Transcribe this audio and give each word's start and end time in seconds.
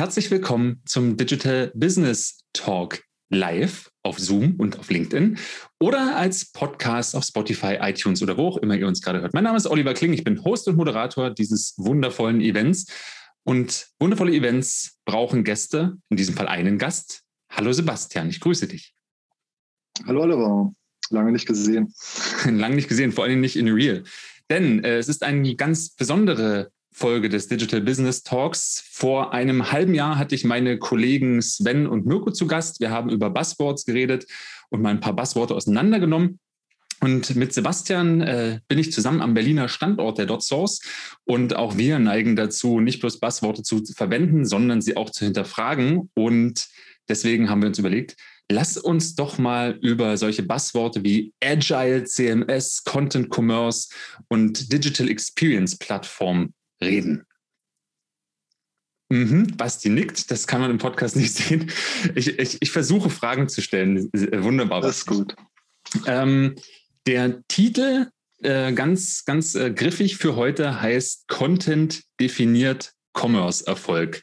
Herzlich 0.00 0.30
willkommen 0.30 0.80
zum 0.86 1.18
Digital 1.18 1.70
Business 1.74 2.38
Talk 2.54 3.02
live 3.28 3.90
auf 4.02 4.18
Zoom 4.18 4.54
und 4.56 4.78
auf 4.78 4.88
LinkedIn 4.88 5.36
oder 5.78 6.16
als 6.16 6.52
Podcast 6.52 7.14
auf 7.14 7.22
Spotify, 7.22 7.76
iTunes 7.82 8.22
oder 8.22 8.38
wo 8.38 8.48
auch 8.48 8.56
immer 8.56 8.76
ihr 8.76 8.88
uns 8.88 9.02
gerade 9.02 9.20
hört. 9.20 9.34
Mein 9.34 9.44
Name 9.44 9.58
ist 9.58 9.66
Oliver 9.66 9.92
Kling, 9.92 10.14
ich 10.14 10.24
bin 10.24 10.42
Host 10.42 10.66
und 10.68 10.76
Moderator 10.76 11.28
dieses 11.28 11.74
wundervollen 11.76 12.40
Events. 12.40 12.86
Und 13.44 13.88
wundervolle 14.00 14.32
Events 14.32 14.96
brauchen 15.04 15.44
Gäste, 15.44 15.98
in 16.08 16.16
diesem 16.16 16.34
Fall 16.34 16.48
einen 16.48 16.78
Gast. 16.78 17.22
Hallo 17.52 17.70
Sebastian, 17.74 18.30
ich 18.30 18.40
grüße 18.40 18.68
dich. 18.68 18.94
Hallo 20.06 20.22
Oliver, 20.22 20.72
lange 21.10 21.32
nicht 21.32 21.44
gesehen. 21.44 21.92
lange 22.46 22.76
nicht 22.76 22.88
gesehen, 22.88 23.12
vor 23.12 23.24
allem 23.24 23.42
nicht 23.42 23.56
in 23.56 23.68
Real. 23.68 24.04
Denn 24.48 24.82
äh, 24.82 24.96
es 24.96 25.10
ist 25.10 25.22
eine 25.22 25.56
ganz 25.56 25.90
besondere 25.90 26.72
Folge 26.92 27.28
des 27.28 27.48
Digital 27.48 27.80
Business 27.80 28.22
Talks. 28.22 28.84
Vor 28.90 29.32
einem 29.32 29.72
halben 29.72 29.94
Jahr 29.94 30.18
hatte 30.18 30.34
ich 30.34 30.44
meine 30.44 30.78
Kollegen 30.78 31.40
Sven 31.40 31.86
und 31.86 32.06
Mirko 32.06 32.30
zu 32.30 32.46
Gast. 32.46 32.80
Wir 32.80 32.90
haben 32.90 33.10
über 33.10 33.30
Buzzwords 33.30 33.84
geredet 33.84 34.26
und 34.70 34.82
mal 34.82 34.90
ein 34.90 35.00
paar 35.00 35.14
Buzzworte 35.14 35.54
auseinandergenommen. 35.54 36.38
Und 37.00 37.34
mit 37.34 37.54
Sebastian 37.54 38.20
äh, 38.20 38.60
bin 38.68 38.78
ich 38.78 38.92
zusammen 38.92 39.22
am 39.22 39.32
Berliner 39.32 39.68
Standort 39.68 40.18
der 40.18 40.26
DotSource. 40.26 40.80
Und 41.24 41.56
auch 41.56 41.78
wir 41.78 41.98
neigen 41.98 42.36
dazu, 42.36 42.80
nicht 42.80 43.00
bloß 43.00 43.20
Buzzworte 43.20 43.62
zu 43.62 43.82
verwenden, 43.96 44.44
sondern 44.44 44.82
sie 44.82 44.96
auch 44.96 45.08
zu 45.10 45.24
hinterfragen. 45.24 46.10
Und 46.14 46.68
deswegen 47.08 47.48
haben 47.48 47.62
wir 47.62 47.68
uns 47.68 47.78
überlegt, 47.78 48.16
lass 48.50 48.76
uns 48.76 49.14
doch 49.14 49.38
mal 49.38 49.78
über 49.80 50.18
solche 50.18 50.42
Buzzworte 50.42 51.02
wie 51.02 51.32
Agile, 51.42 52.04
CMS, 52.04 52.84
Content 52.84 53.34
Commerce 53.34 53.88
und 54.28 54.70
Digital 54.70 55.08
Experience 55.08 55.78
Plattform 55.78 56.52
reden. 56.82 57.24
Mhm, 59.10 59.56
Basti 59.56 59.88
nickt, 59.88 60.30
das 60.30 60.46
kann 60.46 60.60
man 60.60 60.70
im 60.70 60.78
Podcast 60.78 61.16
nicht 61.16 61.34
sehen. 61.34 61.70
Ich, 62.14 62.38
ich, 62.38 62.58
ich 62.60 62.70
versuche 62.70 63.10
Fragen 63.10 63.48
zu 63.48 63.60
stellen. 63.60 64.08
Wunderbar. 64.12 64.80
Das 64.80 64.98
ist 64.98 65.06
gut. 65.06 65.34
Ähm, 66.06 66.54
der 67.06 67.42
Titel, 67.48 68.06
äh, 68.42 68.72
ganz, 68.72 69.24
ganz 69.24 69.54
äh, 69.54 69.72
griffig 69.72 70.16
für 70.16 70.36
heute, 70.36 70.80
heißt 70.80 71.26
Content 71.28 72.02
definiert 72.20 72.92
Commerce-Erfolg. 73.18 74.22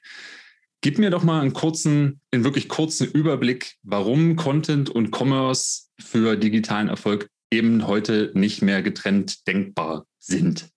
Gib 0.82 1.00
mir 1.00 1.10
doch 1.10 1.24
mal 1.24 1.42
einen 1.42 1.54
kurzen, 1.54 2.22
einen 2.32 2.44
wirklich 2.44 2.70
kurzen 2.70 3.12
Überblick, 3.12 3.76
warum 3.84 4.36
Content 4.36 4.90
und 4.90 5.12
Commerce 5.14 5.88
für 6.00 6.38
digitalen 6.38 6.88
Erfolg 6.88 7.30
eben 7.52 7.88
heute 7.88 8.32
nicht 8.36 8.62
mehr 8.62 8.82
getrennt 8.82 9.48
denkbar 9.48 10.06
sind. 10.20 10.70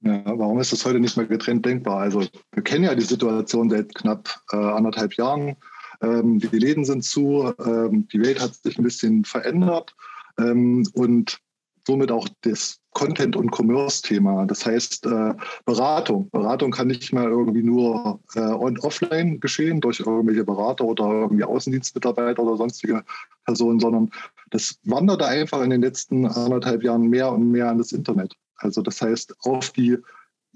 Ja, 0.00 0.22
warum 0.26 0.60
ist 0.60 0.72
das 0.72 0.84
heute 0.84 1.00
nicht 1.00 1.16
mehr 1.16 1.26
getrennt 1.26 1.66
denkbar? 1.66 1.98
Also 1.98 2.24
wir 2.52 2.62
kennen 2.62 2.84
ja 2.84 2.94
die 2.94 3.02
Situation 3.02 3.68
seit 3.68 3.94
knapp 3.94 4.28
äh, 4.52 4.56
anderthalb 4.56 5.14
Jahren. 5.14 5.56
Ähm, 6.00 6.38
die 6.38 6.56
Läden 6.56 6.84
sind 6.84 7.02
zu, 7.02 7.52
ähm, 7.64 8.06
die 8.08 8.20
Welt 8.20 8.40
hat 8.40 8.54
sich 8.54 8.78
ein 8.78 8.84
bisschen 8.84 9.24
verändert 9.24 9.96
ähm, 10.38 10.86
und 10.92 11.40
somit 11.84 12.12
auch 12.12 12.28
das 12.42 12.78
Content- 12.92 13.34
und 13.34 13.50
Commerce-Thema. 13.50 14.46
Das 14.46 14.66
heißt 14.66 15.06
äh, 15.06 15.34
Beratung. 15.64 16.28
Beratung 16.30 16.70
kann 16.70 16.88
nicht 16.88 17.12
mehr 17.12 17.24
irgendwie 17.24 17.62
nur 17.62 18.20
äh, 18.34 18.40
on 18.40 18.78
offline 18.80 19.40
geschehen 19.40 19.80
durch 19.80 20.00
irgendwelche 20.00 20.44
Berater 20.44 20.84
oder 20.84 21.04
irgendwie 21.04 21.44
Außendienstmitarbeiter 21.44 22.42
oder 22.42 22.56
sonstige 22.56 23.04
Personen, 23.46 23.80
sondern 23.80 24.10
das 24.50 24.78
wanderte 24.84 25.26
einfach 25.26 25.62
in 25.62 25.70
den 25.70 25.82
letzten 25.82 26.26
anderthalb 26.26 26.84
Jahren 26.84 27.08
mehr 27.08 27.32
und 27.32 27.50
mehr 27.50 27.68
an 27.70 27.78
das 27.78 27.92
Internet. 27.92 28.34
Also 28.58 28.82
das 28.82 29.00
heißt 29.00 29.34
auf 29.40 29.70
die 29.70 29.98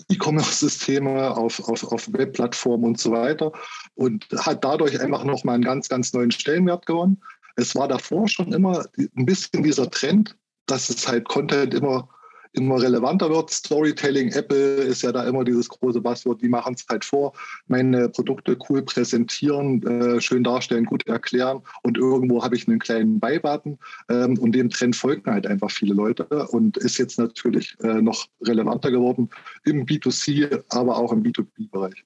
E-Commerce-Systeme, 0.09 1.37
auf, 1.37 1.61
auf, 1.69 1.85
auf 1.85 2.13
Webplattformen 2.13 2.87
und 2.87 2.99
so 2.99 3.13
weiter 3.13 3.53
und 3.95 4.27
hat 4.37 4.65
dadurch 4.65 5.01
einfach 5.01 5.25
nochmal 5.25 5.57
einen 5.57 5.65
ganz, 5.65 5.89
ganz 5.89 6.13
neuen 6.13 6.31
Stellenwert 6.31 6.87
gewonnen. 6.87 7.23
Es 7.57 7.75
war 7.75 7.89
davor 7.89 8.29
schon 8.29 8.53
immer 8.53 8.87
ein 8.97 9.27
bisschen 9.27 9.63
dieser 9.63 9.91
Trend, 9.91 10.37
dass 10.67 10.89
es 10.89 11.07
halt 11.07 11.29
Content 11.29 11.75
immer 11.75 12.09
immer 12.53 12.81
relevanter 12.81 13.31
wird. 13.31 13.51
Storytelling, 13.51 14.29
Apple 14.33 14.77
ist 14.83 15.03
ja 15.03 15.13
da 15.13 15.25
immer 15.25 15.45
dieses 15.45 15.69
große 15.69 16.01
Buzzword, 16.01 16.43
die 16.43 16.49
machen 16.49 16.75
es 16.75 16.85
halt 16.89 17.05
vor, 17.05 17.33
meine 17.67 18.09
Produkte 18.09 18.57
cool 18.69 18.83
präsentieren, 18.83 19.83
äh, 19.87 20.21
schön 20.21 20.45
darstellen, 20.45 20.85
gut 20.85 21.07
erklären 21.07 21.63
und 21.83 21.99
irgendwo 21.99 22.43
habe 22.43 22.57
ich 22.57 22.69
einen 22.69 22.79
kleinen 22.79 23.21
Beibaten 23.21 23.79
ähm, 24.09 24.39
und 24.39 24.53
dem 24.53 24.71
Trend 24.71 24.97
folgen 24.97 25.31
halt 25.31 25.47
einfach 25.47 25.71
viele 25.71 25.95
Leute 25.95 26.25
und 26.49 26.77
ist 26.77 26.99
jetzt 26.99 27.19
natürlich 27.19 27.77
äh, 27.83 28.03
noch 28.03 28.27
relevanter 28.43 28.91
geworden 28.91 29.31
im 29.65 29.87
B2C, 29.87 30.63
aber 30.69 30.97
auch 30.97 31.13
im 31.13 31.23
B2B-Bereich. 31.23 32.05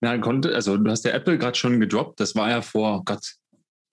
Na, 0.00 0.18
konnte, 0.18 0.54
also 0.54 0.76
du 0.76 0.90
hast 0.90 1.04
ja 1.04 1.12
Apple 1.12 1.38
gerade 1.38 1.56
schon 1.56 1.80
gedroppt. 1.80 2.20
Das 2.20 2.34
war 2.34 2.50
ja 2.50 2.60
vor 2.60 3.02
Gott, 3.04 3.36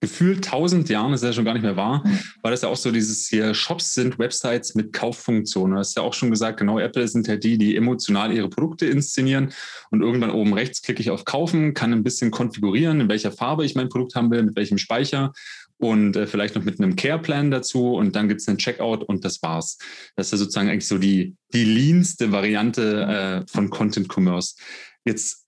gefühlt 0.01 0.45
tausend 0.45 0.89
Jahren, 0.89 1.11
das 1.11 1.21
ist 1.21 1.27
ja 1.27 1.33
schon 1.33 1.45
gar 1.45 1.53
nicht 1.53 1.63
mehr 1.63 1.75
wahr, 1.75 2.03
mhm. 2.05 2.19
war 2.41 2.51
das 2.51 2.61
ja 2.61 2.69
auch 2.69 2.77
so 2.77 2.91
dieses 2.91 3.27
hier, 3.27 3.53
Shops 3.53 3.93
sind 3.93 4.17
Websites 4.17 4.75
mit 4.75 4.93
Kauffunktionen. 4.93 5.73
Du 5.73 5.79
hast 5.79 5.95
ja 5.97 6.03
auch 6.03 6.13
schon 6.13 6.31
gesagt, 6.31 6.59
genau, 6.59 6.79
Apple 6.79 7.07
sind 7.07 7.27
ja 7.27 7.35
die, 7.35 7.57
die 7.57 7.75
emotional 7.75 8.31
ihre 8.31 8.49
Produkte 8.49 8.85
inszenieren 8.85 9.51
und 9.91 10.01
irgendwann 10.01 10.31
oben 10.31 10.53
rechts 10.53 10.81
klicke 10.81 11.01
ich 11.01 11.11
auf 11.11 11.25
Kaufen, 11.25 11.73
kann 11.73 11.91
ein 11.91 12.03
bisschen 12.03 12.31
konfigurieren, 12.31 13.01
in 13.01 13.09
welcher 13.09 13.31
Farbe 13.31 13.65
ich 13.65 13.75
mein 13.75 13.89
Produkt 13.89 14.15
haben 14.15 14.31
will, 14.31 14.43
mit 14.43 14.55
welchem 14.55 14.77
Speicher 14.77 15.33
und 15.79 16.15
äh, 16.15 16.27
vielleicht 16.27 16.55
noch 16.55 16.63
mit 16.63 16.79
einem 16.79 16.95
Care-Plan 16.95 17.51
dazu 17.51 17.93
und 17.93 18.15
dann 18.15 18.27
gibt 18.27 18.41
es 18.41 18.47
einen 18.47 18.57
Checkout 18.57 19.03
und 19.03 19.25
das 19.25 19.41
war's. 19.41 19.77
Das 20.15 20.27
ist 20.27 20.31
ja 20.31 20.37
sozusagen 20.37 20.69
eigentlich 20.69 20.87
so 20.87 20.97
die, 20.97 21.35
die 21.53 21.63
leanste 21.63 22.31
Variante 22.31 23.45
äh, 23.47 23.51
von 23.51 23.69
Content 23.69 24.09
Commerce. 24.13 24.55
Jetzt 25.05 25.45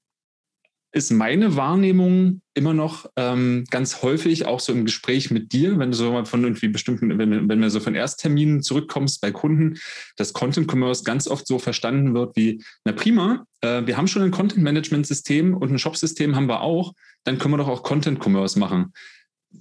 ist 0.93 1.11
meine 1.11 1.55
Wahrnehmung 1.55 2.41
immer 2.53 2.73
noch 2.73 3.09
ähm, 3.15 3.63
ganz 3.69 4.01
häufig 4.01 4.45
auch 4.45 4.59
so 4.59 4.73
im 4.73 4.83
Gespräch 4.83 5.31
mit 5.31 5.53
dir, 5.53 5.79
wenn 5.79 5.91
du 5.91 5.97
so 5.97 6.11
mal 6.11 6.25
von 6.25 6.43
irgendwie 6.43 6.67
bestimmten, 6.67 7.17
wenn, 7.17 7.47
wenn 7.47 7.61
du 7.61 7.69
so 7.69 7.79
von 7.79 7.95
Erstterminen 7.95 8.61
zurückkommst 8.61 9.21
bei 9.21 9.31
Kunden, 9.31 9.77
dass 10.17 10.33
Content 10.33 10.69
Commerce 10.69 11.03
ganz 11.03 11.27
oft 11.27 11.47
so 11.47 11.59
verstanden 11.59 12.13
wird 12.13 12.35
wie, 12.35 12.61
na 12.83 12.91
prima, 12.91 13.45
äh, 13.61 13.85
wir 13.85 13.95
haben 13.95 14.07
schon 14.07 14.21
ein 14.21 14.31
Content 14.31 14.63
Management 14.63 15.07
System 15.07 15.55
und 15.55 15.71
ein 15.71 15.79
Shop-System 15.79 16.35
haben 16.35 16.47
wir 16.47 16.61
auch, 16.61 16.93
dann 17.23 17.37
können 17.37 17.53
wir 17.53 17.59
doch 17.59 17.69
auch 17.69 17.83
Content 17.83 18.19
Commerce 18.19 18.59
machen. 18.59 18.91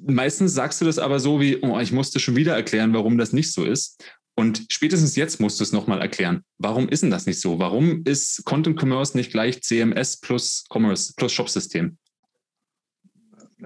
Meistens 0.07 0.55
sagst 0.55 0.81
du 0.81 0.85
das 0.85 0.99
aber 0.99 1.21
so 1.21 1.41
wie, 1.41 1.59
oh, 1.63 1.79
ich 1.79 1.93
musste 1.93 2.21
schon 2.21 2.37
wieder 2.37 2.55
erklären, 2.55 2.93
warum 2.93 3.19
das 3.19 3.33
nicht 3.33 3.53
so 3.53 3.65
ist. 3.65 4.05
Und 4.41 4.65
spätestens 4.71 5.17
jetzt 5.17 5.39
musst 5.39 5.61
du 5.61 5.65
es 5.65 5.73
nochmal 5.73 6.01
erklären. 6.01 6.45
Warum 6.57 6.89
ist 6.89 7.03
denn 7.03 7.11
das 7.11 7.27
nicht 7.27 7.43
so? 7.43 7.59
Warum 7.59 8.01
ist 8.07 8.43
Content 8.47 8.81
Commerce 8.83 9.15
nicht 9.15 9.33
gleich 9.33 9.63
CMS 9.63 10.19
plus 10.19 10.65
Commerce 10.73 11.13
plus 11.15 11.31
Shop-System? 11.31 11.99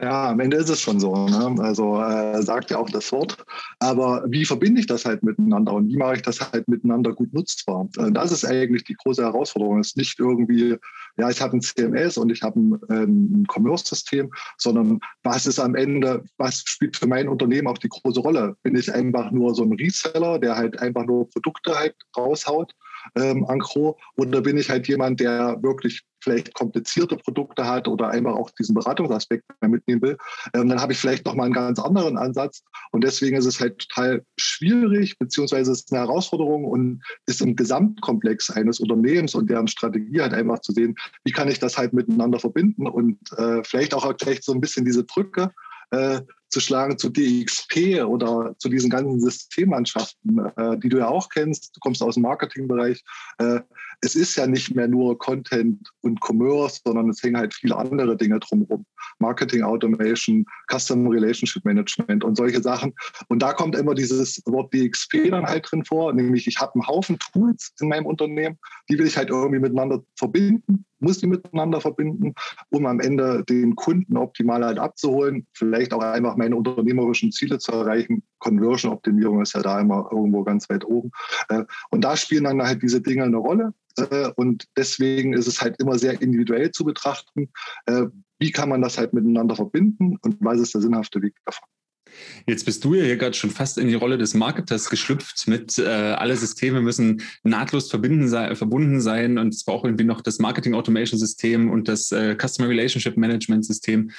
Ja, 0.03 0.31
am 0.31 0.41
Ende 0.41 0.57
ist 0.57 0.71
es 0.71 0.81
schon 0.81 0.99
so. 0.99 1.15
Ne? 1.15 1.55
Also 1.61 2.03
äh, 2.03 2.43
sagt 2.43 2.73
ja 2.73 2.79
auch 2.79 2.91
das 2.91 3.13
Wort. 3.13 3.37
Aber 3.79 4.25
wie 4.27 4.45
verbinde 4.45 4.81
ich 4.81 4.89
das 4.89 5.05
halt 5.05 5.23
miteinander 5.23 5.75
und 5.75 5.91
wie 5.91 5.97
mache 5.97 6.17
ich 6.17 6.23
das 6.23 6.41
halt 6.41 6.67
miteinander 6.67 7.13
gut 7.13 7.33
nutzbar? 7.33 7.89
Äh, 7.97 8.11
das 8.11 8.33
ist 8.33 8.45
eigentlich 8.45 8.83
die 8.83 8.97
große 8.97 9.23
Herausforderung. 9.23 9.79
Es 9.79 9.91
ist 9.91 9.97
nicht 9.97 10.19
irgendwie, 10.19 10.77
ja, 11.17 11.31
ich 11.31 11.41
habe 11.41 11.57
ein 11.57 11.61
CMS 11.61 12.19
und 12.19 12.31
ich 12.31 12.43
habe 12.43 12.59
ein, 12.59 12.81
ein 12.89 13.47
Commerce-System, 13.47 14.33
sondern 14.59 15.01
was 15.23 15.47
ist 15.47 15.61
am 15.61 15.75
Ende, 15.75 16.25
was 16.39 16.63
spielt 16.67 16.97
für 16.97 17.07
mein 17.07 17.29
Unternehmen 17.29 17.69
auch 17.69 17.79
die 17.79 17.89
große 17.89 18.21
Rolle? 18.21 18.57
Bin 18.63 18.77
ich 18.77 18.93
einfach 18.93 19.31
nur 19.31 19.55
so 19.55 19.63
ein 19.63 19.73
Reseller, 19.73 20.39
der 20.39 20.57
halt 20.57 20.81
einfach 20.81 21.05
nur 21.05 21.29
Produkte 21.31 21.77
halt 21.77 21.95
raushaut? 22.17 22.75
Ähm, 23.15 23.45
Ankro? 23.47 23.99
Oder 24.17 24.41
bin 24.41 24.57
ich 24.57 24.71
halt 24.71 24.89
jemand, 24.89 25.21
der 25.21 25.63
wirklich 25.63 26.05
vielleicht 26.25 26.55
komplizierte 26.55 27.17
Produkte 27.17 27.67
hat 27.67 27.87
oder 27.87 28.09
einfach 28.09 28.35
auch 28.35 28.51
diesen 28.51 28.75
Beratungsaspekt 28.75 29.45
mitnehmen 29.61 30.03
will, 30.03 30.17
ähm, 30.55 30.69
dann 30.69 30.81
habe 30.81 30.93
ich 30.93 30.99
vielleicht 30.99 31.27
nochmal 31.27 31.47
einen 31.47 31.55
ganz 31.55 31.79
anderen 31.79 32.17
Ansatz. 32.17 32.63
Und 32.93 33.05
deswegen 33.05 33.37
ist 33.37 33.45
es 33.45 33.61
halt 33.61 33.79
total 33.79 34.25
schwierig, 34.39 35.19
beziehungsweise 35.19 35.71
ist 35.71 35.87
es 35.87 35.93
eine 35.93 36.01
Herausforderung 36.01 36.65
und 36.65 37.03
ist 37.27 37.43
im 37.43 37.55
Gesamtkomplex 37.55 38.51
eines 38.51 38.81
Unternehmens 38.81 39.35
und 39.35 39.51
deren 39.51 39.69
Strategie 39.69 40.23
halt 40.23 40.33
einfach 40.33 40.61
zu 40.61 40.73
sehen, 40.73 40.97
wie 41.25 41.33
kann 41.33 41.49
ich 41.49 41.59
das 41.59 41.77
halt 41.77 41.93
miteinander 41.93 42.41
verbinden 42.41 42.87
und 42.87 43.19
äh, 43.37 43.63
vielleicht 43.65 43.95
auch 43.95 44.11
vielleicht 44.21 44.45
so 44.45 44.53
ein 44.53 44.61
bisschen 44.61 44.85
diese 44.85 45.05
Brücke 45.05 45.53
äh, 45.91 46.21
zu 46.55 46.61
schlagen 46.61 46.97
zu 46.97 47.09
DXP 47.09 48.05
oder 48.05 48.55
zu 48.59 48.69
diesen 48.69 48.89
ganzen 48.89 49.21
Systemmannschaften, 49.21 50.39
äh, 50.57 50.79
die 50.79 50.89
du 50.89 50.99
ja 50.99 51.09
auch 51.09 51.29
kennst. 51.29 51.75
Du 51.75 51.81
kommst 51.81 52.01
aus 52.01 52.15
dem 52.15 52.23
Marketingbereich. 52.23 53.03
Äh, 53.39 53.61
es 54.01 54.15
ist 54.15 54.37
ja 54.37 54.47
nicht 54.47 54.75
mehr 54.75 54.89
nur 54.89 55.19
Content 55.19 55.91
und 56.03 56.21
Commerce, 56.21 56.81
sondern 56.85 57.09
es 57.09 57.23
hängen 57.23 57.37
halt 57.37 57.55
viele 57.55 57.77
andere 57.77 58.17
Dinge 58.17 58.39
drumherum. 58.41 58.85
Marketing 59.19 59.63
Automation, 59.63 60.45
Customer 60.71 61.11
Relationship 61.11 61.65
Management 61.65 62.25
und 62.25 62.37
solche 62.37 62.63
Sachen. 62.63 62.93
Und 63.29 63.43
da 63.43 63.53
kommt 63.53 63.77
immer 63.77 63.95
dieses 63.95 64.43
Wort 64.47 64.73
DXP 64.73 65.31
dann 65.31 65.47
halt 65.47 65.71
drin 65.71 65.85
vor, 65.85 66.13
nämlich 66.13 66.47
ich 66.47 66.59
habe 66.59 66.75
einen 66.75 66.87
Haufen 66.87 67.19
Tools 67.19 67.73
in 67.81 67.89
meinem 67.89 68.07
Unternehmen, 68.07 68.59
die 68.89 68.99
will 68.99 69.07
ich 69.07 69.17
halt 69.17 69.31
irgendwie 69.31 69.61
miteinander 69.61 70.03
verbinden, 70.17 70.85
muss 71.01 71.19
die 71.19 71.27
miteinander 71.27 71.81
verbinden, 71.81 72.35
um 72.71 72.87
am 72.87 73.01
Ende 73.01 73.45
den 73.45 73.77
Kunden 73.77 74.17
optimal 74.17 74.65
halt 74.65 74.79
abzuholen, 74.79 75.47
vielleicht 75.53 75.93
auch 75.93 76.03
einfach 76.03 76.37
meine 76.37 76.57
unternehmerischen 76.57 77.31
Ziele 77.31 77.59
zu 77.59 77.73
erreichen. 77.73 78.23
Conversion-Optimierung 78.39 79.43
ist 79.43 79.55
ja 79.55 79.63
da 79.63 79.81
immer 79.81 80.09
irgendwo 80.11 80.43
ganz 80.45 80.69
weit 80.69 80.85
oben. 80.85 81.11
Äh, 81.49 81.65
und 81.91 82.05
da 82.05 82.17
spielen 82.17 82.45
dann 82.45 82.63
halt 82.63 82.83
diese 82.83 83.01
Dinge 83.01 83.25
eine 83.25 83.37
Rolle. 83.37 83.73
Äh, 83.97 84.31
und 84.37 84.67
deswegen 84.77 85.35
ist 85.35 85.47
es 85.47 85.61
halt 85.61 85.81
immer 85.81 85.99
sehr 85.99 86.21
individuell 86.21 86.71
zu 86.71 86.85
betrachten, 86.85 87.51
äh, 87.87 88.07
wie 88.39 88.51
kann 88.51 88.69
man 88.69 88.83
das 88.83 88.99
halt 88.99 89.13
miteinander 89.13 89.57
verbinden 89.57 90.19
und 90.23 90.37
was 90.41 90.61
ist 90.61 90.75
der 90.75 90.81
sinnhafte 90.81 91.23
Weg 91.23 91.35
davon. 91.45 91.69
Jetzt 92.47 92.65
bist 92.65 92.85
du 92.85 92.95
ja 92.95 93.05
hier 93.05 93.17
gerade 93.17 93.35
schon 93.35 93.51
fast 93.51 93.79
in 93.79 93.89
die 93.89 93.95
Rolle 93.95 94.19
des 94.19 94.35
Marketers 94.35 94.91
geschlüpft 94.91 95.49
mit 95.49 95.79
äh, 95.79 95.85
alle 95.85 96.37
Systeme 96.37 96.81
müssen 96.81 97.23
nahtlos 97.43 97.89
sei, 97.89 98.55
verbunden 98.55 99.01
sein 99.01 99.39
und 99.39 99.55
es 99.55 99.65
braucht 99.65 99.85
irgendwie 99.85 100.05
noch 100.05 100.21
das 100.21 100.39
Marketing 100.39 100.75
Automation 100.75 101.19
System 101.19 101.71
und 101.71 101.89
das 101.89 102.13
äh, 102.13 102.37
Customer 102.37 102.69
Relationship 102.69 103.17
Management 103.17 103.65
System. 103.65 104.11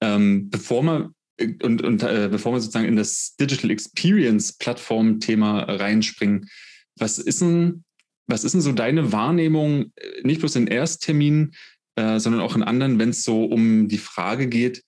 Ähm, 0.00 0.48
bevor 0.50 0.82
man 0.82 1.14
und, 1.62 1.82
und 1.82 2.02
äh, 2.02 2.28
bevor 2.30 2.52
wir 2.52 2.60
sozusagen 2.60 2.86
in 2.88 2.96
das 2.96 3.34
Digital 3.40 3.70
Experience 3.70 4.52
Plattform 4.52 5.20
Thema 5.20 5.60
reinspringen, 5.60 6.50
was 6.96 7.18
ist 7.18 7.40
denn, 7.40 7.84
was 8.30 8.44
ist 8.44 8.52
denn 8.52 8.60
so 8.60 8.72
deine 8.72 9.12
Wahrnehmung, 9.12 9.92
äh, 9.96 10.22
nicht 10.22 10.40
bloß 10.40 10.56
in 10.56 10.66
Erstterminen, 10.66 11.52
äh, 11.96 12.18
sondern 12.18 12.40
auch 12.40 12.56
in 12.56 12.62
anderen, 12.62 12.98
wenn 12.98 13.10
es 13.10 13.24
so 13.24 13.44
um 13.44 13.88
die 13.88 13.98
Frage 13.98 14.48
geht, 14.48 14.82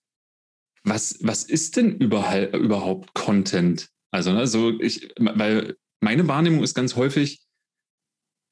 was, 0.83 1.17
was 1.21 1.43
ist 1.43 1.77
denn 1.77 1.97
überhaupt, 1.97 2.55
überhaupt 2.55 3.13
Content? 3.13 3.89
Also, 4.11 4.31
also 4.31 4.79
ich, 4.79 5.13
weil 5.17 5.75
meine 6.01 6.27
Wahrnehmung 6.27 6.63
ist 6.63 6.75
ganz 6.75 6.95
häufig, 6.95 7.41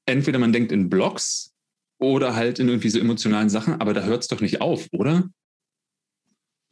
entweder 0.05 0.39
man 0.39 0.53
denkt 0.53 0.71
in 0.71 0.89
Blogs 0.89 1.53
oder 1.99 2.35
halt 2.35 2.59
in 2.59 2.67
irgendwie 2.67 2.89
so 2.89 2.99
emotionalen 2.99 3.49
Sachen, 3.49 3.79
aber 3.79 3.93
da 3.93 4.03
hört 4.03 4.23
es 4.23 4.27
doch 4.27 4.41
nicht 4.41 4.61
auf, 4.61 4.87
oder? 4.91 5.29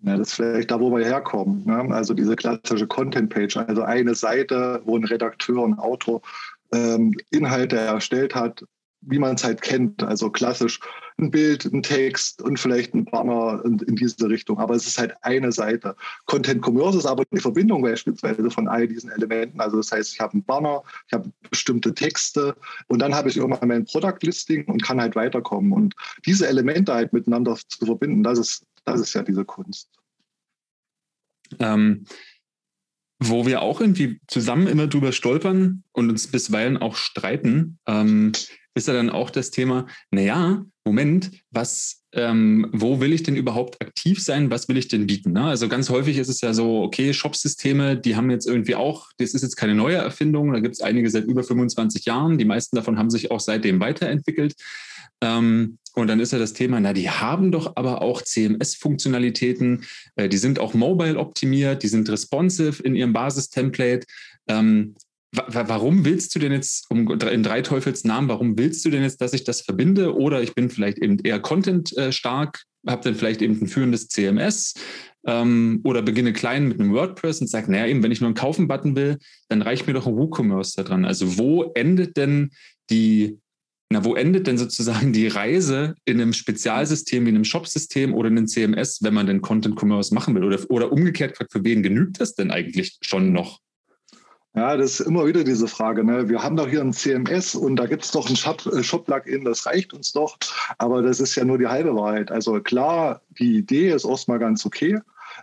Ja, 0.01 0.17
das 0.17 0.29
ist 0.29 0.33
vielleicht 0.35 0.71
da, 0.71 0.79
wo 0.79 0.95
wir 0.95 1.03
herkommen. 1.03 1.65
Ne? 1.65 1.93
Also 1.93 2.13
diese 2.13 2.35
klassische 2.35 2.87
Content-Page, 2.87 3.57
also 3.57 3.83
eine 3.83 4.15
Seite, 4.15 4.81
wo 4.85 4.97
ein 4.97 5.03
Redakteur, 5.03 5.65
ein 5.65 5.77
Autor 5.77 6.21
ähm, 6.73 7.13
Inhalte 7.31 7.77
erstellt 7.77 8.35
hat, 8.35 8.63
wie 9.01 9.19
man 9.19 9.35
es 9.35 9.43
halt 9.43 9.61
kennt. 9.61 10.03
Also 10.03 10.29
klassisch 10.29 10.79
ein 11.17 11.31
Bild, 11.31 11.65
ein 11.65 11.83
Text 11.83 12.41
und 12.41 12.59
vielleicht 12.59 12.93
ein 12.93 13.05
Banner 13.05 13.61
in, 13.65 13.79
in, 13.79 13.95
diese 13.95 14.29
Richtung. 14.29 14.57
Aber 14.59 14.75
es 14.75 14.87
ist 14.87 14.97
halt 14.97 15.13
eine 15.21 15.51
Seite. 15.51 15.95
Content 16.25 16.61
Commerce 16.65 16.97
ist 16.97 17.05
aber 17.05 17.23
die 17.31 17.39
Verbindung 17.39 17.81
beispielsweise 17.81 18.49
von 18.49 18.67
all 18.67 18.87
diesen 18.87 19.09
Elementen. 19.11 19.59
Also 19.59 19.77
das 19.77 19.91
heißt, 19.91 20.13
ich 20.13 20.19
habe 20.19 20.33
einen 20.33 20.43
Banner, 20.43 20.83
ich 21.07 21.13
habe 21.13 21.31
bestimmte 21.49 21.93
Texte 21.93 22.55
und 22.87 22.99
dann 22.99 23.13
habe 23.13 23.29
ich 23.29 23.37
irgendwann 23.37 23.67
mein 23.67 23.85
Product 23.85 24.19
Listing 24.21 24.65
und 24.65 24.83
kann 24.83 25.01
halt 25.01 25.15
weiterkommen. 25.15 25.71
Und 25.73 25.95
diese 26.25 26.47
Elemente 26.47 26.93
halt 26.93 27.13
miteinander 27.13 27.57
zu 27.67 27.85
verbinden, 27.85 28.23
das 28.23 28.39
ist, 28.39 28.65
das 28.85 28.99
ist 29.01 29.13
ja 29.13 29.23
diese 29.23 29.45
Kunst. 29.45 29.89
Ähm, 31.59 32.05
wo 33.19 33.45
wir 33.45 33.61
auch 33.61 33.81
irgendwie 33.81 34.21
zusammen 34.27 34.67
immer 34.67 34.87
drüber 34.87 35.11
stolpern 35.11 35.83
und 35.91 36.09
uns 36.09 36.27
bisweilen 36.27 36.77
auch 36.77 36.95
streiten, 36.95 37.77
ähm, 37.85 38.31
ist 38.73 38.87
ja 38.87 38.93
dann 38.93 39.09
auch 39.09 39.29
das 39.29 39.51
Thema, 39.51 39.87
naja, 40.11 40.63
Moment, 40.89 41.29
was, 41.51 42.01
ähm, 42.13 42.67
wo 42.71 42.99
will 42.99 43.13
ich 43.13 43.21
denn 43.21 43.35
überhaupt 43.35 43.79
aktiv 43.79 44.23
sein? 44.23 44.49
Was 44.49 44.67
will 44.67 44.77
ich 44.77 44.87
denn 44.87 45.05
bieten? 45.05 45.33
Ne? 45.33 45.43
Also 45.43 45.67
ganz 45.67 45.91
häufig 45.91 46.17
ist 46.17 46.29
es 46.29 46.41
ja 46.41 46.51
so, 46.51 46.81
okay, 46.81 47.13
Shopsysteme, 47.13 47.95
die 47.95 48.15
haben 48.15 48.31
jetzt 48.31 48.47
irgendwie 48.47 48.73
auch, 48.73 49.11
das 49.19 49.35
ist 49.35 49.43
jetzt 49.43 49.55
keine 49.55 49.75
neue 49.75 49.97
Erfindung, 49.97 50.51
da 50.51 50.59
gibt 50.59 50.73
es 50.73 50.81
einige 50.81 51.07
seit 51.11 51.25
über 51.25 51.43
25 51.43 52.05
Jahren, 52.05 52.39
die 52.39 52.45
meisten 52.45 52.75
davon 52.75 52.97
haben 52.97 53.11
sich 53.11 53.29
auch 53.29 53.39
seitdem 53.39 53.79
weiterentwickelt. 53.79 54.55
Ähm, 55.21 55.77
und 55.93 56.07
dann 56.07 56.19
ist 56.19 56.33
ja 56.33 56.39
das 56.39 56.53
Thema, 56.53 56.79
na, 56.79 56.93
die 56.93 57.11
haben 57.11 57.51
doch 57.51 57.75
aber 57.75 58.01
auch 58.01 58.23
CMS-Funktionalitäten, 58.23 59.85
äh, 60.15 60.27
die 60.27 60.37
sind 60.37 60.57
auch 60.57 60.73
mobile 60.73 61.19
optimiert, 61.19 61.83
die 61.83 61.87
sind 61.87 62.09
responsive 62.09 62.81
in 62.81 62.95
ihrem 62.95 63.13
Basistemplate. 63.13 64.07
Ähm, 64.47 64.95
warum 65.31 66.05
willst 66.05 66.33
du 66.33 66.39
denn 66.39 66.51
jetzt, 66.51 66.89
um 66.89 67.09
in 67.11 67.43
drei 67.43 67.61
Teufels 67.61 68.03
Namen, 68.03 68.29
warum 68.29 68.57
willst 68.57 68.83
du 68.83 68.89
denn 68.89 69.03
jetzt, 69.03 69.21
dass 69.21 69.33
ich 69.33 69.43
das 69.43 69.61
verbinde? 69.61 70.15
Oder 70.15 70.41
ich 70.41 70.55
bin 70.55 70.69
vielleicht 70.69 70.97
eben 70.97 71.19
eher 71.19 71.39
Content 71.39 71.95
äh, 71.97 72.11
habe 72.87 73.03
dann 73.03 73.15
vielleicht 73.15 73.41
eben 73.41 73.59
ein 73.61 73.67
führendes 73.67 74.07
CMS 74.07 74.73
ähm, 75.27 75.81
oder 75.83 76.01
beginne 76.01 76.33
klein 76.33 76.67
mit 76.67 76.79
einem 76.79 76.93
WordPress 76.93 77.41
und 77.41 77.47
sage, 77.47 77.71
naja, 77.71 77.87
eben, 77.87 78.03
wenn 78.03 78.11
ich 78.11 78.21
nur 78.21 78.29
einen 78.29 78.35
Kaufen-Button 78.35 78.95
will, 78.95 79.17
dann 79.49 79.61
reicht 79.61 79.87
mir 79.87 79.93
doch 79.93 80.07
ein 80.07 80.15
WooCommerce 80.15 80.75
da 80.77 80.83
dran. 80.83 81.05
Also 81.05 81.37
wo 81.37 81.71
endet 81.75 82.17
denn 82.17 82.51
die, 82.89 83.37
na, 83.91 84.03
wo 84.05 84.15
endet 84.15 84.47
denn 84.47 84.57
sozusagen 84.57 85.13
die 85.13 85.27
Reise 85.27 85.95
in 86.05 86.21
einem 86.21 86.33
Spezialsystem 86.33 87.25
wie 87.25 87.29
einem 87.29 87.43
Shop-System 87.43 88.13
oder 88.13 88.27
einem 88.29 88.47
CMS, 88.47 88.99
wenn 89.01 89.13
man 89.13 89.27
denn 89.27 89.41
Content-Commerce 89.41 90.13
machen 90.13 90.35
will? 90.35 90.43
Oder, 90.43 90.59
oder 90.69 90.91
umgekehrt 90.91 91.37
für 91.37 91.63
wen 91.63 91.83
genügt 91.83 92.21
das 92.21 92.35
denn 92.35 92.51
eigentlich 92.51 92.97
schon 93.01 93.33
noch? 93.33 93.59
Ja, 94.59 94.75
das 94.75 94.99
ist 94.99 95.07
immer 95.07 95.25
wieder 95.25 95.45
diese 95.45 95.69
Frage. 95.69 96.03
Ne? 96.03 96.27
Wir 96.27 96.43
haben 96.43 96.57
doch 96.57 96.67
hier 96.67 96.81
ein 96.81 96.91
CMS 96.91 97.55
und 97.55 97.77
da 97.77 97.85
gibt 97.85 98.03
es 98.03 98.11
doch 98.11 98.27
ein 98.27 98.33
äh, 98.33 98.83
Shop-Plugin, 98.83 99.45
das 99.45 99.65
reicht 99.65 99.93
uns 99.93 100.11
doch. 100.11 100.37
Aber 100.77 101.01
das 101.01 101.21
ist 101.21 101.33
ja 101.35 101.45
nur 101.45 101.57
die 101.57 101.67
halbe 101.67 101.95
Wahrheit. 101.95 102.29
Also 102.29 102.59
klar, 102.59 103.21
die 103.39 103.59
Idee 103.59 103.91
ist 103.91 104.03
erstmal 104.03 104.37
ganz 104.37 104.65
okay. 104.65 104.99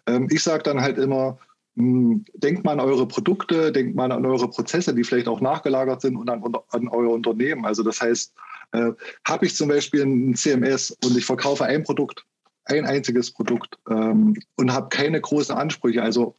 Ähm, 0.06 0.28
ich 0.30 0.42
sage 0.42 0.64
dann 0.64 0.82
halt 0.82 0.98
immer, 0.98 1.38
hm, 1.76 2.26
denkt 2.34 2.64
mal 2.64 2.72
an 2.72 2.80
eure 2.80 3.08
Produkte, 3.08 3.72
denkt 3.72 3.96
mal 3.96 4.12
an 4.12 4.26
eure 4.26 4.50
Prozesse, 4.50 4.94
die 4.94 5.02
vielleicht 5.02 5.28
auch 5.28 5.40
nachgelagert 5.40 6.02
sind 6.02 6.18
und 6.18 6.28
an, 6.28 6.44
an 6.68 6.88
euer 6.88 7.14
Unternehmen. 7.14 7.64
Also 7.64 7.82
das 7.82 8.02
heißt, 8.02 8.34
äh, 8.72 8.90
habe 9.26 9.46
ich 9.46 9.56
zum 9.56 9.70
Beispiel 9.70 10.02
ein 10.02 10.34
CMS 10.34 10.90
und 11.02 11.16
ich 11.16 11.24
verkaufe 11.24 11.64
ein 11.64 11.84
Produkt, 11.84 12.26
ein 12.66 12.84
einziges 12.84 13.30
Produkt 13.30 13.78
ähm, 13.88 14.36
und 14.56 14.74
habe 14.74 14.90
keine 14.90 15.22
großen 15.22 15.56
Ansprüche. 15.56 16.02
Also 16.02 16.34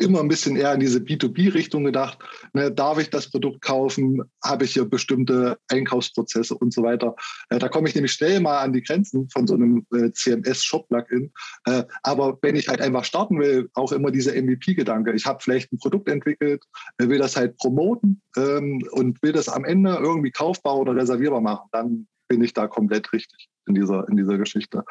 immer 0.00 0.20
ein 0.20 0.28
bisschen 0.28 0.56
eher 0.56 0.72
in 0.74 0.80
diese 0.80 0.98
B2B-Richtung 0.98 1.84
gedacht. 1.84 2.18
Ne, 2.52 2.70
darf 2.70 2.98
ich 2.98 3.10
das 3.10 3.30
Produkt 3.30 3.60
kaufen? 3.60 4.22
Habe 4.42 4.64
ich 4.64 4.72
hier 4.72 4.84
bestimmte 4.84 5.58
Einkaufsprozesse 5.68 6.56
und 6.56 6.72
so 6.72 6.82
weiter? 6.82 7.14
Äh, 7.50 7.58
da 7.58 7.68
komme 7.68 7.88
ich 7.88 7.94
nämlich 7.94 8.12
schnell 8.12 8.40
mal 8.40 8.60
an 8.60 8.72
die 8.72 8.82
Grenzen 8.82 9.28
von 9.30 9.46
so 9.46 9.54
einem 9.54 9.86
äh, 9.94 10.10
CMS-Shop-Plugin. 10.12 11.32
Äh, 11.66 11.84
aber 12.02 12.38
wenn 12.42 12.56
ich 12.56 12.68
halt 12.68 12.80
einfach 12.80 13.04
starten 13.04 13.38
will, 13.38 13.68
auch 13.74 13.92
immer 13.92 14.10
dieser 14.10 14.32
MVP-Gedanke. 14.32 15.12
Ich 15.12 15.26
habe 15.26 15.42
vielleicht 15.42 15.72
ein 15.72 15.78
Produkt 15.78 16.08
entwickelt, 16.08 16.64
äh, 16.98 17.08
will 17.08 17.18
das 17.18 17.36
halt 17.36 17.56
promoten 17.58 18.22
ähm, 18.36 18.82
und 18.92 19.22
will 19.22 19.32
das 19.32 19.48
am 19.48 19.64
Ende 19.64 19.98
irgendwie 20.00 20.30
kaufbar 20.30 20.76
oder 20.76 20.96
reservierbar 20.96 21.40
machen. 21.40 21.68
Dann 21.72 22.06
bin 22.30 22.42
ich 22.44 22.54
da 22.54 22.68
komplett 22.68 23.12
richtig 23.12 23.48
in 23.66 23.74
dieser, 23.74 24.08
in 24.08 24.16
dieser 24.16 24.38
Geschichte. 24.38 24.84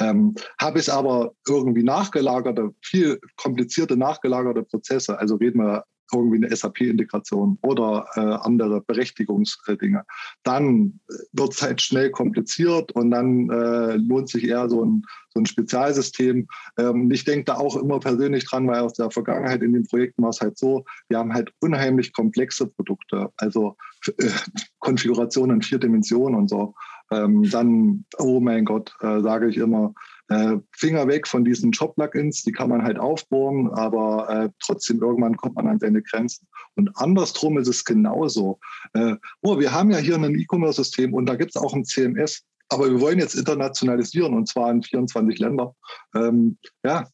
Ähm, 0.00 0.34
habe 0.58 0.80
ich 0.80 0.90
aber 0.90 1.32
irgendwie 1.46 1.82
nachgelagerte, 1.82 2.74
viel 2.82 3.20
komplizierte 3.36 3.96
nachgelagerte 3.98 4.62
Prozesse, 4.62 5.18
also 5.18 5.36
reden 5.36 5.60
wir 5.60 5.84
irgendwie 6.12 6.44
eine 6.44 6.54
SAP-Integration 6.54 7.58
oder 7.62 8.06
äh, 8.14 8.20
andere 8.20 8.80
Berechtigungsdinge, 8.80 10.04
dann 10.42 11.00
wird 11.32 11.54
es 11.54 11.62
halt 11.62 11.82
schnell 11.82 12.10
kompliziert 12.10 12.92
und 12.92 13.10
dann 13.10 13.50
äh, 13.50 13.96
lohnt 13.96 14.28
sich 14.28 14.48
eher 14.48 14.68
so 14.68 14.84
ein, 14.84 15.02
so 15.34 15.40
ein 15.40 15.46
Spezialsystem. 15.46 16.46
Ähm, 16.78 17.10
ich 17.10 17.24
denke 17.24 17.44
da 17.44 17.54
auch 17.54 17.76
immer 17.76 18.00
persönlich 18.00 18.48
dran, 18.48 18.66
weil 18.66 18.80
aus 18.80 18.94
der 18.94 19.10
Vergangenheit 19.10 19.62
in 19.62 19.72
den 19.72 19.86
Projekten 19.86 20.22
war 20.22 20.30
es 20.30 20.40
halt 20.40 20.58
so, 20.58 20.84
wir 21.08 21.18
haben 21.18 21.34
halt 21.34 21.52
unheimlich 21.60 22.12
komplexe 22.12 22.66
Produkte, 22.66 23.30
also 23.36 23.76
äh, 24.18 24.30
Konfigurationen 24.78 25.56
in 25.56 25.62
vier 25.62 25.78
Dimensionen 25.78 26.38
und 26.38 26.48
so 26.48 26.74
ähm, 27.10 27.48
dann, 27.50 28.04
oh 28.18 28.40
mein 28.40 28.64
Gott, 28.64 28.94
äh, 29.00 29.20
sage 29.20 29.48
ich 29.48 29.56
immer, 29.56 29.94
äh, 30.28 30.56
Finger 30.72 31.06
weg 31.06 31.28
von 31.28 31.44
diesen 31.44 31.70
Job-Plugins, 31.70 32.42
die 32.42 32.52
kann 32.52 32.68
man 32.68 32.82
halt 32.82 32.98
aufbohren, 32.98 33.70
aber 33.70 34.28
äh, 34.28 34.50
trotzdem 34.60 35.00
irgendwann 35.00 35.36
kommt 35.36 35.56
man 35.56 35.68
an 35.68 35.78
seine 35.78 36.02
Grenzen. 36.02 36.46
Und 36.74 36.90
andersrum 36.94 37.58
ist 37.58 37.68
es 37.68 37.84
genauso. 37.84 38.58
Äh, 38.94 39.16
oh, 39.42 39.58
wir 39.58 39.72
haben 39.72 39.90
ja 39.90 39.98
hier 39.98 40.16
ein 40.16 40.34
E-Commerce-System 40.34 41.14
und 41.14 41.26
da 41.26 41.36
gibt 41.36 41.54
es 41.54 41.62
auch 41.62 41.74
ein 41.74 41.84
CMS, 41.84 42.42
aber 42.68 42.90
wir 42.90 43.00
wollen 43.00 43.18
jetzt 43.18 43.34
internationalisieren 43.34 44.34
und 44.34 44.48
zwar 44.48 44.70
in 44.70 44.82
24 44.82 45.38
Länder. 45.38 45.74
Ähm, 46.14 46.58
ja, 46.84 47.06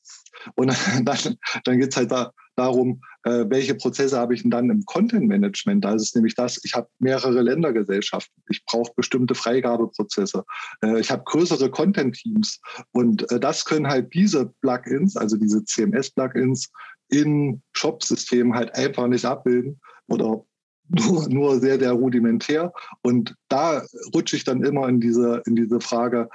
und 0.54 0.68
dann, 1.04 1.36
dann 1.64 1.78
geht 1.78 1.90
es 1.90 1.96
halt 1.96 2.10
da, 2.10 2.32
darum, 2.56 3.02
äh, 3.24 3.44
welche 3.48 3.74
Prozesse 3.74 4.18
habe 4.18 4.34
ich 4.34 4.42
denn 4.42 4.50
dann 4.50 4.70
im 4.70 4.84
Content-Management? 4.84 5.84
Da 5.84 5.94
ist 5.94 6.02
es 6.02 6.14
nämlich 6.14 6.34
das, 6.34 6.60
ich 6.64 6.74
habe 6.74 6.88
mehrere 6.98 7.40
Ländergesellschaften, 7.40 8.42
ich 8.50 8.64
brauche 8.64 8.92
bestimmte 8.96 9.34
Freigabeprozesse, 9.34 10.44
äh, 10.82 11.00
ich 11.00 11.10
habe 11.10 11.24
größere 11.24 11.70
Content-Teams 11.70 12.60
und 12.92 13.30
äh, 13.30 13.40
das 13.40 13.64
können 13.64 13.88
halt 13.88 14.12
diese 14.14 14.52
Plugins, 14.60 15.16
also 15.16 15.36
diese 15.36 15.64
CMS-Plugins 15.64 16.70
in 17.08 17.62
Shop-Systemen 17.72 18.54
halt 18.54 18.74
einfach 18.74 19.06
nicht 19.06 19.24
abbilden 19.24 19.80
oder 20.08 20.44
nur, 20.88 21.28
nur 21.28 21.60
sehr, 21.60 21.78
sehr 21.78 21.92
rudimentär. 21.92 22.72
Und 23.02 23.34
da 23.48 23.82
rutsche 24.14 24.36
ich 24.36 24.44
dann 24.44 24.62
immer 24.62 24.88
in 24.88 25.00
diese, 25.00 25.42
in 25.46 25.56
diese 25.56 25.80
Frage, 25.80 26.28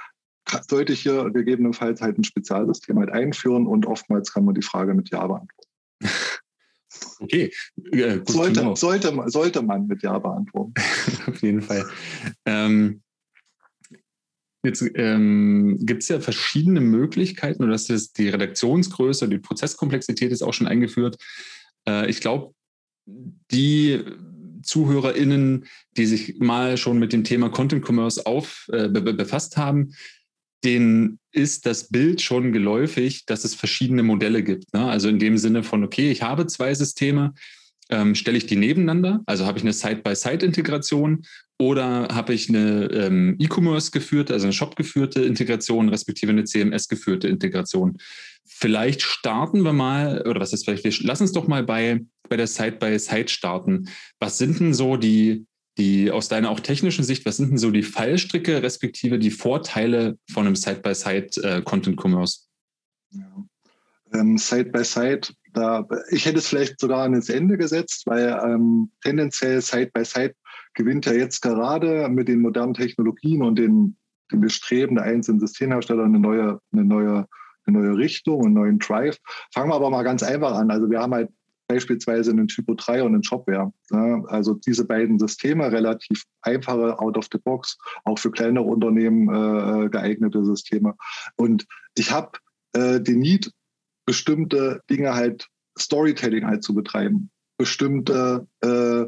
sollte 0.68 0.92
ich 0.92 1.02
hier 1.02 1.30
gegebenenfalls 1.30 2.00
halt 2.00 2.18
ein 2.18 2.24
Spezialsystem 2.24 2.98
halt 2.98 3.10
einführen 3.10 3.66
und 3.66 3.86
oftmals 3.86 4.32
kann 4.32 4.44
man 4.44 4.54
die 4.54 4.62
Frage 4.62 4.94
mit 4.94 5.10
Ja 5.10 5.26
beantworten. 5.26 5.57
Okay. 7.20 7.52
Äh, 7.92 8.20
sollte, 8.26 8.76
sollte, 8.76 9.24
sollte 9.26 9.62
man 9.62 9.86
mit 9.86 10.02
Ja 10.02 10.18
beantworten. 10.18 10.74
Auf 11.26 11.42
jeden 11.42 11.62
Fall. 11.62 11.84
Ähm, 12.44 13.02
jetzt 14.62 14.84
ähm, 14.94 15.78
gibt 15.80 16.02
es 16.02 16.08
ja 16.08 16.20
verschiedene 16.20 16.80
Möglichkeiten, 16.80 17.62
oder 17.62 17.72
das 17.72 17.90
ist 17.90 18.18
die 18.18 18.28
Redaktionsgröße, 18.28 19.28
die 19.28 19.38
Prozesskomplexität 19.38 20.32
ist 20.32 20.42
auch 20.42 20.54
schon 20.54 20.68
eingeführt. 20.68 21.16
Äh, 21.88 22.08
ich 22.08 22.20
glaube, 22.20 22.54
die 23.06 24.04
ZuhörerInnen, 24.62 25.66
die 25.96 26.06
sich 26.06 26.38
mal 26.38 26.76
schon 26.76 26.98
mit 26.98 27.12
dem 27.12 27.24
Thema 27.24 27.48
Content 27.48 27.84
Commerce 27.84 28.26
auf, 28.26 28.68
äh, 28.72 28.88
be 28.88 29.14
befasst 29.14 29.56
haben, 29.56 29.94
denen 30.64 31.18
ist 31.32 31.66
das 31.66 31.88
Bild 31.88 32.20
schon 32.20 32.52
geläufig, 32.52 33.26
dass 33.26 33.44
es 33.44 33.54
verschiedene 33.54 34.02
Modelle 34.02 34.42
gibt. 34.42 34.72
Ne? 34.74 34.88
Also 34.88 35.08
in 35.08 35.18
dem 35.18 35.38
Sinne 35.38 35.62
von, 35.62 35.84
okay, 35.84 36.10
ich 36.10 36.22
habe 36.22 36.46
zwei 36.46 36.74
Systeme, 36.74 37.34
ähm, 37.90 38.14
stelle 38.14 38.36
ich 38.36 38.46
die 38.46 38.56
nebeneinander? 38.56 39.22
Also 39.26 39.46
habe 39.46 39.58
ich 39.58 39.64
eine 39.64 39.72
Side-by-Side-Integration 39.72 41.24
oder 41.58 42.08
habe 42.12 42.34
ich 42.34 42.48
eine 42.48 42.86
ähm, 42.92 43.36
E-Commerce 43.38 43.90
geführte, 43.90 44.32
also 44.34 44.46
eine 44.46 44.52
Shop 44.52 44.76
geführte 44.76 45.22
Integration, 45.22 45.88
respektive 45.88 46.32
eine 46.32 46.44
CMS 46.44 46.88
geführte 46.88 47.28
Integration? 47.28 47.96
Vielleicht 48.44 49.02
starten 49.02 49.62
wir 49.62 49.72
mal, 49.72 50.22
oder 50.26 50.40
was 50.40 50.52
ist 50.52 50.64
vielleicht, 50.64 51.02
lass 51.02 51.20
uns 51.20 51.32
doch 51.32 51.46
mal 51.46 51.62
bei, 51.62 52.00
bei 52.28 52.36
der 52.36 52.46
Side-by-Side 52.46 53.28
starten. 53.28 53.88
Was 54.20 54.38
sind 54.38 54.60
denn 54.60 54.74
so 54.74 54.96
die, 54.96 55.46
die 55.78 56.10
aus 56.10 56.28
deiner 56.28 56.50
auch 56.50 56.60
technischen 56.60 57.04
Sicht, 57.04 57.24
was 57.24 57.36
sind 57.36 57.50
denn 57.50 57.58
so 57.58 57.70
die 57.70 57.82
Fallstricke, 57.82 58.62
respektive 58.62 59.18
die 59.18 59.30
Vorteile 59.30 60.18
von 60.30 60.46
einem 60.46 60.56
Side-by-Side-Content-Commerce? 60.56 62.40
Äh, 63.12 63.18
ja. 63.18 63.44
Ähm, 64.12 64.36
Side-by-Side, 64.36 65.28
ich 66.10 66.26
hätte 66.26 66.38
es 66.38 66.48
vielleicht 66.48 66.80
sogar 66.80 67.02
ans 67.02 67.28
Ende 67.28 67.56
gesetzt, 67.56 68.02
weil 68.06 68.38
ähm, 68.44 68.90
tendenziell 69.02 69.60
Side-by-Side 69.60 70.34
gewinnt 70.74 71.06
ja 71.06 71.12
jetzt 71.12 71.40
gerade 71.40 72.08
mit 72.08 72.28
den 72.28 72.40
modernen 72.40 72.74
Technologien 72.74 73.42
und 73.42 73.58
den, 73.58 73.96
den 74.32 74.40
Bestreben 74.40 74.96
der 74.96 75.04
einzelnen 75.04 75.40
Systemhersteller 75.40 76.04
eine 76.04 76.18
neue, 76.18 76.60
eine 76.72 76.84
neue 76.84 77.26
eine 77.68 77.80
neue 77.80 77.96
Richtung, 77.96 78.44
einen 78.44 78.54
neuen 78.54 78.78
Drive. 78.78 79.18
Fangen 79.52 79.70
wir 79.70 79.74
aber 79.74 79.90
mal 79.90 80.02
ganz 80.02 80.22
einfach 80.22 80.52
an. 80.52 80.70
Also 80.70 80.90
wir 80.90 81.00
haben 81.00 81.14
halt 81.14 81.30
beispielsweise 81.68 82.32
einen 82.32 82.48
Typo 82.48 82.74
3 82.74 83.04
und 83.04 83.14
einen 83.14 83.22
Shopware. 83.22 83.72
Ja, 83.90 84.24
also 84.26 84.54
diese 84.54 84.84
beiden 84.84 85.18
Systeme, 85.18 85.70
relativ 85.70 86.24
einfache, 86.42 86.98
out 86.98 87.16
of 87.16 87.28
the 87.30 87.38
box, 87.38 87.78
auch 88.04 88.18
für 88.18 88.30
kleinere 88.30 88.64
Unternehmen 88.64 89.28
äh, 89.28 89.88
geeignete 89.88 90.44
Systeme. 90.44 90.94
Und 91.36 91.66
ich 91.94 92.10
habe 92.10 92.38
äh, 92.72 93.00
den 93.00 93.20
Need, 93.20 93.52
bestimmte 94.06 94.80
Dinge 94.90 95.14
halt, 95.14 95.46
Storytelling 95.78 96.46
halt 96.46 96.64
zu 96.64 96.74
betreiben, 96.74 97.30
bestimmte 97.58 98.48
äh, 98.62 99.04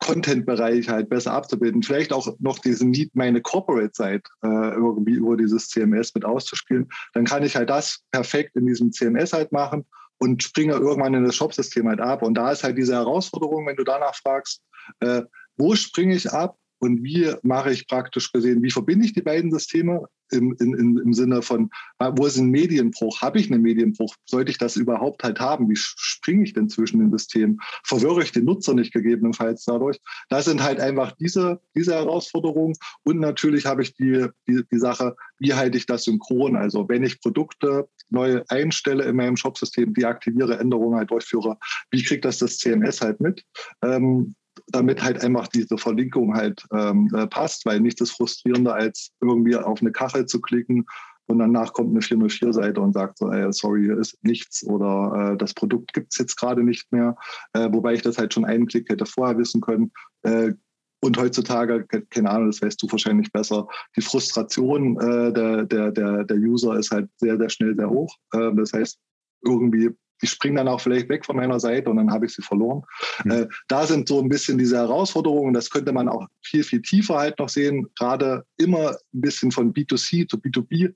Content-Bereich 0.00 0.88
halt 0.88 1.08
besser 1.08 1.32
abzubilden. 1.32 1.82
Vielleicht 1.82 2.12
auch 2.12 2.36
noch 2.38 2.58
diesen 2.58 2.90
Need, 2.90 3.14
meine 3.14 3.40
Corporate-Seite 3.40 4.30
äh, 4.42 4.74
irgendwie 4.74 5.14
über 5.14 5.36
dieses 5.36 5.68
CMS 5.68 6.14
mit 6.14 6.24
auszuspielen. 6.24 6.88
Dann 7.12 7.24
kann 7.24 7.42
ich 7.42 7.56
halt 7.56 7.70
das 7.70 8.00
perfekt 8.10 8.56
in 8.56 8.66
diesem 8.66 8.92
CMS 8.92 9.32
halt 9.32 9.52
machen 9.52 9.86
und 10.20 10.42
springe 10.42 10.74
irgendwann 10.74 11.14
in 11.14 11.24
das 11.24 11.34
Shop-System 11.34 11.88
halt 11.88 12.00
ab. 12.00 12.22
Und 12.22 12.34
da 12.34 12.52
ist 12.52 12.62
halt 12.62 12.76
diese 12.76 12.94
Herausforderung, 12.94 13.66
wenn 13.66 13.76
du 13.76 13.84
danach 13.84 14.14
fragst, 14.14 14.62
äh, 15.00 15.22
wo 15.56 15.74
springe 15.74 16.14
ich 16.14 16.30
ab 16.30 16.56
und 16.78 17.02
wie 17.02 17.34
mache 17.42 17.72
ich 17.72 17.88
praktisch 17.88 18.30
gesehen, 18.30 18.62
wie 18.62 18.70
verbinde 18.70 19.06
ich 19.06 19.14
die 19.14 19.22
beiden 19.22 19.50
Systeme 19.50 20.06
im, 20.30 20.56
in, 20.60 20.98
im 20.98 21.12
Sinne 21.12 21.42
von, 21.42 21.70
wo 21.98 22.26
ist 22.26 22.38
ein 22.38 22.50
Medienbruch? 22.50 23.20
Habe 23.20 23.38
ich 23.38 23.50
einen 23.50 23.62
Medienbruch? 23.62 24.14
Sollte 24.24 24.50
ich 24.50 24.58
das 24.58 24.76
überhaupt 24.76 25.22
halt 25.22 25.40
haben? 25.40 25.68
Wie 25.68 25.76
springe 25.76 26.44
ich 26.44 26.52
denn 26.52 26.68
zwischen 26.68 27.00
den 27.00 27.10
Systemen? 27.10 27.58
Verwirre 27.84 28.22
ich 28.22 28.32
den 28.32 28.44
Nutzer 28.44 28.74
nicht 28.74 28.92
gegebenenfalls 28.92 29.64
dadurch? 29.64 29.98
Das 30.28 30.44
sind 30.44 30.62
halt 30.62 30.80
einfach 30.80 31.12
diese, 31.12 31.60
diese 31.74 31.94
Herausforderungen. 31.94 32.74
Und 33.04 33.20
natürlich 33.20 33.66
habe 33.66 33.82
ich 33.82 33.94
die, 33.94 34.26
die, 34.48 34.62
die 34.70 34.78
Sache, 34.78 35.16
wie 35.38 35.54
halte 35.54 35.78
ich 35.78 35.86
das 35.86 36.04
synchron? 36.04 36.56
Also 36.56 36.88
wenn 36.88 37.02
ich 37.02 37.20
Produkte 37.20 37.88
neu 38.10 38.42
einstelle 38.48 39.04
in 39.04 39.16
meinem 39.16 39.36
Shopsystem, 39.36 39.94
deaktiviere, 39.94 40.58
Änderungen 40.58 40.96
halt 40.96 41.10
durchführe, 41.10 41.58
wie 41.90 42.02
kriegt 42.02 42.24
das 42.24 42.38
das 42.38 42.58
CMS 42.58 43.00
halt 43.00 43.20
mit? 43.20 43.44
Ähm, 43.82 44.34
damit 44.72 45.02
halt 45.02 45.22
einfach 45.24 45.48
diese 45.48 45.78
Verlinkung 45.78 46.34
halt 46.34 46.64
ähm, 46.72 47.10
äh, 47.14 47.26
passt, 47.26 47.66
weil 47.66 47.80
nichts 47.80 48.00
ist 48.00 48.12
frustrierender, 48.12 48.74
als 48.74 49.10
irgendwie 49.20 49.56
auf 49.56 49.80
eine 49.80 49.92
Kachel 49.92 50.26
zu 50.26 50.40
klicken 50.40 50.86
und 51.30 51.38
danach 51.38 51.72
kommt 51.72 51.90
eine 51.90 52.00
404-Seite 52.00 52.80
und 52.80 52.92
sagt 52.92 53.18
so, 53.18 53.30
ey, 53.30 53.52
sorry, 53.52 53.84
hier 53.84 53.98
ist 53.98 54.18
nichts 54.22 54.66
oder 54.66 55.32
äh, 55.32 55.36
das 55.36 55.54
Produkt 55.54 55.92
gibt 55.92 56.12
es 56.12 56.18
jetzt 56.18 56.36
gerade 56.36 56.64
nicht 56.64 56.90
mehr, 56.92 57.16
äh, 57.52 57.68
wobei 57.70 57.94
ich 57.94 58.02
das 58.02 58.18
halt 58.18 58.34
schon 58.34 58.44
einen 58.44 58.66
Klick 58.66 58.88
hätte 58.90 59.06
vorher 59.06 59.38
wissen 59.38 59.60
können. 59.60 59.92
Äh, 60.22 60.54
und 61.02 61.16
heutzutage, 61.16 61.86
keine 62.10 62.30
Ahnung, 62.30 62.50
das 62.50 62.60
weißt 62.60 62.82
du 62.82 62.90
wahrscheinlich 62.90 63.32
besser, 63.32 63.66
die 63.96 64.02
Frustration 64.02 65.00
äh, 65.00 65.32
der, 65.32 65.64
der, 65.64 65.92
der, 65.92 66.24
der 66.24 66.36
User 66.36 66.78
ist 66.78 66.90
halt 66.90 67.08
sehr, 67.16 67.38
sehr 67.38 67.48
schnell 67.48 67.74
sehr 67.74 67.88
hoch. 67.88 68.14
Äh, 68.32 68.52
das 68.54 68.72
heißt, 68.72 68.98
irgendwie 69.42 69.90
die 70.22 70.26
springen 70.26 70.56
dann 70.56 70.68
auch 70.68 70.80
vielleicht 70.80 71.08
weg 71.08 71.24
von 71.24 71.36
meiner 71.36 71.60
Seite 71.60 71.90
und 71.90 71.96
dann 71.96 72.10
habe 72.10 72.26
ich 72.26 72.34
sie 72.34 72.42
verloren. 72.42 72.82
Mhm. 73.24 73.30
Äh, 73.30 73.48
da 73.68 73.86
sind 73.86 74.08
so 74.08 74.20
ein 74.20 74.28
bisschen 74.28 74.58
diese 74.58 74.76
Herausforderungen. 74.76 75.54
Das 75.54 75.70
könnte 75.70 75.92
man 75.92 76.08
auch 76.08 76.26
viel, 76.42 76.62
viel 76.62 76.82
tiefer 76.82 77.16
halt 77.16 77.38
noch 77.38 77.48
sehen. 77.48 77.86
Gerade 77.98 78.44
immer 78.56 78.90
ein 78.90 79.20
bisschen 79.20 79.50
von 79.50 79.72
B2C 79.72 80.28
zu 80.28 80.36
B2B. 80.36 80.94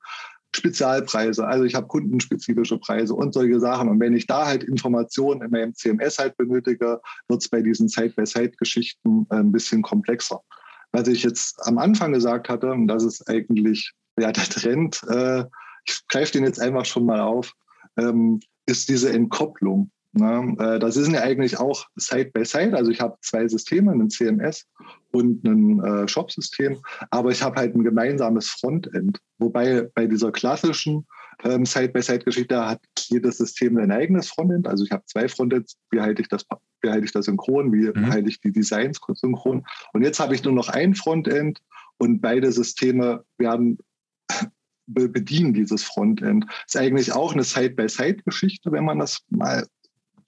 Spezialpreise, 0.56 1.44
also 1.44 1.64
ich 1.64 1.74
habe 1.74 1.88
kundenspezifische 1.88 2.78
Preise 2.78 3.14
und 3.14 3.34
solche 3.34 3.58
Sachen. 3.58 3.88
Und 3.88 3.98
wenn 3.98 4.14
ich 4.14 4.28
da 4.28 4.46
halt 4.46 4.62
Informationen 4.62 5.42
in 5.42 5.50
meinem 5.50 5.74
CMS 5.74 6.18
halt 6.18 6.36
benötige, 6.36 7.00
wird 7.26 7.42
es 7.42 7.48
bei 7.48 7.60
diesen 7.60 7.88
Side-by-Side-Geschichten 7.88 9.26
äh, 9.30 9.36
ein 9.36 9.50
bisschen 9.50 9.82
komplexer. 9.82 10.40
Was 10.92 11.08
ich 11.08 11.24
jetzt 11.24 11.58
am 11.66 11.78
Anfang 11.78 12.12
gesagt 12.12 12.48
hatte, 12.48 12.70
und 12.70 12.86
das 12.86 13.02
ist 13.02 13.28
eigentlich 13.28 13.92
ja, 14.16 14.30
der 14.30 14.44
Trend, 14.44 15.02
äh, 15.08 15.44
ich 15.86 16.06
greife 16.08 16.32
den 16.32 16.44
jetzt 16.44 16.60
einfach 16.60 16.84
schon 16.84 17.04
mal 17.04 17.20
auf, 17.20 17.52
ähm, 17.96 18.40
ist 18.66 18.88
diese 18.88 19.12
Entkopplung. 19.12 19.90
Ne? 20.12 20.54
Äh, 20.58 20.78
das 20.78 20.96
ist 20.96 21.10
ja 21.10 21.20
eigentlich 21.22 21.58
auch 21.58 21.86
Side 21.96 22.30
by 22.32 22.44
Side. 22.44 22.76
Also 22.76 22.90
ich 22.90 23.00
habe 23.00 23.16
zwei 23.20 23.48
Systeme, 23.48 23.92
ein 23.92 24.10
CMS 24.10 24.66
und 25.10 25.44
ein 25.44 25.82
äh, 25.82 26.08
Shop-System, 26.08 26.78
aber 27.10 27.30
ich 27.30 27.42
habe 27.42 27.56
halt 27.56 27.74
ein 27.74 27.84
gemeinsames 27.84 28.48
Frontend. 28.48 29.18
Wobei 29.38 29.88
bei 29.94 30.06
dieser 30.06 30.30
klassischen 30.30 31.06
ähm, 31.42 31.66
Side-by-Side-Geschichte 31.66 32.66
hat 32.66 32.80
jedes 33.08 33.38
System 33.38 33.76
ein 33.78 33.90
eigenes 33.90 34.28
Frontend. 34.28 34.68
Also 34.68 34.84
ich 34.84 34.92
habe 34.92 35.04
zwei 35.06 35.28
Frontends, 35.28 35.76
wie 35.90 36.00
halte 36.00 36.22
ich 36.22 36.28
das, 36.28 36.46
wie 36.80 36.90
halte 36.90 37.04
ich 37.04 37.12
das 37.12 37.26
synchron, 37.26 37.72
wie 37.72 37.88
mhm. 37.88 38.10
halte 38.10 38.28
ich 38.28 38.40
die 38.40 38.52
Designs 38.52 39.00
synchron. 39.14 39.64
Und 39.92 40.02
jetzt 40.02 40.20
habe 40.20 40.34
ich 40.34 40.44
nur 40.44 40.52
noch 40.52 40.68
ein 40.68 40.94
Frontend 40.94 41.60
und 41.98 42.20
beide 42.20 42.52
Systeme 42.52 43.24
werden 43.38 43.78
bedienen, 44.86 45.54
dieses 45.54 45.82
Frontend. 45.84 46.46
Ist 46.66 46.76
eigentlich 46.76 47.12
auch 47.12 47.32
eine 47.32 47.44
Side-by-Side-Geschichte, 47.44 48.72
wenn 48.72 48.84
man 48.84 48.98
das 48.98 49.20
mal 49.30 49.66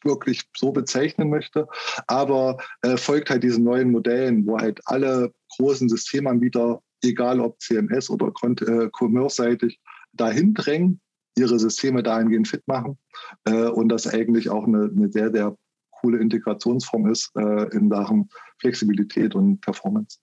wirklich 0.04 0.42
so 0.56 0.72
bezeichnen 0.72 1.28
möchte, 1.30 1.66
aber 2.06 2.58
äh, 2.82 2.96
folgt 2.96 3.30
halt 3.30 3.42
diesen 3.42 3.64
neuen 3.64 3.90
Modellen, 3.90 4.46
wo 4.46 4.58
halt 4.58 4.80
alle 4.84 5.32
großen 5.56 5.88
Systemanbieter, 5.88 6.80
egal 7.02 7.40
ob 7.40 7.60
CMS 7.60 8.08
oder 8.08 8.28
äh, 8.28 8.88
Commerce-seitig, 8.92 9.80
dahin 10.12 10.54
drängen, 10.54 11.00
ihre 11.36 11.58
Systeme 11.58 12.02
dahingehend 12.02 12.48
fit 12.48 12.66
machen 12.66 12.98
äh, 13.44 13.68
und 13.68 13.88
das 13.88 14.06
eigentlich 14.06 14.48
auch 14.48 14.66
eine, 14.66 14.90
eine, 14.94 15.10
sehr, 15.10 15.30
sehr 15.30 15.56
coole 15.90 16.18
Integrationsform 16.18 17.10
ist 17.10 17.30
äh, 17.36 17.68
in 17.76 17.90
Sachen 17.90 18.28
Flexibilität 18.58 19.34
und 19.34 19.60
Performance. 19.60 20.18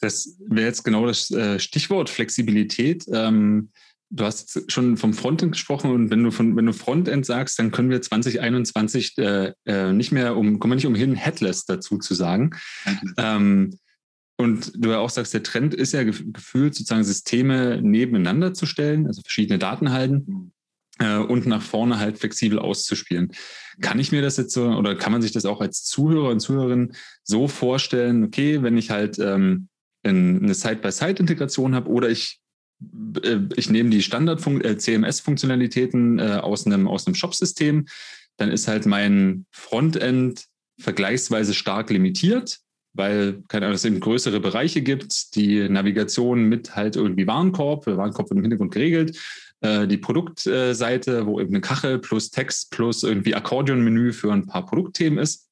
Das 0.00 0.36
wäre 0.46 0.66
jetzt 0.66 0.84
genau 0.84 1.06
das 1.06 1.30
äh, 1.30 1.58
Stichwort 1.58 2.10
Flexibilität. 2.10 3.04
Ähm, 3.12 3.70
du 4.10 4.24
hast 4.24 4.70
schon 4.70 4.96
vom 4.96 5.14
Frontend 5.14 5.52
gesprochen 5.52 5.90
und 5.90 6.10
wenn 6.10 6.22
du 6.22 6.30
von 6.30 6.56
wenn 6.56 6.66
du 6.66 6.72
Frontend 6.72 7.26
sagst, 7.26 7.58
dann 7.58 7.70
können 7.70 7.90
wir 7.90 8.00
2021 8.00 9.18
äh, 9.18 9.52
äh, 9.64 9.92
nicht 9.92 10.12
mehr 10.12 10.36
um 10.36 10.58
kommen 10.58 10.72
wir 10.72 10.76
nicht 10.76 10.86
umhin 10.86 11.14
Headless 11.14 11.64
dazu 11.64 11.98
zu 11.98 12.14
sagen. 12.14 12.50
Ähm, 13.16 13.78
und 14.38 14.72
du 14.76 14.90
ja 14.90 14.98
auch 14.98 15.10
sagst, 15.10 15.32
der 15.32 15.42
Trend 15.42 15.74
ist 15.74 15.92
ja 15.92 16.04
gefühlt 16.04 16.74
sozusagen 16.74 17.04
Systeme 17.04 17.80
nebeneinander 17.80 18.52
zu 18.52 18.66
stellen, 18.66 19.06
also 19.06 19.22
verschiedene 19.22 19.58
Datenhalten 19.58 20.52
äh, 20.98 21.16
und 21.16 21.46
nach 21.46 21.62
vorne 21.62 21.98
halt 21.98 22.18
flexibel 22.18 22.58
auszuspielen. 22.58 23.32
Kann 23.80 23.98
ich 23.98 24.12
mir 24.12 24.20
das 24.20 24.36
jetzt 24.36 24.52
so 24.52 24.66
oder 24.66 24.94
kann 24.94 25.12
man 25.12 25.22
sich 25.22 25.32
das 25.32 25.46
auch 25.46 25.60
als 25.60 25.84
Zuhörer 25.84 26.30
und 26.30 26.40
Zuhörerin 26.40 26.92
so 27.22 27.48
vorstellen? 27.48 28.24
Okay, 28.24 28.62
wenn 28.62 28.76
ich 28.76 28.90
halt 28.90 29.18
ähm, 29.18 29.68
eine 30.08 30.54
Side-by-Side-Integration 30.54 31.74
habe 31.74 31.90
oder 31.90 32.08
ich, 32.08 32.40
äh, 33.22 33.40
ich 33.56 33.68
nehme 33.70 33.90
die 33.90 34.02
Standard-CMS-Funktionalitäten 34.02 36.18
äh, 36.18 36.40
aus 36.42 36.66
einem, 36.66 36.88
aus 36.88 37.06
einem 37.06 37.14
Shop-System, 37.14 37.86
dann 38.36 38.50
ist 38.50 38.68
halt 38.68 38.86
mein 38.86 39.46
Frontend 39.50 40.46
vergleichsweise 40.78 41.54
stark 41.54 41.90
limitiert, 41.90 42.58
weil 42.92 43.42
keine 43.48 43.66
Ahnung, 43.66 43.76
es 43.76 43.84
eben 43.84 44.00
größere 44.00 44.40
Bereiche 44.40 44.82
gibt, 44.82 45.34
die 45.34 45.68
Navigation 45.68 46.44
mit 46.44 46.76
halt 46.76 46.96
irgendwie 46.96 47.26
Warenkorb, 47.26 47.86
Warenkorb 47.86 48.30
wird 48.30 48.38
im 48.38 48.44
Hintergrund 48.44 48.72
geregelt, 48.72 49.18
äh, 49.60 49.86
die 49.86 49.98
Produktseite, 49.98 51.26
wo 51.26 51.40
eben 51.40 51.50
eine 51.50 51.60
Kachel 51.60 51.98
plus 51.98 52.30
Text 52.30 52.70
plus 52.70 53.02
irgendwie 53.02 53.34
Akkordeonmenü 53.34 54.12
für 54.12 54.32
ein 54.32 54.46
paar 54.46 54.66
Produktthemen 54.66 55.18
ist. 55.18 55.46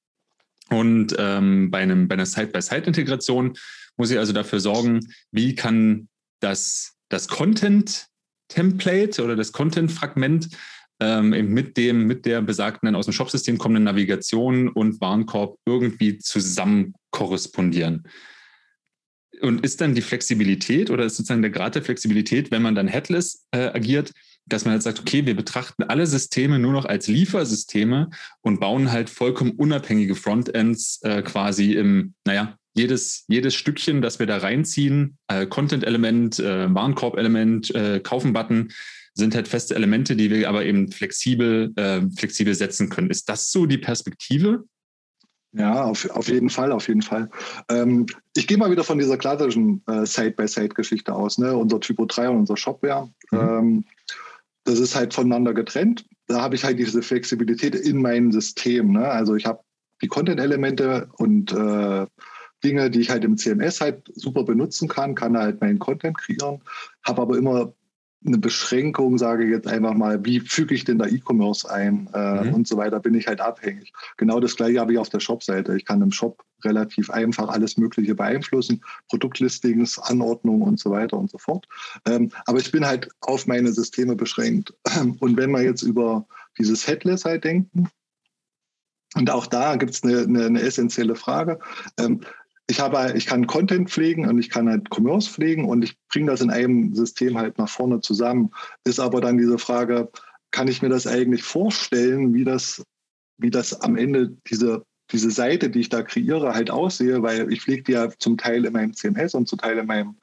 Und 0.70 1.14
ähm, 1.18 1.70
bei, 1.70 1.78
einem, 1.78 2.08
bei 2.08 2.14
einer 2.14 2.26
Side-by-Side-Integration 2.26 3.56
muss 3.96 4.10
ich 4.10 4.18
also 4.18 4.32
dafür 4.32 4.60
sorgen, 4.60 5.00
wie 5.30 5.54
kann 5.54 6.08
das, 6.40 6.96
das 7.08 7.28
Content-Template 7.28 9.22
oder 9.22 9.36
das 9.36 9.52
Content-Fragment 9.52 10.48
ähm, 11.00 11.30
mit 11.52 11.76
dem, 11.76 12.06
mit 12.06 12.24
der 12.26 12.42
besagten 12.42 12.94
aus 12.94 13.06
dem 13.06 13.12
Shopsystem 13.12 13.58
kommenden 13.58 13.84
Navigation 13.84 14.68
und 14.68 15.00
Warenkorb 15.00 15.58
irgendwie 15.66 16.18
zusammen 16.18 16.94
korrespondieren. 17.10 18.04
Und 19.40 19.64
ist 19.64 19.80
dann 19.80 19.94
die 19.94 20.02
Flexibilität 20.02 20.90
oder 20.90 21.04
ist 21.04 21.16
sozusagen 21.16 21.42
der 21.42 21.50
Grad 21.50 21.74
der 21.74 21.82
Flexibilität, 21.82 22.50
wenn 22.50 22.62
man 22.62 22.74
dann 22.74 22.86
headless 22.86 23.46
äh, 23.50 23.66
agiert, 23.66 24.12
dass 24.46 24.64
man 24.64 24.74
jetzt 24.74 24.84
sagt, 24.84 25.00
okay, 25.00 25.26
wir 25.26 25.34
betrachten 25.34 25.82
alle 25.82 26.06
Systeme 26.06 26.58
nur 26.58 26.72
noch 26.72 26.84
als 26.84 27.08
Liefersysteme 27.08 28.10
und 28.42 28.60
bauen 28.60 28.92
halt 28.92 29.10
vollkommen 29.10 29.52
unabhängige 29.52 30.14
Frontends 30.14 31.00
äh, 31.02 31.22
quasi 31.22 31.72
im, 31.72 32.14
naja, 32.24 32.56
jedes, 32.74 33.24
jedes 33.28 33.54
Stückchen, 33.54 34.02
das 34.02 34.18
wir 34.18 34.26
da 34.26 34.38
reinziehen, 34.38 35.16
äh, 35.28 35.46
Content-Element, 35.46 36.40
äh, 36.40 36.74
Warenkorb-Element, 36.74 37.74
äh, 37.74 38.00
Kaufen-Button, 38.00 38.72
sind 39.14 39.34
halt 39.34 39.46
feste 39.46 39.76
Elemente, 39.76 40.16
die 40.16 40.28
wir 40.30 40.48
aber 40.48 40.64
eben 40.64 40.90
flexibel, 40.90 41.72
äh, 41.76 42.02
flexibel 42.16 42.54
setzen 42.54 42.90
können. 42.90 43.10
Ist 43.10 43.28
das 43.28 43.52
so 43.52 43.66
die 43.66 43.78
Perspektive? 43.78 44.64
Ja, 45.52 45.84
auf, 45.84 46.10
auf 46.10 46.28
jeden 46.28 46.50
Fall, 46.50 46.72
auf 46.72 46.88
jeden 46.88 47.02
Fall. 47.02 47.30
Ähm, 47.68 48.06
ich 48.36 48.48
gehe 48.48 48.58
mal 48.58 48.72
wieder 48.72 48.82
von 48.82 48.98
dieser 48.98 49.16
klassischen 49.16 49.82
äh, 49.86 50.04
Side-by-Side-Geschichte 50.04 51.14
aus, 51.14 51.38
ne? 51.38 51.56
unser 51.56 51.78
Typo 51.78 52.06
3 52.06 52.28
und 52.28 52.38
unser 52.38 52.56
Shopware. 52.56 53.08
Mhm. 53.30 53.38
Ähm, 53.38 53.84
das 54.64 54.80
ist 54.80 54.96
halt 54.96 55.14
voneinander 55.14 55.54
getrennt. 55.54 56.04
Da 56.26 56.40
habe 56.40 56.56
ich 56.56 56.64
halt 56.64 56.80
diese 56.80 57.02
Flexibilität 57.02 57.76
in 57.76 58.02
meinem 58.02 58.32
System. 58.32 58.92
Ne? 58.92 59.06
Also 59.06 59.36
ich 59.36 59.46
habe 59.46 59.60
die 60.02 60.08
Content-Elemente 60.08 61.08
und 61.18 61.52
äh, 61.52 62.06
Dinge, 62.64 62.90
die 62.90 63.00
ich 63.00 63.10
halt 63.10 63.24
im 63.24 63.36
CMS 63.36 63.80
halt 63.80 64.10
super 64.14 64.44
benutzen 64.44 64.88
kann, 64.88 65.14
kann 65.14 65.36
halt 65.36 65.60
meinen 65.60 65.78
Content 65.78 66.18
kreieren, 66.18 66.60
habe 67.04 67.22
aber 67.22 67.36
immer 67.36 67.72
eine 68.26 68.38
Beschränkung, 68.38 69.18
sage 69.18 69.44
ich 69.44 69.50
jetzt 69.50 69.68
einfach 69.68 69.92
mal, 69.94 70.24
wie 70.24 70.40
füge 70.40 70.74
ich 70.74 70.84
denn 70.84 70.98
da 70.98 71.06
E-Commerce 71.06 71.70
ein 71.70 72.08
äh, 72.14 72.44
mhm. 72.44 72.54
und 72.54 72.68
so 72.68 72.76
weiter, 72.76 72.98
bin 72.98 73.14
ich 73.14 73.26
halt 73.26 73.40
abhängig. 73.40 73.92
Genau 74.16 74.40
das 74.40 74.56
gleiche 74.56 74.80
habe 74.80 74.92
ich 74.94 74.98
auf 74.98 75.10
der 75.10 75.20
Shop-Seite. 75.20 75.76
Ich 75.76 75.84
kann 75.84 76.00
im 76.00 76.10
Shop 76.10 76.42
relativ 76.64 77.10
einfach 77.10 77.48
alles 77.48 77.76
Mögliche 77.76 78.14
beeinflussen, 78.14 78.82
Produktlistings, 79.10 79.98
Anordnung 79.98 80.62
und 80.62 80.80
so 80.80 80.90
weiter 80.90 81.18
und 81.18 81.30
so 81.30 81.36
fort. 81.36 81.66
Ähm, 82.06 82.30
aber 82.46 82.58
ich 82.58 82.72
bin 82.72 82.86
halt 82.86 83.10
auf 83.20 83.46
meine 83.46 83.72
Systeme 83.72 84.16
beschränkt. 84.16 84.72
Und 85.20 85.36
wenn 85.36 85.50
wir 85.50 85.62
jetzt 85.62 85.82
über 85.82 86.26
dieses 86.58 86.86
Headless 86.86 87.26
halt 87.26 87.44
denken, 87.44 87.88
und 89.16 89.30
auch 89.30 89.46
da 89.46 89.76
gibt 89.76 89.92
es 89.92 90.02
eine, 90.02 90.22
eine, 90.22 90.46
eine, 90.46 90.60
essentielle 90.60 91.14
Frage. 91.14 91.60
Ähm, 91.98 92.22
ich 92.66 92.80
habe, 92.80 93.12
ich 93.16 93.26
kann 93.26 93.46
Content 93.46 93.90
pflegen 93.90 94.26
und 94.26 94.38
ich 94.38 94.48
kann 94.48 94.68
halt 94.68 94.88
Commerce 94.90 95.30
pflegen 95.30 95.66
und 95.66 95.82
ich 95.82 95.96
bringe 96.08 96.30
das 96.30 96.40
in 96.40 96.50
einem 96.50 96.94
System 96.94 97.36
halt 97.36 97.58
nach 97.58 97.68
vorne 97.68 98.00
zusammen. 98.00 98.50
Ist 98.84 99.00
aber 99.00 99.20
dann 99.20 99.36
diese 99.36 99.58
Frage, 99.58 100.10
kann 100.50 100.68
ich 100.68 100.80
mir 100.80 100.88
das 100.88 101.06
eigentlich 101.06 101.42
vorstellen, 101.42 102.32
wie 102.32 102.44
das, 102.44 102.82
wie 103.38 103.50
das 103.50 103.80
am 103.80 103.96
Ende 103.96 104.36
diese, 104.48 104.84
diese 105.10 105.30
Seite, 105.30 105.68
die 105.68 105.80
ich 105.80 105.90
da 105.90 106.02
kreiere, 106.02 106.54
halt 106.54 106.70
aussehe, 106.70 107.22
weil 107.22 107.52
ich 107.52 107.62
pflege 107.62 107.82
die 107.82 107.92
ja 107.92 108.08
zum 108.18 108.38
Teil 108.38 108.64
in 108.64 108.72
meinem 108.72 108.94
CMS 108.94 109.34
und 109.34 109.46
zum 109.46 109.58
Teil 109.58 109.76
in 109.78 109.86
meinem, 109.86 110.14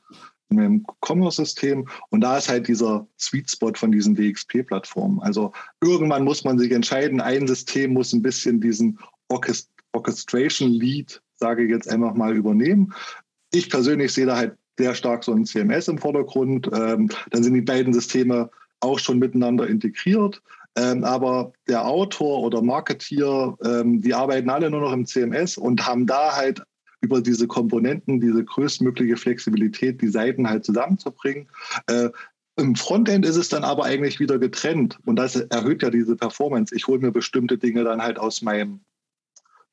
in 0.49 0.57
meinem 0.57 0.85
Commerce-System. 1.05 1.87
Und 2.09 2.21
da 2.21 2.37
ist 2.37 2.49
halt 2.49 2.67
dieser 2.67 3.07
Sweet 3.19 3.51
Spot 3.51 3.73
von 3.75 3.91
diesen 3.91 4.15
DXP-Plattformen. 4.15 5.19
Also 5.19 5.51
irgendwann 5.79 6.23
muss 6.23 6.43
man 6.43 6.57
sich 6.57 6.71
entscheiden, 6.71 7.21
ein 7.21 7.47
System 7.47 7.93
muss 7.93 8.13
ein 8.13 8.23
bisschen 8.23 8.59
diesen 8.61 8.97
Orchestration 9.93 10.71
Lead 10.71 11.21
sage 11.41 11.63
ich 11.63 11.69
jetzt 11.69 11.89
einfach 11.89 12.13
mal, 12.13 12.35
übernehmen. 12.35 12.93
Ich 13.51 13.69
persönlich 13.69 14.13
sehe 14.13 14.25
da 14.25 14.37
halt 14.37 14.55
sehr 14.77 14.95
stark 14.95 15.23
so 15.23 15.33
ein 15.33 15.45
CMS 15.45 15.89
im 15.89 15.97
Vordergrund. 15.97 16.69
Ähm, 16.73 17.09
dann 17.31 17.43
sind 17.43 17.53
die 17.53 17.61
beiden 17.61 17.93
Systeme 17.93 18.49
auch 18.79 18.99
schon 18.99 19.19
miteinander 19.19 19.67
integriert. 19.67 20.41
Ähm, 20.77 21.03
aber 21.03 21.51
der 21.67 21.85
Autor 21.85 22.43
oder 22.43 22.61
Marketeer, 22.61 23.57
ähm, 23.63 24.01
die 24.01 24.13
arbeiten 24.13 24.49
alle 24.49 24.69
nur 24.69 24.81
noch 24.81 24.93
im 24.93 25.05
CMS 25.05 25.57
und 25.57 25.85
haben 25.85 26.07
da 26.07 26.35
halt 26.35 26.63
über 27.01 27.19
diese 27.19 27.47
Komponenten, 27.47 28.21
diese 28.21 28.45
größtmögliche 28.45 29.17
Flexibilität, 29.17 30.01
die 30.01 30.07
Seiten 30.07 30.47
halt 30.47 30.63
zusammenzubringen. 30.63 31.49
Äh, 31.87 32.09
Im 32.55 32.75
Frontend 32.75 33.25
ist 33.25 33.35
es 33.35 33.49
dann 33.49 33.63
aber 33.63 33.85
eigentlich 33.85 34.19
wieder 34.19 34.39
getrennt 34.39 34.99
und 35.05 35.17
das 35.17 35.35
erhöht 35.35 35.81
ja 35.81 35.89
diese 35.89 36.15
Performance. 36.15 36.73
Ich 36.73 36.87
hole 36.87 36.99
mir 36.99 37.11
bestimmte 37.11 37.57
Dinge 37.57 37.83
dann 37.83 38.01
halt 38.01 38.17
aus 38.17 38.41
meinem 38.41 38.81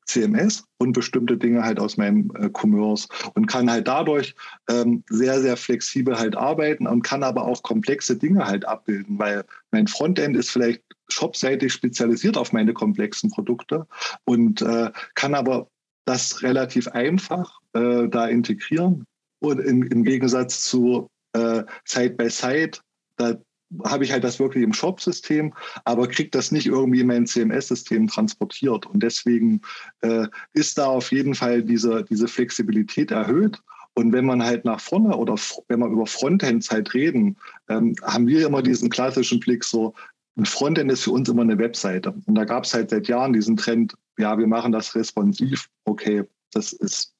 CMS 0.08 0.64
und 0.78 0.92
bestimmte 0.92 1.36
Dinge 1.36 1.62
halt 1.62 1.78
aus 1.78 1.96
meinem 1.96 2.30
äh, 2.36 2.48
Commerce 2.52 3.08
und 3.34 3.46
kann 3.46 3.70
halt 3.70 3.86
dadurch 3.86 4.34
ähm, 4.68 5.04
sehr, 5.08 5.40
sehr 5.40 5.56
flexibel 5.56 6.18
halt 6.18 6.36
arbeiten 6.36 6.86
und 6.86 7.02
kann 7.02 7.22
aber 7.22 7.44
auch 7.44 7.62
komplexe 7.62 8.16
Dinge 8.16 8.46
halt 8.46 8.66
abbilden, 8.66 9.18
weil 9.18 9.44
mein 9.70 9.86
Frontend 9.86 10.36
ist 10.36 10.50
vielleicht 10.50 10.82
shopseitig 11.08 11.72
spezialisiert 11.72 12.36
auf 12.36 12.52
meine 12.52 12.72
komplexen 12.72 13.30
Produkte 13.30 13.86
und 14.24 14.62
äh, 14.62 14.90
kann 15.14 15.34
aber 15.34 15.68
das 16.04 16.42
relativ 16.42 16.88
einfach 16.88 17.60
äh, 17.74 18.08
da 18.08 18.26
integrieren 18.26 19.04
und 19.40 19.60
in, 19.60 19.82
im 19.82 20.04
Gegensatz 20.04 20.64
zu 20.64 21.08
äh, 21.34 21.62
Side-by-Side, 21.84 22.78
da 23.16 23.36
habe 23.84 24.04
ich 24.04 24.12
halt 24.12 24.24
das 24.24 24.38
wirklich 24.38 24.64
im 24.64 24.72
Shop-System, 24.72 25.54
aber 25.84 26.08
kriege 26.08 26.30
das 26.30 26.52
nicht 26.52 26.66
irgendwie 26.66 27.00
in 27.00 27.06
mein 27.06 27.26
CMS-System 27.26 28.08
transportiert. 28.08 28.86
Und 28.86 29.02
deswegen 29.02 29.60
äh, 30.00 30.26
ist 30.52 30.78
da 30.78 30.86
auf 30.86 31.12
jeden 31.12 31.34
Fall 31.34 31.62
diese, 31.62 32.04
diese 32.04 32.28
Flexibilität 32.28 33.10
erhöht. 33.10 33.62
Und 33.94 34.12
wenn 34.12 34.26
man 34.26 34.42
halt 34.42 34.64
nach 34.64 34.80
vorne 34.80 35.16
oder 35.16 35.34
wenn 35.66 35.80
wir 35.80 35.88
über 35.88 36.06
Frontends 36.06 36.70
halt 36.70 36.94
reden, 36.94 37.36
ähm, 37.68 37.96
haben 38.02 38.26
wir 38.28 38.46
immer 38.46 38.62
diesen 38.62 38.90
klassischen 38.90 39.40
Blick 39.40 39.64
so, 39.64 39.94
ein 40.38 40.46
Frontend 40.46 40.90
ist 40.92 41.02
für 41.02 41.10
uns 41.10 41.28
immer 41.28 41.42
eine 41.42 41.58
Webseite. 41.58 42.14
Und 42.26 42.34
da 42.36 42.44
gab 42.44 42.64
es 42.64 42.72
halt 42.72 42.90
seit 42.90 43.08
Jahren 43.08 43.32
diesen 43.32 43.56
Trend, 43.56 43.94
ja, 44.18 44.38
wir 44.38 44.46
machen 44.46 44.72
das 44.72 44.94
responsiv. 44.94 45.68
Okay, 45.84 46.24
das 46.52 46.72
ist 46.72 47.12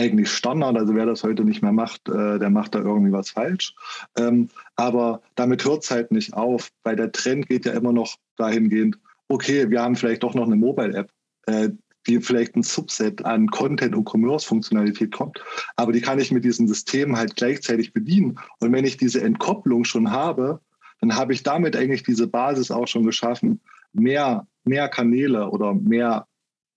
eigentlich 0.00 0.30
Standard. 0.30 0.76
Also 0.76 0.94
wer 0.94 1.06
das 1.06 1.22
heute 1.22 1.44
nicht 1.44 1.62
mehr 1.62 1.72
macht, 1.72 2.08
äh, 2.08 2.38
der 2.38 2.50
macht 2.50 2.74
da 2.74 2.80
irgendwie 2.80 3.12
was 3.12 3.30
falsch. 3.30 3.74
Ähm, 4.16 4.48
aber 4.76 5.20
damit 5.34 5.64
hört 5.64 5.84
es 5.84 5.90
halt 5.90 6.10
nicht 6.10 6.32
auf, 6.34 6.70
weil 6.82 6.96
der 6.96 7.12
Trend 7.12 7.48
geht 7.48 7.66
ja 7.66 7.72
immer 7.72 7.92
noch 7.92 8.16
dahingehend, 8.36 8.98
okay, 9.28 9.70
wir 9.70 9.82
haben 9.82 9.96
vielleicht 9.96 10.22
doch 10.22 10.34
noch 10.34 10.46
eine 10.46 10.56
Mobile-App, 10.56 11.10
äh, 11.46 11.68
die 12.06 12.20
vielleicht 12.20 12.56
ein 12.56 12.62
Subset 12.62 13.24
an 13.24 13.48
Content- 13.48 13.94
und 13.94 14.08
Commerce-Funktionalität 14.08 15.12
kommt. 15.12 15.38
Aber 15.76 15.92
die 15.92 16.00
kann 16.00 16.18
ich 16.18 16.32
mit 16.32 16.44
diesem 16.44 16.66
System 16.66 17.16
halt 17.16 17.36
gleichzeitig 17.36 17.92
bedienen. 17.92 18.38
Und 18.58 18.72
wenn 18.72 18.86
ich 18.86 18.96
diese 18.96 19.20
Entkopplung 19.20 19.84
schon 19.84 20.10
habe, 20.10 20.60
dann 21.00 21.14
habe 21.14 21.34
ich 21.34 21.42
damit 21.42 21.76
eigentlich 21.76 22.02
diese 22.02 22.26
Basis 22.26 22.70
auch 22.70 22.88
schon 22.88 23.04
geschaffen, 23.04 23.60
mehr, 23.92 24.46
mehr 24.64 24.88
Kanäle 24.88 25.50
oder 25.50 25.74
mehr 25.74 26.26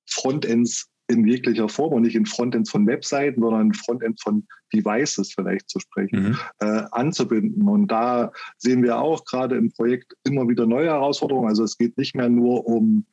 Frontends 0.05 0.89
in 1.07 1.27
jeglicher 1.27 1.69
Form 1.69 1.93
und 1.93 2.03
nicht 2.03 2.15
in 2.15 2.25
Frontends 2.25 2.69
von 2.69 2.87
Webseiten, 2.87 3.41
sondern 3.41 3.67
in 3.67 3.73
Frontends 3.73 4.21
von 4.21 4.47
Devices 4.73 5.33
vielleicht 5.33 5.69
zu 5.69 5.79
sprechen, 5.79 6.29
mhm. 6.29 6.37
äh, 6.59 6.83
anzubinden. 6.91 7.67
Und 7.67 7.87
da 7.87 8.31
sehen 8.57 8.83
wir 8.83 8.99
auch 8.99 9.25
gerade 9.25 9.57
im 9.57 9.71
Projekt 9.71 10.13
immer 10.23 10.47
wieder 10.47 10.65
neue 10.65 10.87
Herausforderungen. 10.87 11.49
Also 11.49 11.63
es 11.63 11.77
geht 11.77 11.97
nicht 11.97 12.15
mehr 12.15 12.29
nur 12.29 12.65
um, 12.65 13.05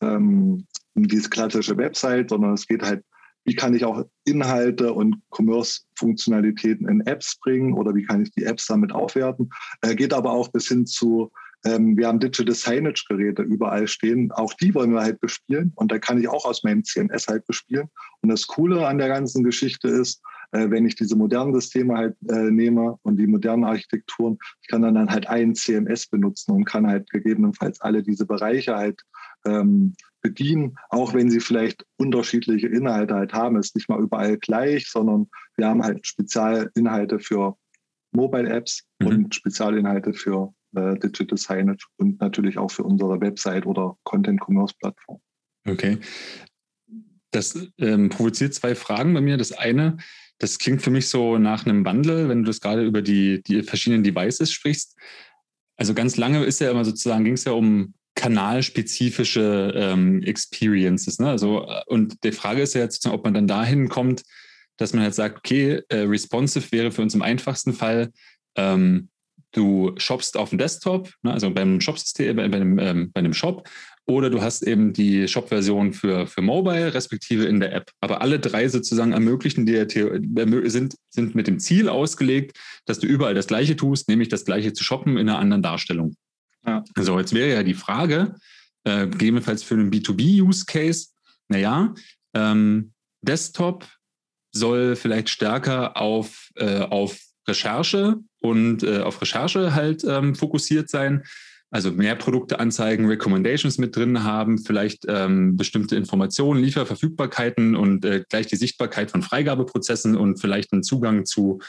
ähm, 0.00 0.66
um 0.94 1.08
diese 1.08 1.30
klassische 1.30 1.76
Website, 1.76 2.30
sondern 2.30 2.52
es 2.52 2.66
geht 2.66 2.82
halt, 2.82 3.02
wie 3.44 3.54
kann 3.54 3.74
ich 3.74 3.84
auch 3.84 4.04
Inhalte 4.26 4.92
und 4.92 5.22
Commerce-Funktionalitäten 5.30 6.86
in 6.86 7.00
Apps 7.06 7.38
bringen 7.40 7.72
oder 7.72 7.94
wie 7.94 8.04
kann 8.04 8.22
ich 8.22 8.30
die 8.32 8.44
Apps 8.44 8.66
damit 8.66 8.92
aufwerten. 8.92 9.48
Äh, 9.80 9.94
geht 9.94 10.12
aber 10.12 10.32
auch 10.32 10.48
bis 10.48 10.68
hin 10.68 10.84
zu 10.84 11.32
ähm, 11.64 11.96
wir 11.96 12.06
haben 12.06 12.20
Digital 12.20 12.54
Signage-Geräte 12.54 13.42
überall 13.42 13.88
stehen. 13.88 14.30
Auch 14.32 14.54
die 14.54 14.74
wollen 14.74 14.92
wir 14.92 15.02
halt 15.02 15.20
bespielen. 15.20 15.72
Und 15.74 15.90
da 15.90 15.98
kann 15.98 16.20
ich 16.20 16.28
auch 16.28 16.44
aus 16.44 16.62
meinem 16.62 16.84
CMS 16.84 17.26
halt 17.26 17.46
bespielen. 17.46 17.88
Und 18.20 18.28
das 18.28 18.46
Coole 18.46 18.86
an 18.86 18.98
der 18.98 19.08
ganzen 19.08 19.42
Geschichte 19.42 19.88
ist, 19.88 20.22
äh, 20.52 20.70
wenn 20.70 20.86
ich 20.86 20.94
diese 20.94 21.16
modernen 21.16 21.52
Systeme 21.52 21.96
halt 21.96 22.16
äh, 22.28 22.50
nehme 22.50 22.96
und 23.02 23.16
die 23.16 23.26
modernen 23.26 23.64
Architekturen, 23.64 24.38
ich 24.62 24.68
kann 24.68 24.82
dann, 24.82 24.94
dann 24.94 25.10
halt 25.10 25.28
ein 25.28 25.54
CMS 25.54 26.06
benutzen 26.06 26.52
und 26.52 26.64
kann 26.64 26.86
halt 26.86 27.10
gegebenenfalls 27.10 27.80
alle 27.80 28.02
diese 28.02 28.24
Bereiche 28.24 28.76
halt 28.76 29.02
ähm, 29.44 29.94
bedienen, 30.22 30.76
auch 30.90 31.14
wenn 31.14 31.30
sie 31.30 31.40
vielleicht 31.40 31.84
unterschiedliche 31.96 32.68
Inhalte 32.68 33.14
halt 33.14 33.32
haben. 33.32 33.56
Es 33.56 33.68
ist 33.68 33.76
nicht 33.76 33.88
mal 33.88 34.00
überall 34.00 34.36
gleich, 34.38 34.88
sondern 34.88 35.28
wir 35.56 35.66
haben 35.66 35.82
halt 35.82 36.06
Spezialinhalte 36.06 37.18
für 37.18 37.56
Mobile 38.12 38.48
Apps 38.48 38.84
mhm. 39.00 39.06
und 39.06 39.34
Spezialinhalte 39.34 40.14
für 40.14 40.52
äh, 40.78 40.98
Digital 40.98 41.38
Signage 41.38 41.86
und 41.96 42.20
natürlich 42.20 42.58
auch 42.58 42.70
für 42.70 42.82
unsere 42.84 43.20
Website 43.20 43.66
oder 43.66 43.96
Content-Commerce-Plattform. 44.04 45.20
Okay. 45.66 45.98
Das 47.30 47.58
ähm, 47.78 48.08
provoziert 48.08 48.54
zwei 48.54 48.74
Fragen 48.74 49.12
bei 49.12 49.20
mir. 49.20 49.36
Das 49.36 49.52
eine, 49.52 49.98
das 50.38 50.58
klingt 50.58 50.82
für 50.82 50.90
mich 50.90 51.08
so 51.08 51.38
nach 51.38 51.66
einem 51.66 51.84
Wandel, 51.84 52.28
wenn 52.28 52.42
du 52.42 52.46
das 52.46 52.60
gerade 52.60 52.84
über 52.84 53.02
die, 53.02 53.42
die 53.42 53.62
verschiedenen 53.62 54.02
Devices 54.02 54.50
sprichst. 54.52 54.96
Also 55.76 55.94
ganz 55.94 56.16
lange 56.16 56.44
ist 56.44 56.60
ja 56.60 56.70
immer 56.70 56.84
sozusagen, 56.84 57.24
ging 57.24 57.34
es 57.34 57.44
ja 57.44 57.52
um 57.52 57.94
kanalspezifische 58.14 59.72
ähm, 59.76 60.22
Experiences. 60.22 61.20
Ne? 61.20 61.28
Also, 61.28 61.66
äh, 61.68 61.82
und 61.86 62.24
die 62.24 62.32
Frage 62.32 62.62
ist 62.62 62.74
ja 62.74 62.80
jetzt, 62.80 63.06
ob 63.06 63.24
man 63.24 63.34
dann 63.34 63.46
dahin 63.46 63.88
kommt, 63.88 64.22
dass 64.76 64.92
man 64.92 65.02
halt 65.02 65.14
sagt, 65.14 65.38
okay, 65.38 65.82
äh, 65.88 65.98
responsive 66.00 66.72
wäre 66.72 66.90
für 66.90 67.02
uns 67.02 67.14
im 67.14 67.22
einfachsten 67.22 67.72
Fall 67.72 68.10
ähm, 68.56 69.08
du 69.58 69.92
shoppst 69.96 70.36
auf 70.36 70.50
dem 70.50 70.58
Desktop, 70.58 71.12
ne, 71.22 71.32
also 71.32 71.50
beim 71.50 71.80
Shop-System, 71.80 72.36
bei, 72.36 72.48
bei, 72.48 72.56
einem, 72.56 72.78
ähm, 72.78 73.10
bei 73.12 73.18
einem 73.18 73.34
Shop, 73.34 73.68
oder 74.06 74.30
du 74.30 74.40
hast 74.40 74.62
eben 74.62 74.94
die 74.94 75.28
Shop-Version 75.28 75.92
für, 75.92 76.26
für 76.26 76.40
Mobile, 76.40 76.94
respektive 76.94 77.44
in 77.44 77.60
der 77.60 77.74
App. 77.74 77.90
Aber 78.00 78.22
alle 78.22 78.40
drei 78.40 78.66
sozusagen 78.68 79.12
ermöglichen 79.12 79.66
dir, 79.66 79.86
sind, 80.70 80.94
sind 81.10 81.34
mit 81.34 81.46
dem 81.46 81.58
Ziel 81.58 81.90
ausgelegt, 81.90 82.58
dass 82.86 83.00
du 83.00 83.06
überall 83.06 83.34
das 83.34 83.48
Gleiche 83.48 83.76
tust, 83.76 84.08
nämlich 84.08 84.30
das 84.30 84.46
Gleiche 84.46 84.72
zu 84.72 84.82
shoppen 84.82 85.18
in 85.18 85.28
einer 85.28 85.38
anderen 85.38 85.62
Darstellung. 85.62 86.14
Ja. 86.66 86.84
So, 86.96 87.18
jetzt 87.18 87.34
wäre 87.34 87.52
ja 87.52 87.62
die 87.62 87.74
Frage, 87.74 88.34
äh, 88.84 89.06
gegebenenfalls 89.06 89.62
für 89.62 89.74
einen 89.74 89.90
B2B-Use-Case, 89.90 91.08
naja, 91.48 91.94
ähm, 92.34 92.92
Desktop 93.20 93.86
soll 94.52 94.96
vielleicht 94.96 95.28
stärker 95.28 95.98
auf, 95.98 96.48
äh, 96.56 96.80
auf 96.80 97.18
Recherche 97.46 98.16
und 98.40 98.82
äh, 98.82 99.00
auf 99.00 99.20
Recherche 99.20 99.74
halt 99.74 100.04
ähm, 100.04 100.34
fokussiert 100.34 100.88
sein. 100.88 101.24
Also 101.70 101.92
mehr 101.92 102.14
Produkte 102.14 102.60
anzeigen, 102.60 103.06
Recommendations 103.06 103.76
mit 103.76 103.94
drin 103.94 104.24
haben, 104.24 104.58
vielleicht 104.58 105.04
ähm, 105.06 105.56
bestimmte 105.56 105.96
Informationen, 105.96 106.62
Lieferverfügbarkeiten 106.62 107.76
und 107.76 108.06
äh, 108.06 108.24
gleich 108.28 108.46
die 108.46 108.56
Sichtbarkeit 108.56 109.10
von 109.10 109.22
Freigabeprozessen 109.22 110.16
und 110.16 110.40
vielleicht 110.40 110.72
einen 110.72 110.82
Zugang 110.82 111.26
zu 111.26 111.60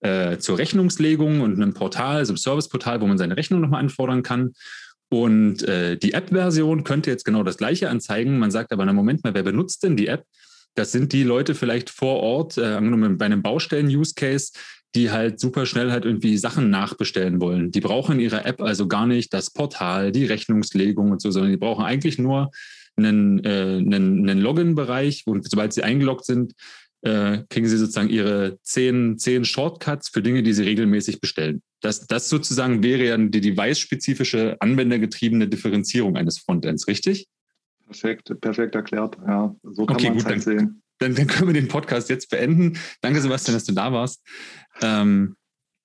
äh, 0.00 0.38
zur 0.38 0.58
Rechnungslegung 0.58 1.40
und 1.40 1.54
einem 1.54 1.74
Portal, 1.74 2.18
also 2.18 2.32
einem 2.32 2.38
Serviceportal, 2.38 3.00
wo 3.00 3.06
man 3.06 3.18
seine 3.18 3.36
Rechnung 3.36 3.60
nochmal 3.60 3.80
anfordern 3.80 4.22
kann. 4.22 4.52
Und 5.10 5.62
äh, 5.62 5.96
die 5.96 6.12
App-Version 6.12 6.84
könnte 6.84 7.10
jetzt 7.10 7.24
genau 7.24 7.42
das 7.42 7.56
gleiche 7.56 7.88
anzeigen. 7.88 8.38
Man 8.38 8.50
sagt 8.50 8.72
aber, 8.72 8.84
na 8.84 8.92
Moment 8.92 9.24
mal, 9.24 9.34
wer 9.34 9.42
benutzt 9.42 9.82
denn 9.82 9.96
die 9.96 10.06
App? 10.06 10.24
Das 10.74 10.92
sind 10.92 11.12
die 11.12 11.24
Leute 11.24 11.54
vielleicht 11.54 11.90
vor 11.90 12.20
Ort, 12.20 12.58
äh, 12.58 12.78
bei 12.80 13.24
einem 13.24 13.42
Baustellen-Use-Case, 13.42 14.52
die 14.94 15.10
halt 15.10 15.38
super 15.38 15.66
schnell 15.66 15.92
halt 15.92 16.04
irgendwie 16.04 16.36
Sachen 16.38 16.70
nachbestellen 16.70 17.40
wollen. 17.40 17.70
Die 17.70 17.80
brauchen 17.80 18.16
in 18.16 18.20
ihrer 18.20 18.46
App 18.46 18.60
also 18.62 18.88
gar 18.88 19.06
nicht 19.06 19.32
das 19.34 19.50
Portal, 19.52 20.12
die 20.12 20.24
Rechnungslegung 20.24 21.12
und 21.12 21.20
so, 21.20 21.30
sondern 21.30 21.50
die 21.50 21.58
brauchen 21.58 21.84
eigentlich 21.84 22.18
nur 22.18 22.50
einen, 22.96 23.44
äh, 23.44 23.76
einen, 23.76 24.28
einen 24.28 24.40
Login-Bereich 24.40 25.24
und 25.26 25.48
sobald 25.48 25.72
sie 25.72 25.82
eingeloggt 25.82 26.24
sind, 26.24 26.54
äh, 27.02 27.44
kriegen 27.48 27.68
sie 27.68 27.76
sozusagen 27.76 28.08
ihre 28.08 28.58
zehn, 28.62 29.18
zehn 29.18 29.44
Shortcuts 29.44 30.08
für 30.08 30.22
Dinge, 30.22 30.42
die 30.42 30.52
sie 30.52 30.64
regelmäßig 30.64 31.20
bestellen. 31.20 31.62
Das, 31.80 32.06
das 32.06 32.28
sozusagen 32.28 32.82
wäre 32.82 33.04
ja 33.04 33.16
die 33.16 33.40
device-spezifische, 33.40 34.56
anwendergetriebene 34.58 35.48
Differenzierung 35.48 36.16
eines 36.16 36.38
Frontends, 36.38 36.88
richtig? 36.88 37.28
Perfekt, 37.84 38.32
perfekt 38.40 38.74
erklärt. 38.74 39.16
Ja, 39.26 39.54
so 39.62 39.86
kann 39.86 39.96
okay, 39.96 40.08
man 40.08 40.18
es 40.18 40.24
halt 40.24 40.42
sehen 40.42 40.82
dann, 40.98 41.14
dann 41.14 41.26
können 41.26 41.48
wir 41.48 41.60
den 41.60 41.68
Podcast 41.68 42.10
jetzt 42.10 42.30
beenden. 42.30 42.78
Danke, 43.00 43.20
Sebastian, 43.20 43.54
dass 43.54 43.64
du 43.64 43.72
da 43.72 43.92
warst. 43.92 44.22
Ähm, 44.80 45.36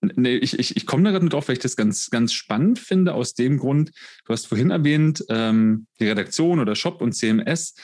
nee, 0.01 0.35
ich, 0.35 0.59
ich, 0.59 0.75
ich 0.75 0.85
komme 0.85 1.03
da 1.03 1.11
gerade 1.11 1.29
drauf, 1.29 1.47
weil 1.47 1.53
ich 1.53 1.61
das 1.61 1.75
ganz, 1.75 2.09
ganz 2.09 2.33
spannend 2.33 2.79
finde, 2.79 3.13
aus 3.13 3.33
dem 3.33 3.57
Grund, 3.57 3.91
du 4.25 4.33
hast 4.33 4.47
vorhin 4.47 4.71
erwähnt, 4.71 5.23
ähm, 5.29 5.87
die 5.99 6.07
Redaktion 6.07 6.59
oder 6.59 6.75
Shop 6.75 7.01
und 7.01 7.13
CMS. 7.13 7.75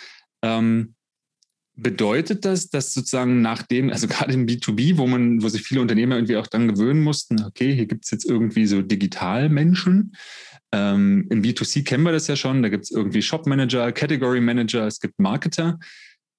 Ähm, 0.41 0.95
bedeutet 1.81 2.45
das, 2.45 2.69
dass 2.69 2.93
sozusagen 2.93 3.41
nach 3.41 3.63
dem, 3.63 3.89
also 3.89 4.07
gerade 4.07 4.33
im 4.33 4.45
B2B, 4.45 4.97
wo 4.97 5.07
man, 5.07 5.41
wo 5.41 5.47
sich 5.47 5.61
viele 5.61 5.81
Unternehmer 5.81 6.15
irgendwie 6.15 6.37
auch 6.37 6.47
dann 6.47 6.67
gewöhnen 6.67 7.01
mussten, 7.01 7.43
okay, 7.43 7.73
hier 7.73 7.85
gibt 7.85 8.05
es 8.05 8.11
jetzt 8.11 8.25
irgendwie 8.25 8.65
so 8.65 8.81
Digitalmenschen. 8.81 10.15
Ähm, 10.71 11.25
Im 11.29 11.41
B2C 11.41 11.83
kennen 11.83 12.03
wir 12.03 12.11
das 12.11 12.27
ja 12.27 12.35
schon, 12.35 12.61
da 12.61 12.69
gibt 12.69 12.83
es 12.83 12.91
irgendwie 12.91 13.21
Shop 13.21 13.47
Manager, 13.47 13.91
Category 13.91 14.39
Manager, 14.39 14.85
es 14.85 14.99
gibt 14.99 15.19
Marketer 15.19 15.79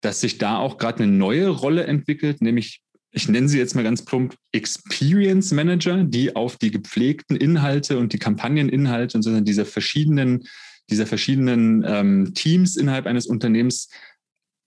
dass 0.01 0.21
sich 0.21 0.39
da 0.39 0.59
auch 0.59 0.79
gerade 0.79 1.03
eine 1.03 1.13
neue 1.13 1.49
Rolle 1.49 1.85
entwickelt, 1.85 2.41
nämlich 2.41 2.81
ich 3.13 3.29
nenne 3.29 3.49
sie 3.49 3.59
jetzt 3.59 3.75
mal 3.75 3.83
ganz 3.83 4.05
plump 4.05 4.37
Experience 4.53 5.53
Manager, 5.53 6.05
die 6.05 6.37
auf 6.37 6.57
die 6.57 6.71
gepflegten 6.71 7.37
Inhalte 7.37 7.99
und 7.99 8.13
die 8.13 8.19
Kampagneninhalte 8.19 9.19
und 9.19 9.23
so 9.23 9.41
dieser 9.41 9.67
verschiedenen, 9.67 10.45
dieser 10.91 11.07
verschiedenen 11.07 11.85
ähm, 11.87 12.35
Teams 12.35 12.77
innerhalb 12.77 13.07
eines 13.07 13.27
Unternehmens 13.27 13.89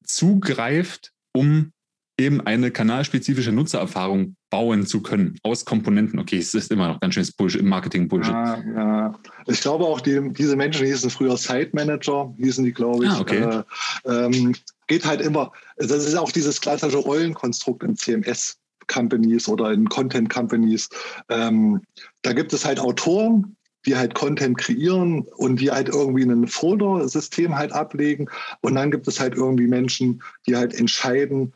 zugreift, 0.04 1.12
um 1.34 1.72
eben 2.18 2.42
eine 2.42 2.72
kanalspezifische 2.72 3.52
Nutzererfahrung 3.52 4.36
bauen 4.50 4.86
zu 4.86 5.02
können 5.02 5.40
aus 5.44 5.66
Komponenten. 5.66 6.20
Okay, 6.20 6.38
es 6.38 6.54
ist 6.54 6.72
immer 6.72 6.88
noch 6.88 7.00
ganz 7.00 7.16
schönes 7.16 7.32
Bullshit, 7.32 7.64
Marketing-Bullshit. 7.64 8.34
Ja, 8.34 8.64
ja, 8.76 9.20
Ich 9.48 9.62
glaube 9.62 9.86
auch, 9.86 10.00
die, 10.00 10.32
diese 10.34 10.56
Menschen 10.56 10.86
hießen 10.86 11.10
früher 11.10 11.38
Site 11.38 11.72
Manager, 11.74 12.34
hießen 12.38 12.64
die, 12.64 12.74
glaube 12.74 13.06
ich. 13.06 13.12
Ah, 13.12 13.20
okay. 13.20 13.64
Äh, 14.06 14.26
ähm, 14.26 14.56
geht 14.88 15.06
halt 15.06 15.22
immer, 15.22 15.52
das 15.78 16.06
ist 16.06 16.16
auch 16.16 16.32
dieses 16.32 16.62
klassische 16.62 16.98
Rollenkonstrukt 16.98 17.84
in 17.84 17.96
CMS. 17.96 18.58
Companies 18.88 19.48
oder 19.48 19.72
in 19.72 19.88
Content 19.88 20.30
Companies. 20.30 20.90
Ähm, 21.30 21.82
da 22.22 22.34
gibt 22.34 22.52
es 22.52 22.66
halt 22.66 22.82
Autoren, 22.82 23.56
die 23.86 23.96
halt 23.96 24.16
Content 24.16 24.58
kreieren 24.58 25.22
und 25.36 25.60
die 25.60 25.72
halt 25.72 25.90
irgendwie 25.90 26.24
ein 26.24 26.48
Folder-System 26.48 27.56
halt 27.56 27.72
ablegen. 27.72 28.30
Und 28.62 28.76
dann 28.76 28.92
gibt 28.92 29.08
es 29.08 29.20
halt 29.20 29.36
irgendwie 29.36 29.68
Menschen, 29.68 30.22
die 30.48 30.56
halt 30.56 30.74
entscheiden, 30.74 31.54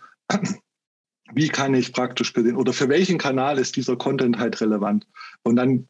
wie 1.34 1.50
kann 1.50 1.74
ich 1.74 1.92
praktisch 1.94 2.34
gesehen 2.34 2.56
oder 2.56 2.74
für 2.74 2.90
welchen 2.90 3.18
Kanal 3.18 3.58
ist 3.60 3.76
dieser 3.76 3.96
Content 3.96 4.38
halt 4.40 4.62
relevant. 4.62 5.08
Und 5.44 5.58
dann 5.58 5.88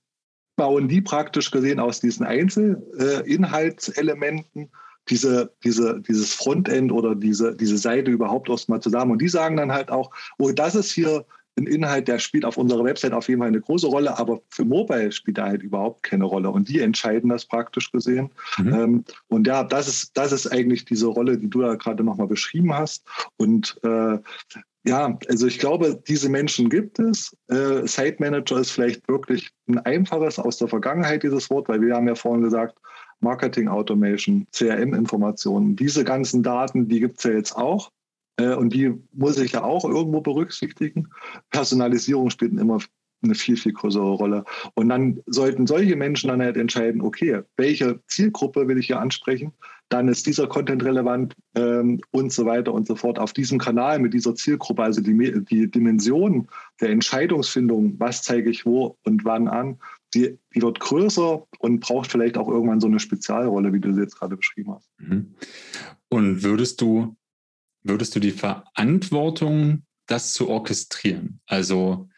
bauen 0.56 0.88
die 0.88 1.02
praktisch 1.02 1.52
gesehen 1.52 1.80
aus 1.80 2.00
diesen 2.00 2.26
Einzelinhaltselementen 2.26 4.63
äh, 4.63 4.69
diese, 5.10 5.54
diese, 5.63 6.02
dieses 6.02 6.34
Frontend 6.34 6.91
oder 6.91 7.15
diese, 7.15 7.56
diese 7.56 7.78
Seite 7.78 8.12
überhaupt 8.12 8.50
erstmal 8.50 8.82
zusammen. 8.82 9.12
Und 9.12 9.21
die 9.21 9.30
sagen 9.30 9.56
dann 9.58 9.71
halt 9.71 9.89
auch, 9.89 10.12
oh, 10.38 10.52
das 10.52 10.76
ist 10.76 10.91
hier 10.91 11.26
ein 11.58 11.67
Inhalt, 11.67 12.08
der 12.08 12.20
spielt 12.20 12.46
auf 12.46 12.58
unserer 12.58 12.84
Website 12.84 13.13
auf 13.13 13.28
jeden 13.28 13.39
Fall 13.39 13.48
eine 13.48 13.62
große 13.62 13.88
Rolle, 13.88 14.17
aber 14.17 14.41
für 14.50 14.65
Mobile 14.65 15.12
spielt 15.12 15.38
er 15.38 15.46
halt 15.46 15.63
überhaupt 15.63 16.04
keine 16.04 16.26
Rolle. 16.26 16.50
Und 16.50 16.70
die 16.70 16.80
entscheiden 16.80 17.30
das 17.30 17.46
praktisch 17.46 17.91
gesehen. 17.91 18.30
Mhm. 18.58 18.74
Ähm, 18.74 19.06
und 19.28 19.48
ja, 19.48 19.63
das 19.63 19.88
ist, 19.88 20.12
das 20.15 20.32
ist 20.32 20.48
eigentlich 20.48 20.86
diese 20.86 21.08
Rolle, 21.08 21.38
die 21.38 21.50
du 21.50 21.62
da 21.62 21.76
gerade 21.76 22.04
nochmal 22.04 22.28
beschrieben 22.28 22.74
hast. 22.74 23.06
Und 23.38 23.80
äh, 23.84 24.20
ja, 24.88 25.20
also 25.28 25.48
ich 25.48 25.60
glaube, 25.60 26.02
diese 26.08 26.30
Menschen 26.30 26.70
gibt 26.70 27.00
es. 27.00 27.36
Äh, 27.50 27.86
Site 27.88 28.17
Manager 28.20 28.60
ist 28.60 28.72
vielleicht 28.72 29.08
wirklich 29.08 29.52
ein 29.67 29.80
einfaches 29.80 30.39
aus 30.39 30.58
der 30.58 30.70
Vergangenheit, 30.70 31.24
dieses 31.24 31.50
Wort, 31.50 31.67
weil 31.67 31.82
wir 31.82 31.96
haben 31.96 32.08
ja 32.08 32.15
vorhin 32.15 32.43
gesagt, 32.43 32.78
Marketing 33.20 33.67
Automation, 33.67 34.48
CRM-Informationen, 34.52 35.76
diese 35.76 36.04
ganzen 36.04 36.43
Daten, 36.43 36.88
die 36.88 37.00
gibt 37.00 37.17
es 37.17 37.24
ja 37.24 37.32
jetzt 37.32 37.56
auch. 37.56 37.91
Äh, 38.38 38.56
und 38.56 38.73
die 38.73 38.93
muss 39.13 39.38
ich 39.38 39.52
ja 39.52 39.63
auch 39.63 39.86
irgendwo 39.86 40.21
berücksichtigen. 40.21 41.10
Personalisierung 41.52 42.30
spielt 42.30 42.54
immer 42.54 42.80
eine 43.23 43.36
viel, 43.36 43.58
viel 43.58 43.73
größere 43.73 44.12
Rolle. 44.12 44.43
Und 44.76 44.89
dann 44.89 45.21
sollten 45.26 45.67
solche 45.67 45.95
Menschen 45.95 46.30
dann 46.30 46.41
halt 46.41 46.58
entscheiden, 46.58 47.02
okay, 47.02 47.41
welche 47.56 48.00
Zielgruppe 48.08 48.67
will 48.67 48.78
ich 48.78 48.88
hier 48.88 49.00
ansprechen? 49.00 49.54
Dann 49.89 50.08
ist 50.08 50.28
dieser 50.28 50.47
Content 50.47 50.84
relevant 50.84 51.34
ähm, 51.56 52.02
und 52.12 52.32
so 52.32 52.45
weiter 52.45 52.73
und 52.73 52.88
so 52.88 52.95
fort. 52.95 53.19
Auf 53.19 53.34
diesem 53.34 53.58
Kanal 53.58 54.00
mit 54.00 54.13
dieser 54.13 54.36
Zielgruppe, 54.36 54.84
also 54.84 55.02
die, 55.02 55.45
die 55.45 55.71
Dimension 55.71 56.47
der 56.82 56.89
Entscheidungsfindung, 56.89 57.95
was 57.97 58.21
zeige 58.21 58.50
ich 58.50 58.65
wo 58.65 58.97
und 59.04 59.26
wann 59.26 59.47
an, 59.47 59.80
die, 60.13 60.38
die 60.56 60.62
wird 60.62 60.80
größer 60.80 61.45
und 61.60 61.80
braucht 61.80 62.12
vielleicht 62.12 62.38
auch 62.38 62.47
irgendwann 62.47 62.80
so 62.80 62.88
eine 62.88 63.00
Spezialrolle, 63.00 63.73
wie 63.73 63.80
du 63.80 63.93
sie 63.93 64.02
jetzt 64.02 64.17
gerade 64.19 64.38
beschrieben 64.38 64.73
hast. 64.76 64.89
Mhm. 65.00 65.34
Und 66.10 66.43
würdest 66.43 66.82
du, 66.82 67.16
würdest 67.88 68.15
du 68.15 68.19
die 68.19 68.32
Verantwortung, 68.32 69.84
das 70.08 70.34
zu 70.34 70.50
orchestrieren, 70.50 71.39
also 71.47 72.10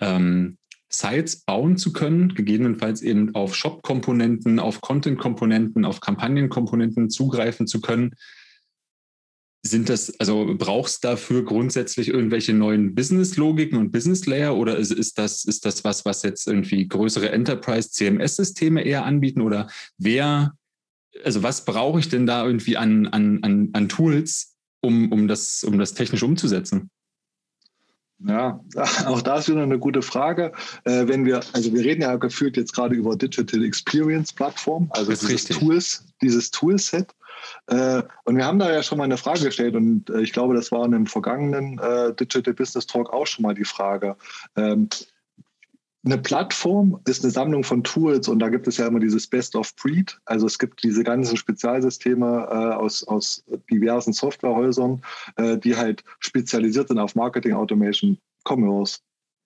ähm, 0.00 0.58
Sites 0.90 1.44
bauen 1.44 1.76
zu 1.76 1.92
können, 1.92 2.34
gegebenenfalls 2.34 3.02
eben 3.02 3.34
auf 3.34 3.54
Shop-Komponenten, 3.54 4.58
auf 4.58 4.80
Content-Komponenten, 4.80 5.84
auf 5.84 6.00
Kampagnen-Komponenten 6.00 7.10
zugreifen 7.10 7.66
zu 7.66 7.80
können, 7.80 8.14
sind 9.62 9.88
das, 9.88 10.18
also 10.20 10.54
brauchst 10.56 11.04
du 11.04 11.08
dafür 11.08 11.44
grundsätzlich 11.44 12.08
irgendwelche 12.08 12.54
neuen 12.54 12.94
Business-Logiken 12.94 13.76
und 13.78 13.90
Business-Layer 13.90 14.56
oder 14.56 14.76
ist, 14.76 14.92
ist, 14.92 15.18
das, 15.18 15.44
ist 15.44 15.64
das 15.64 15.84
was, 15.84 16.04
was 16.04 16.22
jetzt 16.22 16.46
irgendwie 16.46 16.86
größere 16.86 17.30
Enterprise-CMS-Systeme 17.30 18.82
eher 18.82 19.04
anbieten 19.04 19.42
oder 19.42 19.68
wer, 19.98 20.54
also 21.24 21.42
was 21.42 21.64
brauche 21.64 21.98
ich 21.98 22.08
denn 22.08 22.26
da 22.26 22.46
irgendwie 22.46 22.76
an, 22.76 23.08
an, 23.08 23.42
an, 23.42 23.70
an 23.72 23.88
Tools, 23.88 24.57
um, 24.80 25.12
um, 25.12 25.28
das, 25.28 25.64
um 25.64 25.78
das 25.78 25.94
technisch 25.94 26.22
umzusetzen? 26.22 26.90
Ja, 28.20 28.60
auch 29.06 29.22
da 29.22 29.38
ist 29.38 29.48
wieder 29.48 29.62
eine 29.62 29.78
gute 29.78 30.02
Frage. 30.02 30.52
Äh, 30.84 31.06
wenn 31.06 31.24
wir, 31.24 31.40
also 31.52 31.72
wir 31.72 31.84
reden 31.84 32.02
ja 32.02 32.16
gefühlt 32.16 32.56
jetzt 32.56 32.74
gerade 32.74 32.94
über 32.94 33.16
Digital 33.16 33.64
Experience 33.64 34.32
Plattform, 34.32 34.90
also 34.90 35.10
dieses 35.10 35.28
richtig. 35.28 35.58
Tools, 35.58 36.06
dieses 36.20 36.50
Toolset. 36.50 37.14
Äh, 37.68 38.02
und 38.24 38.36
wir 38.36 38.44
haben 38.44 38.58
da 38.58 38.72
ja 38.72 38.82
schon 38.82 38.98
mal 38.98 39.04
eine 39.04 39.16
Frage 39.16 39.44
gestellt 39.44 39.76
und 39.76 40.10
äh, 40.10 40.20
ich 40.20 40.32
glaube, 40.32 40.54
das 40.54 40.72
war 40.72 40.84
in 40.84 40.94
einem 40.94 41.06
vergangenen 41.06 41.78
äh, 41.78 42.12
Digital 42.14 42.54
Business 42.54 42.86
Talk 42.86 43.12
auch 43.12 43.26
schon 43.26 43.44
mal 43.44 43.54
die 43.54 43.64
Frage. 43.64 44.16
Ähm, 44.56 44.88
eine 46.04 46.18
Plattform 46.18 47.00
ist 47.06 47.24
eine 47.24 47.32
Sammlung 47.32 47.64
von 47.64 47.82
Tools 47.82 48.28
und 48.28 48.38
da 48.38 48.48
gibt 48.48 48.68
es 48.68 48.76
ja 48.76 48.86
immer 48.86 49.00
dieses 49.00 49.26
Best 49.26 49.56
of 49.56 49.74
Breed. 49.76 50.18
Also 50.26 50.46
es 50.46 50.58
gibt 50.58 50.82
diese 50.82 51.02
ganzen 51.02 51.36
Spezialsysteme 51.36 52.46
äh, 52.50 52.74
aus, 52.74 53.06
aus 53.06 53.44
diversen 53.70 54.12
Softwarehäusern, 54.12 55.02
äh, 55.36 55.58
die 55.58 55.76
halt 55.76 56.04
spezialisiert 56.20 56.88
sind 56.88 56.98
auf 56.98 57.14
Marketing, 57.14 57.52
Automation, 57.54 58.18
Commerce, 58.44 59.00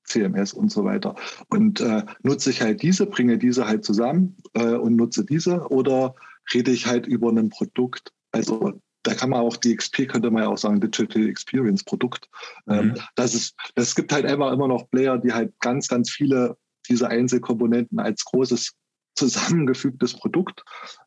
CMS 0.05 0.53
und 0.53 0.71
so 0.71 0.85
weiter. 0.85 1.15
Und 1.49 1.81
äh, 1.81 2.03
nutze 2.23 2.51
ich 2.51 2.61
halt 2.61 2.83
diese, 2.83 3.07
bringe 3.07 3.38
diese 3.38 3.67
halt 3.67 3.85
zusammen 3.85 4.37
äh, 4.55 4.75
und 4.75 4.97
nutze 4.97 5.25
diese 5.25 5.69
oder 5.69 6.15
rede 6.53 6.71
ich 6.71 6.87
halt 6.87 7.07
über 7.07 7.31
ein 7.31 7.49
Produkt. 7.49 8.12
Also 8.31 8.81
da 9.03 9.15
kann 9.15 9.31
man 9.31 9.41
auch 9.41 9.57
die 9.57 9.75
XP, 9.75 10.09
könnte 10.09 10.31
man 10.31 10.45
ja 10.45 10.49
auch 10.49 10.59
sagen, 10.59 10.81
Digital 10.81 11.29
Experience 11.29 11.85
Produkt. 11.85 12.29
Ähm, 12.69 12.88
mhm. 12.88 12.95
das 13.17 13.35
ist, 13.35 13.55
es 13.75 13.95
gibt 13.95 14.12
halt 14.12 14.27
einfach 14.27 14.53
immer 14.53 14.69
noch 14.69 14.88
Player, 14.91 15.19
die 15.19 15.33
halt 15.33 15.53
ganz, 15.61 15.88
ganz 15.88 16.11
viele 16.11 16.57
dieser 16.88 17.09
Einzelkomponenten 17.09 17.99
als 17.99 18.25
großes 18.25 18.73
zusammengefügtes 19.15 20.15
Produkt 20.15 20.62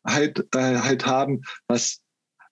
halt, 0.06 0.46
äh, 0.54 0.78
halt 0.78 1.06
haben, 1.06 1.42
was 1.66 2.00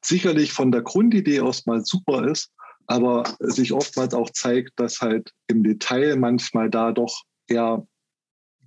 sicherlich 0.03 0.53
von 0.53 0.73
der 0.73 0.83
Grundidee 0.83 1.37
erstmal 1.37 1.85
super 1.85 2.29
ist, 2.29 2.51
aber 2.87 3.25
sich 3.41 3.73
oftmals 3.73 4.15
auch 4.15 4.31
zeigt, 4.31 4.73
dass 4.77 5.01
halt 5.01 5.33
im 5.47 5.63
Detail 5.63 6.17
manchmal 6.17 6.69
da 6.69 6.93
doch 6.93 7.23
eher 7.47 7.87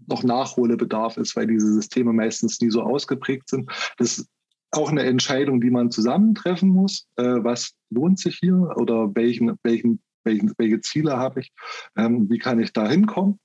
noch 0.07 0.23
Nachholbedarf 0.23 1.17
ist, 1.17 1.35
weil 1.35 1.47
diese 1.47 1.73
Systeme 1.73 2.13
meistens 2.13 2.61
nie 2.61 2.71
so 2.71 2.81
ausgeprägt 2.81 3.49
sind. 3.49 3.69
Das 3.97 4.25
auch 4.71 4.89
eine 4.89 5.03
Entscheidung, 5.03 5.61
die 5.61 5.69
man 5.69 5.91
zusammentreffen 5.91 6.69
muss. 6.69 7.07
Äh, 7.15 7.43
was 7.43 7.73
lohnt 7.89 8.19
sich 8.19 8.37
hier 8.39 8.73
oder 8.75 9.15
welchen, 9.15 9.57
welchen, 9.63 10.01
welchen, 10.23 10.53
welche 10.57 10.81
Ziele 10.81 11.17
habe 11.17 11.41
ich? 11.41 11.51
Ähm, 11.95 12.29
wie 12.29 12.37
kann 12.37 12.59
ich 12.59 12.73
da 12.73 12.87
hinkommen? 12.87 13.39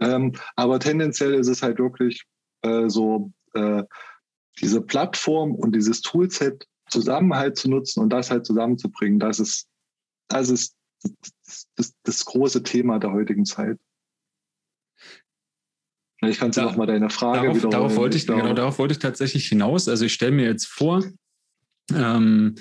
Ähm, 0.00 0.32
aber 0.56 0.78
tendenziell 0.80 1.34
ist 1.34 1.48
es 1.48 1.62
halt 1.62 1.78
wirklich 1.78 2.24
äh, 2.62 2.88
so, 2.88 3.32
äh, 3.54 3.82
diese 4.60 4.80
Plattform 4.80 5.54
und 5.54 5.74
dieses 5.74 6.00
Toolset 6.00 6.66
zusammen 6.88 7.34
halt 7.34 7.56
zu 7.56 7.70
nutzen 7.70 8.00
und 8.00 8.10
das 8.10 8.30
halt 8.30 8.46
zusammenzubringen, 8.46 9.18
das 9.18 9.40
ist, 9.40 9.68
das 10.28 10.48
ist 10.48 10.74
das, 11.02 11.66
das, 11.76 11.94
das 12.02 12.24
große 12.24 12.62
Thema 12.62 12.98
der 12.98 13.12
heutigen 13.12 13.44
Zeit. 13.44 13.78
Ich 16.20 16.38
kann 16.38 16.50
da, 16.50 16.64
noch 16.64 16.76
mal 16.76 16.86
deine 16.86 17.10
Frage 17.10 17.42
darauf, 17.42 17.56
wieder. 17.56 17.68
Darauf 17.70 17.96
wollte 17.96 18.16
ich, 18.16 18.26
genau, 18.26 18.52
darauf 18.52 18.78
wollte 18.78 18.92
ich 18.92 18.98
tatsächlich 18.98 19.46
hinaus. 19.46 19.88
Also 19.88 20.04
ich 20.04 20.12
stelle 20.12 20.32
mir 20.32 20.46
jetzt 20.46 20.66
vor, 20.66 21.04
ähm, 21.94 22.56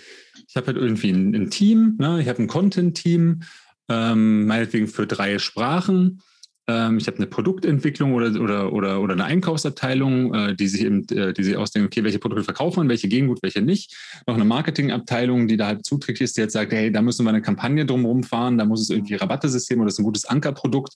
ich 0.47 0.55
habe 0.55 0.67
halt 0.67 0.77
irgendwie 0.77 1.09
ein, 1.09 1.33
ein 1.35 1.49
Team, 1.49 1.95
ne? 1.99 2.21
ich 2.21 2.27
habe 2.29 2.41
ein 2.41 2.47
Content-Team, 2.47 3.41
ähm, 3.89 4.45
meinetwegen 4.45 4.87
für 4.87 5.07
drei 5.07 5.39
Sprachen. 5.39 6.21
Ähm, 6.69 6.97
ich 6.97 7.07
habe 7.07 7.17
eine 7.17 7.27
Produktentwicklung 7.27 8.13
oder, 8.13 8.39
oder, 8.39 8.73
oder, 8.73 9.01
oder 9.01 9.13
eine 9.13 9.23
Einkaufsabteilung, 9.23 10.33
äh, 10.33 10.55
die 10.55 10.67
sich 10.67 10.81
eben, 10.81 11.07
äh, 11.09 11.33
die 11.33 11.43
sich 11.43 11.55
ausdenken, 11.55 11.87
okay, 11.87 12.03
welche 12.03 12.19
Produkte 12.19 12.43
verkaufen 12.43 12.83
wir, 12.83 12.89
welche 12.89 13.07
gehen 13.07 13.27
gut, 13.27 13.39
welche 13.41 13.61
nicht. 13.61 13.95
Noch 14.27 14.35
eine 14.35 14.45
Marketingabteilung, 14.45 15.47
die 15.47 15.57
da 15.57 15.67
halt 15.67 15.85
zuträglich 15.85 16.21
ist, 16.21 16.37
die 16.37 16.41
jetzt 16.41 16.53
sagt, 16.53 16.73
hey, 16.73 16.91
da 16.91 17.01
müssen 17.01 17.25
wir 17.25 17.29
eine 17.29 17.41
Kampagne 17.41 17.85
drumherum 17.85 18.23
fahren, 18.23 18.57
da 18.57 18.65
muss 18.65 18.81
es 18.81 18.89
irgendwie 18.89 19.15
Rabattesystem 19.15 19.79
oder 19.79 19.87
das 19.87 19.95
ist 19.95 19.99
ein 19.99 20.05
gutes 20.05 20.25
Ankerprodukt. 20.25 20.93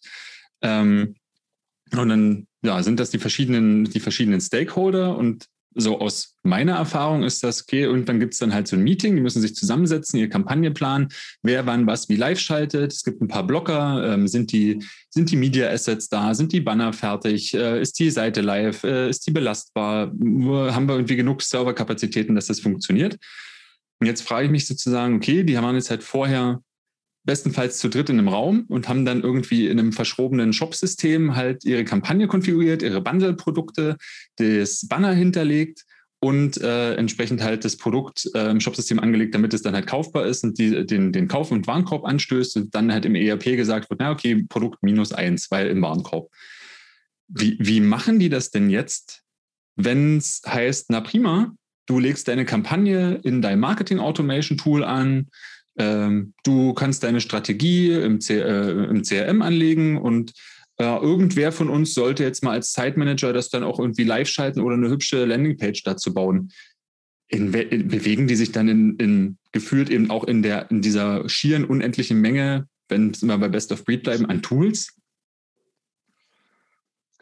Ähm, 0.61 1.15
und 1.99 2.09
dann 2.09 2.47
ja, 2.63 2.81
sind 2.83 2.99
das 2.99 3.09
die 3.09 3.19
verschiedenen, 3.19 3.85
die 3.85 3.99
verschiedenen 3.99 4.39
Stakeholder. 4.41 5.17
Und 5.17 5.47
so 5.73 5.99
aus 5.99 6.35
meiner 6.43 6.75
Erfahrung 6.75 7.23
ist 7.23 7.43
das, 7.43 7.61
okay, 7.61 7.83
irgendwann 7.83 8.19
gibt 8.19 8.33
es 8.33 8.39
dann 8.39 8.53
halt 8.53 8.67
so 8.67 8.75
ein 8.75 8.83
Meeting, 8.83 9.15
die 9.15 9.21
müssen 9.21 9.41
sich 9.41 9.55
zusammensetzen, 9.55 10.19
ihre 10.19 10.29
Kampagne 10.29 10.71
planen, 10.71 11.09
wer 11.43 11.65
wann 11.65 11.87
was 11.87 12.09
wie 12.09 12.17
live 12.17 12.39
schaltet. 12.39 12.91
Es 12.91 13.03
gibt 13.03 13.21
ein 13.21 13.27
paar 13.27 13.45
Blocker, 13.47 14.13
ähm, 14.13 14.27
sind, 14.27 14.51
die, 14.51 14.83
sind 15.09 15.31
die 15.31 15.37
Media 15.37 15.69
Assets 15.69 16.09
da, 16.09 16.33
sind 16.33 16.51
die 16.51 16.61
Banner 16.61 16.93
fertig, 16.93 17.53
äh, 17.53 17.81
ist 17.81 17.99
die 17.99 18.11
Seite 18.11 18.41
live, 18.41 18.83
äh, 18.83 19.09
ist 19.09 19.25
die 19.27 19.31
belastbar, 19.31 20.07
haben 20.07 20.87
wir 20.87 20.95
irgendwie 20.95 21.15
genug 21.15 21.41
Serverkapazitäten, 21.41 22.35
dass 22.35 22.47
das 22.47 22.59
funktioniert. 22.59 23.17
Und 23.99 24.07
jetzt 24.07 24.23
frage 24.23 24.45
ich 24.45 24.51
mich 24.51 24.65
sozusagen, 24.65 25.15
okay, 25.15 25.43
die 25.43 25.57
haben 25.57 25.75
jetzt 25.75 25.89
halt 25.89 26.03
vorher 26.03 26.61
bestenfalls 27.23 27.77
zu 27.77 27.89
dritt 27.89 28.09
in 28.09 28.17
einem 28.17 28.27
Raum 28.27 28.65
und 28.67 28.89
haben 28.89 29.05
dann 29.05 29.21
irgendwie 29.21 29.67
in 29.67 29.79
einem 29.79 29.93
verschrobenen 29.93 30.53
Shop-System 30.53 31.35
halt 31.35 31.63
ihre 31.63 31.85
Kampagne 31.85 32.27
konfiguriert, 32.27 32.81
ihre 32.81 33.01
Bundle-Produkte, 33.01 33.97
das 34.37 34.87
Banner 34.87 35.13
hinterlegt 35.13 35.85
und 36.23 36.61
äh, 36.61 36.93
entsprechend 36.95 37.41
halt 37.41 37.65
das 37.65 37.77
Produkt 37.77 38.29
äh, 38.35 38.51
im 38.51 38.59
Shopsystem 38.59 38.99
angelegt, 38.99 39.33
damit 39.33 39.53
es 39.53 39.63
dann 39.63 39.73
halt 39.73 39.87
kaufbar 39.87 40.25
ist 40.25 40.43
und 40.43 40.57
die, 40.59 40.85
den, 40.85 41.11
den 41.11 41.27
Kauf- 41.27 41.51
und 41.51 41.65
Warenkorb 41.65 42.05
anstößt 42.05 42.57
und 42.57 42.75
dann 42.75 42.93
halt 42.93 43.05
im 43.05 43.15
ERP 43.15 43.55
gesagt 43.55 43.89
wird, 43.89 43.99
na 43.99 44.11
okay, 44.11 44.45
Produkt 44.47 44.83
minus 44.83 45.13
eins, 45.13 45.49
weil 45.49 45.67
im 45.67 45.81
Warenkorb. 45.81 46.29
Wie, 47.27 47.57
wie 47.59 47.79
machen 47.79 48.19
die 48.19 48.29
das 48.29 48.51
denn 48.51 48.69
jetzt, 48.69 49.23
wenn 49.75 50.17
es 50.17 50.41
heißt, 50.45 50.89
na 50.89 51.01
prima, 51.01 51.53
du 51.87 51.97
legst 51.97 52.27
deine 52.27 52.45
Kampagne 52.45 53.19
in 53.23 53.41
dein 53.41 53.59
Marketing-Automation-Tool 53.59 54.83
an, 54.83 55.27
ähm, 55.77 56.33
du 56.43 56.73
kannst 56.73 57.03
deine 57.03 57.21
Strategie 57.21 57.93
im, 57.93 58.19
C, 58.19 58.39
äh, 58.39 58.85
im 58.85 59.03
CRM 59.03 59.41
anlegen 59.41 59.97
und 59.97 60.33
äh, 60.77 60.83
irgendwer 60.83 61.51
von 61.51 61.69
uns 61.69 61.93
sollte 61.93 62.23
jetzt 62.23 62.43
mal 62.43 62.53
als 62.53 62.71
Zeitmanager 62.71 63.33
das 63.33 63.49
dann 63.49 63.63
auch 63.63 63.79
irgendwie 63.79 64.03
live 64.03 64.27
schalten 64.27 64.61
oder 64.61 64.75
eine 64.75 64.89
hübsche 64.89 65.25
Landingpage 65.25 65.83
dazu 65.83 66.13
bauen. 66.13 66.51
In, 67.27 67.51
bewegen 67.51 68.27
die 68.27 68.35
sich 68.35 68.51
dann 68.51 68.67
in, 68.67 68.95
in, 68.97 69.37
gefühlt 69.53 69.89
eben 69.89 70.09
auch 70.09 70.25
in 70.25 70.41
der 70.43 70.69
in 70.69 70.81
dieser 70.81 71.29
schieren 71.29 71.63
unendlichen 71.63 72.19
Menge, 72.19 72.67
wenn 72.89 73.13
immer 73.21 73.37
bei 73.37 73.47
Best 73.47 73.71
of 73.71 73.85
Breed 73.85 74.03
bleiben, 74.03 74.25
an 74.25 74.41
Tools? 74.41 74.97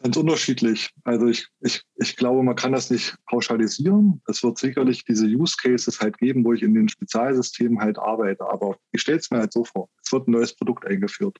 Ganz 0.01 0.15
unterschiedlich. 0.15 0.91
Also 1.03 1.27
ich, 1.27 1.47
ich, 1.59 1.83
ich 1.95 2.15
glaube, 2.15 2.41
man 2.41 2.55
kann 2.55 2.71
das 2.71 2.89
nicht 2.89 3.15
pauschalisieren. 3.25 4.21
Es 4.27 4.43
wird 4.43 4.57
sicherlich 4.57 5.03
diese 5.03 5.25
Use 5.25 5.55
Cases 5.61 5.99
halt 5.99 6.17
geben, 6.17 6.45
wo 6.45 6.53
ich 6.53 6.63
in 6.63 6.73
den 6.73 6.87
Spezialsystemen 6.87 7.81
halt 7.81 7.99
arbeite. 7.99 8.49
Aber 8.49 8.77
ich 8.93 9.01
stelle 9.01 9.17
es 9.17 9.29
mir 9.29 9.39
halt 9.39 9.51
so 9.51 9.65
vor. 9.65 9.89
Es 10.03 10.11
wird 10.13 10.27
ein 10.27 10.31
neues 10.31 10.55
Produkt 10.55 10.85
eingeführt. 10.85 11.37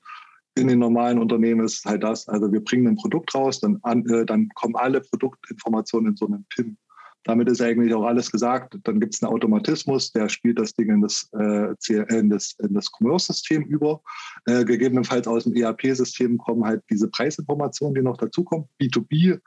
In 0.56 0.68
den 0.68 0.78
normalen 0.78 1.18
Unternehmen 1.18 1.64
ist 1.64 1.86
halt 1.86 2.02
das. 2.02 2.28
Also 2.28 2.52
wir 2.52 2.62
bringen 2.62 2.88
ein 2.88 2.96
Produkt 2.96 3.34
raus, 3.34 3.60
dann, 3.60 3.78
an, 3.82 4.04
äh, 4.10 4.26
dann 4.26 4.48
kommen 4.50 4.76
alle 4.76 5.00
Produktinformationen 5.00 6.10
in 6.10 6.16
so 6.16 6.26
einen 6.26 6.44
PIN. 6.50 6.76
Damit 7.24 7.48
ist 7.48 7.60
eigentlich 7.60 7.92
auch 7.94 8.04
alles 8.04 8.30
gesagt. 8.30 8.78
Dann 8.84 9.00
gibt 9.00 9.14
es 9.14 9.22
einen 9.22 9.32
Automatismus, 9.32 10.12
der 10.12 10.28
spielt 10.28 10.58
das 10.58 10.72
Ding 10.74 10.88
in 10.88 11.00
das, 11.02 11.28
äh, 11.38 11.74
in 12.18 12.30
das, 12.30 12.56
in 12.58 12.74
das 12.74 12.90
Commerce-System 12.90 13.64
über. 13.64 14.00
Äh, 14.46 14.64
gegebenenfalls 14.64 15.26
aus 15.26 15.44
dem 15.44 15.54
ERP-System 15.54 16.38
kommen 16.38 16.64
halt 16.64 16.82
diese 16.90 17.08
Preisinformationen, 17.08 17.94
die 17.94 18.02
noch 18.02 18.16
dazukommen. 18.16 18.66
B2B, 18.80 19.38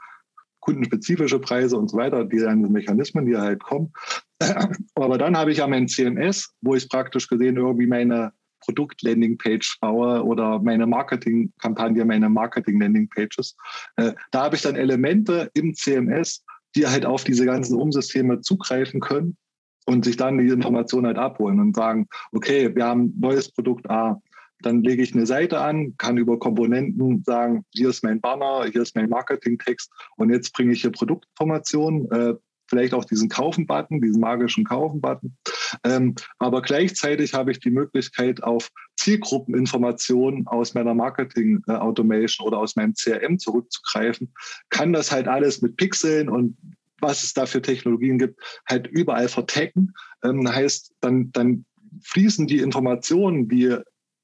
kundenspezifische 0.60 1.40
Preise 1.40 1.78
und 1.78 1.90
so 1.90 1.98
weiter, 1.98 2.24
die 2.24 2.38
Mechanismen, 2.38 3.26
die 3.26 3.36
halt 3.36 3.62
kommen. 3.62 3.92
Aber 4.96 5.18
dann 5.18 5.36
habe 5.36 5.52
ich 5.52 5.58
ja 5.58 5.68
mein 5.68 5.88
CMS, 5.88 6.54
wo 6.62 6.76
ich 6.76 6.88
praktisch 6.88 7.28
gesehen 7.28 7.58
irgendwie 7.58 7.88
meine 7.88 8.32
Produkt-Landing-Page 8.62 9.80
baue 9.82 10.24
oder 10.24 10.60
meine 10.60 10.88
Marketing-Kampagne, 10.88 12.06
meine 12.06 12.30
Marketing-Landing-Pages. 12.30 13.58
Äh, 13.98 14.14
da 14.32 14.44
habe 14.44 14.56
ich 14.56 14.62
dann 14.62 14.76
Elemente 14.76 15.52
im 15.54 15.74
CMS, 15.74 16.46
die 16.76 16.88
halt 16.88 17.06
auf 17.06 17.24
diese 17.24 17.46
ganzen 17.46 17.80
Umsysteme 17.80 18.42
zugreifen 18.42 19.00
können 19.00 19.38
und 19.86 20.06
sich 20.06 20.18
dann 20.18 20.38
die 20.38 20.48
Information 20.48 21.06
halt 21.06 21.18
abholen 21.18 21.60
und 21.60 21.76
sagen, 21.76 22.08
okay, 22.32 22.74
wir 22.76 22.86
haben 22.86 23.14
neues 23.20 23.52
Produkt 23.52 23.90
A. 23.90 24.22
Dann 24.62 24.82
lege 24.82 25.04
ich 25.04 25.14
eine 25.14 25.26
Seite 25.26 25.60
an, 25.60 25.96
kann 25.98 26.18
über 26.18 26.40
Komponenten 26.40 27.24
sagen, 27.26 27.66
hier 27.72 27.90
ist 27.90 28.04
mein 28.04 28.22
Banner, 28.22 28.66
hier 28.72 28.82
ist 28.82 28.96
mein 28.96 29.10
Marketingtext 29.10 29.92
und 30.16 30.30
jetzt 30.30 30.54
bringe 30.54 30.72
ich 30.72 30.82
hier 30.82 30.92
Produktinformationen, 30.92 32.10
äh, 32.12 32.36
vielleicht 32.68 32.94
auch 32.94 33.04
diesen 33.04 33.28
Kaufen-Button, 33.28 34.02
diesen 34.02 34.22
magischen 34.22 34.64
Kaufen-Button. 34.64 35.36
Ähm, 35.84 36.16
aber 36.40 36.62
gleichzeitig 36.62 37.34
habe 37.34 37.52
ich 37.52 37.60
die 37.60 37.72
Möglichkeit, 37.72 38.42
auf 38.42 38.70
Zielgruppeninformationen 39.04 40.48
aus 40.48 40.74
meiner 40.74 40.94
Marketing-Automation 40.94 42.48
oder 42.48 42.60
aus 42.60 42.76
meinem 42.76 42.94
CRM 42.94 43.38
zurückzugreifen, 43.38 44.34
kann 44.70 44.94
das 44.94 45.12
halt 45.12 45.28
alles 45.28 45.62
mit 45.62 45.76
Pixeln 45.76 46.30
und 46.30 46.58
was 47.02 47.24
es 47.24 47.34
da 47.34 47.46
für 47.46 47.62
Technologien 47.62 48.18
gibt, 48.18 48.40
halt 48.68 48.88
überall 48.88 49.28
vertecken. 49.28 49.94
Ähm, 50.24 50.48
heißt, 50.48 50.94
dann, 51.02 51.32
dann 51.34 51.66
fließen 52.02 52.48
die 52.48 52.60
Informationen, 52.60 53.50
die 53.50 53.76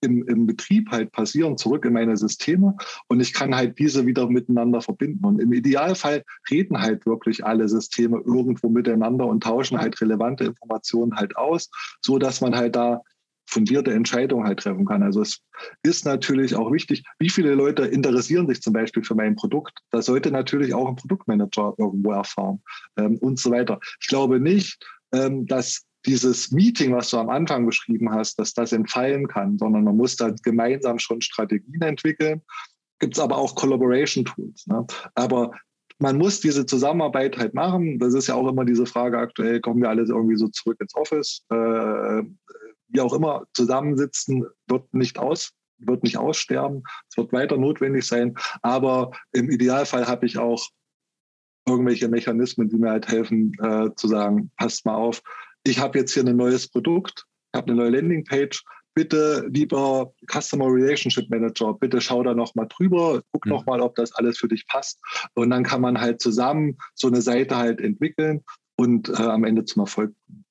im, 0.02 0.26
im 0.30 0.48
Betrieb 0.48 0.90
halt 0.92 1.12
passieren, 1.12 1.58
zurück 1.58 1.84
in 1.84 1.92
meine 1.92 2.16
Systeme 2.16 2.78
und 3.10 3.20
ich 3.20 3.34
kann 3.34 3.54
halt 3.54 3.78
diese 3.80 4.06
wieder 4.06 4.30
miteinander 4.30 4.80
verbinden. 4.80 5.26
Und 5.26 5.42
im 5.42 5.52
Idealfall 5.52 6.24
reden 6.50 6.80
halt 6.80 7.06
wirklich 7.06 7.46
alle 7.46 7.68
Systeme 7.68 8.22
irgendwo 8.26 8.70
miteinander 8.70 9.26
und 9.26 9.44
tauschen 9.44 9.78
halt 9.78 10.00
relevante 10.00 10.46
Informationen 10.46 11.16
halt 11.18 11.36
aus, 11.36 11.70
so 12.00 12.18
dass 12.18 12.40
man 12.40 12.56
halt 12.56 12.78
da 12.78 13.02
fundierte 13.50 13.92
Entscheidungen 13.92 14.46
halt 14.46 14.60
treffen 14.60 14.86
kann. 14.86 15.04
Also 15.04 15.22
es 15.22 15.42
ist 15.84 16.06
natürlich 16.06 16.56
auch 16.56 16.72
wichtig, 16.72 17.04
wie 17.18 17.30
viele 17.30 17.56
Leute 17.56 17.86
interessieren 17.86 18.48
sich 18.48 18.62
zum 18.62 18.74
Beispiel 18.74 19.04
für 19.04 19.16
mein 19.16 19.36
Produkt. 19.36 19.80
Das 19.92 20.06
sollte 20.06 20.32
natürlich 20.32 20.74
auch 20.74 20.88
ein 20.88 20.96
Produktmanager 20.96 21.74
irgendwo 21.78 22.12
erfahren 22.12 22.62
ähm, 22.98 23.18
und 23.18 23.40
so 23.40 23.52
weiter. 23.52 23.80
Ich 24.00 24.08
glaube 24.08 24.40
nicht, 24.40 24.86
ähm, 25.12 25.46
dass 25.48 25.86
dieses 26.06 26.52
Meeting, 26.52 26.94
was 26.94 27.10
du 27.10 27.18
am 27.18 27.30
Anfang 27.30 27.66
beschrieben 27.66 28.12
hast, 28.12 28.40
dass 28.40 28.54
das 28.54 28.72
entfallen 28.72 29.28
kann, 29.28 29.58
sondern 29.58 29.84
man 29.84 29.98
muss 29.98 30.16
da 30.16 30.34
gemeinsam 30.44 30.98
schon 31.00 31.22
Strategien 31.22 31.82
entwickeln. 31.82 32.42
Gibt 33.00 33.18
es 33.18 33.20
aber 33.20 33.38
auch 33.38 33.56
Collaboration 33.56 34.26
Tools. 34.26 34.68
Ne? 34.68 34.86
Aber 35.16 35.52
man 36.00 36.18
muss 36.18 36.40
diese 36.40 36.66
Zusammenarbeit 36.66 37.38
halt 37.38 37.54
machen. 37.54 38.00
Das 38.00 38.14
ist 38.14 38.28
ja 38.28 38.36
auch 38.36 38.48
immer 38.48 38.64
diese 38.64 38.86
Frage 38.86 39.18
aktuell, 39.18 39.60
kommen 39.60 39.82
wir 39.82 39.90
alle 39.90 40.04
irgendwie 40.04 40.38
so 40.38 40.48
zurück 40.48 40.78
ins 40.80 40.96
Office? 40.96 41.46
Äh, 41.50 42.24
wie 42.90 43.02
auch 43.02 43.14
immer, 43.14 43.46
zusammensitzen 43.54 44.46
wird 44.68 44.94
nicht 44.94 45.18
aus, 45.18 45.54
wird 45.78 46.04
nicht 46.04 46.18
aussterben. 46.18 46.84
Es 47.10 47.18
wird 47.18 47.32
weiter 47.32 47.58
notwendig 47.58 48.06
sein. 48.06 48.36
Aber 48.62 49.12
im 49.32 49.50
Idealfall 49.50 50.08
habe 50.08 50.26
ich 50.26 50.38
auch 50.38 50.68
irgendwelche 51.68 52.08
Mechanismen, 52.08 52.70
die 52.70 52.78
mir 52.78 52.90
halt 52.92 53.08
helfen, 53.08 53.54
äh, 53.62 53.90
zu 53.96 54.08
sagen, 54.08 54.52
passt 54.58 54.86
mal 54.86 54.96
auf, 54.96 55.22
ich 55.64 55.80
habe 55.80 56.00
jetzt 56.00 56.14
hier 56.14 56.26
ein 56.26 56.36
neues 56.36 56.68
Produkt, 56.68 57.26
ich 57.52 57.58
habe 57.58 57.72
eine 57.72 57.82
neue 57.82 57.92
Landingpage, 57.92 58.64
bitte, 58.94 59.48
lieber 59.50 60.14
Customer 60.32 60.66
Relationship 60.66 61.30
Manager, 61.30 61.74
bitte 61.74 62.02
schau 62.02 62.24
da 62.24 62.34
noch 62.34 62.56
mal 62.56 62.66
drüber, 62.66 63.22
guck 63.32 63.46
mhm. 63.46 63.52
noch 63.52 63.66
mal, 63.66 63.82
ob 63.82 63.96
das 63.96 64.14
alles 64.14 64.38
für 64.38 64.48
dich 64.48 64.68
passt. 64.68 65.00
Und 65.36 65.52
dann 65.52 65.64
kann 65.64 65.82
man 65.82 66.00
halt 66.00 66.22
zusammen 66.22 66.78
so 66.96 67.08
eine 67.08 67.22
Seite 67.22 67.58
halt 67.58 67.82
entwickeln 67.82 68.44
und 68.76 69.10
äh, 69.10 69.14
am 69.14 69.44
Ende 69.44 69.66
zum 69.66 69.82
Erfolg 69.82 70.14
bringen. 70.26 70.46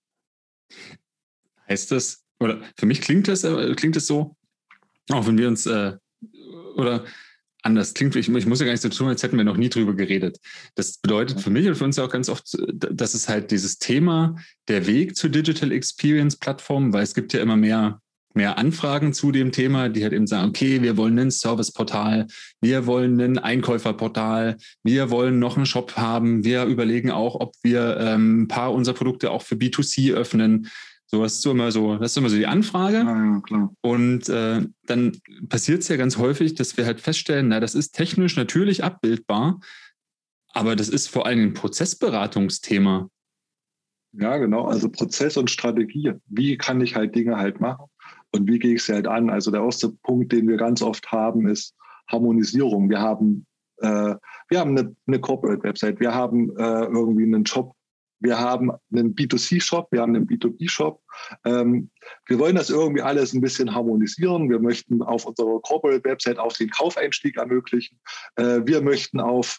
Heißt 1.68 1.90
das, 1.90 2.24
oder 2.40 2.60
für 2.76 2.86
mich 2.86 3.00
klingt 3.00 3.28
das, 3.28 3.44
äh, 3.44 3.74
klingt 3.74 3.96
es 3.96 4.06
so, 4.06 4.36
auch 5.10 5.26
wenn 5.26 5.38
wir 5.38 5.48
uns, 5.48 5.66
äh, 5.66 5.96
oder 6.76 7.04
anders 7.62 7.94
klingt, 7.94 8.14
ich, 8.16 8.28
ich, 8.28 8.46
muss 8.46 8.60
ja 8.60 8.66
gar 8.66 8.72
nicht 8.72 8.82
so 8.82 8.88
tun, 8.88 9.08
als 9.08 9.22
hätten 9.22 9.36
wir 9.36 9.44
noch 9.44 9.56
nie 9.56 9.68
drüber 9.68 9.94
geredet. 9.94 10.38
Das 10.76 10.98
bedeutet 10.98 11.40
für 11.40 11.50
mich 11.50 11.66
und 11.66 11.74
für 11.74 11.84
uns 11.84 11.96
ja 11.96 12.04
auch 12.04 12.10
ganz 12.10 12.28
oft, 12.28 12.56
dass 12.72 13.14
es 13.14 13.28
halt 13.28 13.50
dieses 13.50 13.78
Thema, 13.78 14.36
der 14.68 14.86
Weg 14.86 15.16
zur 15.16 15.30
Digital 15.30 15.72
Experience 15.72 16.36
Plattform, 16.36 16.92
weil 16.92 17.02
es 17.02 17.14
gibt 17.14 17.32
ja 17.32 17.40
immer 17.40 17.56
mehr 17.56 18.00
mehr 18.34 18.56
Anfragen 18.56 19.12
zu 19.12 19.32
dem 19.32 19.52
Thema, 19.52 19.88
die 19.88 20.02
halt 20.02 20.12
eben 20.12 20.26
sagen, 20.26 20.48
okay, 20.48 20.80
wir 20.80 20.96
wollen 20.96 21.18
ein 21.18 21.30
Serviceportal, 21.30 22.26
wir 22.60 22.86
wollen 22.86 23.20
ein 23.20 23.38
Einkäuferportal, 23.38 24.56
wir 24.82 25.10
wollen 25.10 25.38
noch 25.38 25.56
einen 25.56 25.66
Shop 25.66 25.96
haben, 25.96 26.44
wir 26.44 26.64
überlegen 26.64 27.10
auch, 27.10 27.34
ob 27.34 27.54
wir 27.62 27.98
ähm, 27.98 28.42
ein 28.42 28.48
paar 28.48 28.72
unserer 28.72 28.94
Produkte 28.94 29.30
auch 29.30 29.42
für 29.42 29.56
B2C 29.56 30.14
öffnen. 30.14 30.68
So, 31.10 31.22
das 31.22 31.34
ist 31.34 31.42
so 31.42 31.52
immer 31.52 31.72
so, 31.72 31.96
das 31.96 32.10
ist 32.10 32.18
immer 32.18 32.28
so 32.28 32.36
die 32.36 32.46
Anfrage. 32.46 32.98
Ja, 32.98 33.42
ja, 33.48 33.70
Und 33.80 34.28
äh, 34.28 34.66
dann 34.84 35.12
passiert 35.48 35.80
es 35.80 35.88
ja 35.88 35.96
ganz 35.96 36.18
häufig, 36.18 36.54
dass 36.54 36.76
wir 36.76 36.84
halt 36.84 37.00
feststellen, 37.00 37.48
na, 37.48 37.60
das 37.60 37.74
ist 37.74 37.92
technisch 37.92 38.36
natürlich 38.36 38.84
abbildbar, 38.84 39.58
aber 40.52 40.76
das 40.76 40.90
ist 40.90 41.08
vor 41.08 41.24
allem 41.24 41.40
ein 41.40 41.54
Prozessberatungsthema. 41.54 43.08
Ja, 44.12 44.36
genau. 44.36 44.66
Also 44.66 44.90
Prozess 44.90 45.38
und 45.38 45.50
Strategie. 45.50 46.12
Wie 46.26 46.58
kann 46.58 46.80
ich 46.82 46.94
halt 46.94 47.14
Dinge 47.14 47.36
halt 47.36 47.60
machen? 47.60 47.86
Und 48.32 48.46
wie 48.46 48.58
gehe 48.58 48.74
ich 48.74 48.82
sie 48.82 48.92
halt 48.92 49.06
an? 49.06 49.30
Also 49.30 49.50
der 49.50 49.62
erste 49.62 49.90
Punkt, 50.02 50.32
den 50.32 50.46
wir 50.46 50.58
ganz 50.58 50.82
oft 50.82 51.10
haben, 51.10 51.48
ist 51.48 51.74
Harmonisierung. 52.08 52.90
Wir 52.90 53.00
haben, 53.00 53.46
äh, 53.78 54.14
wir 54.48 54.60
haben 54.60 54.76
eine, 54.76 54.94
eine 55.06 55.20
Corporate-Website, 55.20 56.00
wir 56.00 56.14
haben 56.14 56.50
äh, 56.58 56.84
irgendwie 56.84 57.24
einen 57.24 57.46
Shop, 57.46 57.74
wir 58.20 58.38
haben 58.38 58.70
einen 58.92 59.14
B2C-Shop, 59.14 59.88
wir 59.90 60.02
haben 60.02 60.14
einen 60.14 60.26
B2B-Shop. 60.26 61.00
Ähm, 61.44 61.90
wir 62.26 62.38
wollen 62.38 62.56
das 62.56 62.70
irgendwie 62.70 63.02
alles 63.02 63.32
ein 63.32 63.40
bisschen 63.40 63.74
harmonisieren. 63.74 64.50
Wir 64.50 64.58
möchten 64.60 65.02
auf 65.02 65.26
unserer 65.26 65.60
Corporate-Website 65.60 66.38
auch 66.38 66.52
den 66.52 66.70
Kaufeinstieg 66.70 67.36
ermöglichen. 67.36 68.00
Äh, 68.36 68.60
wir 68.64 68.82
möchten 68.82 69.20
auf 69.20 69.58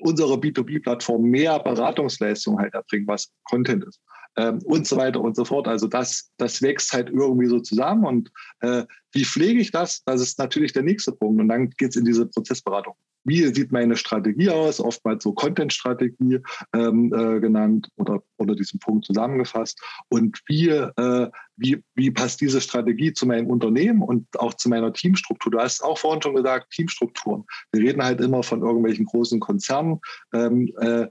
unserer 0.00 0.34
B2B-Plattform 0.34 1.22
mehr 1.22 1.58
Beratungsleistung 1.58 2.58
halt 2.58 2.74
erbringen, 2.74 3.06
was 3.06 3.32
Content 3.44 3.84
ist 3.84 4.00
ähm, 4.36 4.60
und 4.64 4.86
so 4.86 4.96
weiter 4.96 5.20
und 5.20 5.36
so 5.36 5.44
fort. 5.44 5.66
Also 5.68 5.86
das, 5.86 6.30
das 6.36 6.62
wächst 6.62 6.92
halt 6.92 7.08
irgendwie 7.08 7.46
so 7.46 7.60
zusammen. 7.60 8.04
Und 8.04 8.30
äh, 8.60 8.84
wie 9.12 9.24
pflege 9.24 9.60
ich 9.60 9.70
das? 9.70 10.02
Das 10.04 10.20
ist 10.20 10.38
natürlich 10.38 10.72
der 10.72 10.82
nächste 10.82 11.12
Punkt. 11.12 11.40
Und 11.40 11.48
dann 11.48 11.70
geht 11.70 11.90
es 11.90 11.96
in 11.96 12.04
diese 12.04 12.26
Prozessberatung. 12.26 12.94
Wie 13.26 13.42
sieht 13.52 13.72
meine 13.72 13.96
Strategie 13.96 14.50
aus? 14.50 14.80
Oftmals 14.80 15.24
so 15.24 15.32
Content-Strategie 15.32 16.38
ähm, 16.72 17.12
äh, 17.12 17.40
genannt 17.40 17.88
oder 17.96 18.22
unter 18.36 18.54
diesem 18.54 18.78
Punkt 18.78 19.04
zusammengefasst. 19.04 19.80
Und 20.08 20.40
wie, 20.46 20.68
äh, 20.68 21.30
wie, 21.56 21.82
wie 21.94 22.10
passt 22.12 22.40
diese 22.40 22.60
Strategie 22.60 23.12
zu 23.12 23.26
meinem 23.26 23.48
Unternehmen 23.48 24.02
und 24.02 24.26
auch 24.38 24.54
zu 24.54 24.68
meiner 24.68 24.92
Teamstruktur? 24.92 25.50
Du 25.50 25.58
hast 25.58 25.82
auch 25.82 25.98
vorhin 25.98 26.22
schon 26.22 26.36
gesagt, 26.36 26.70
Teamstrukturen. 26.70 27.44
Wir 27.72 27.82
reden 27.82 28.02
halt 28.02 28.20
immer 28.20 28.42
von 28.42 28.62
irgendwelchen 28.62 29.06
großen 29.06 29.40
Konzernen. 29.40 30.00
Ähm, 30.32 30.72
äh, 30.80 31.06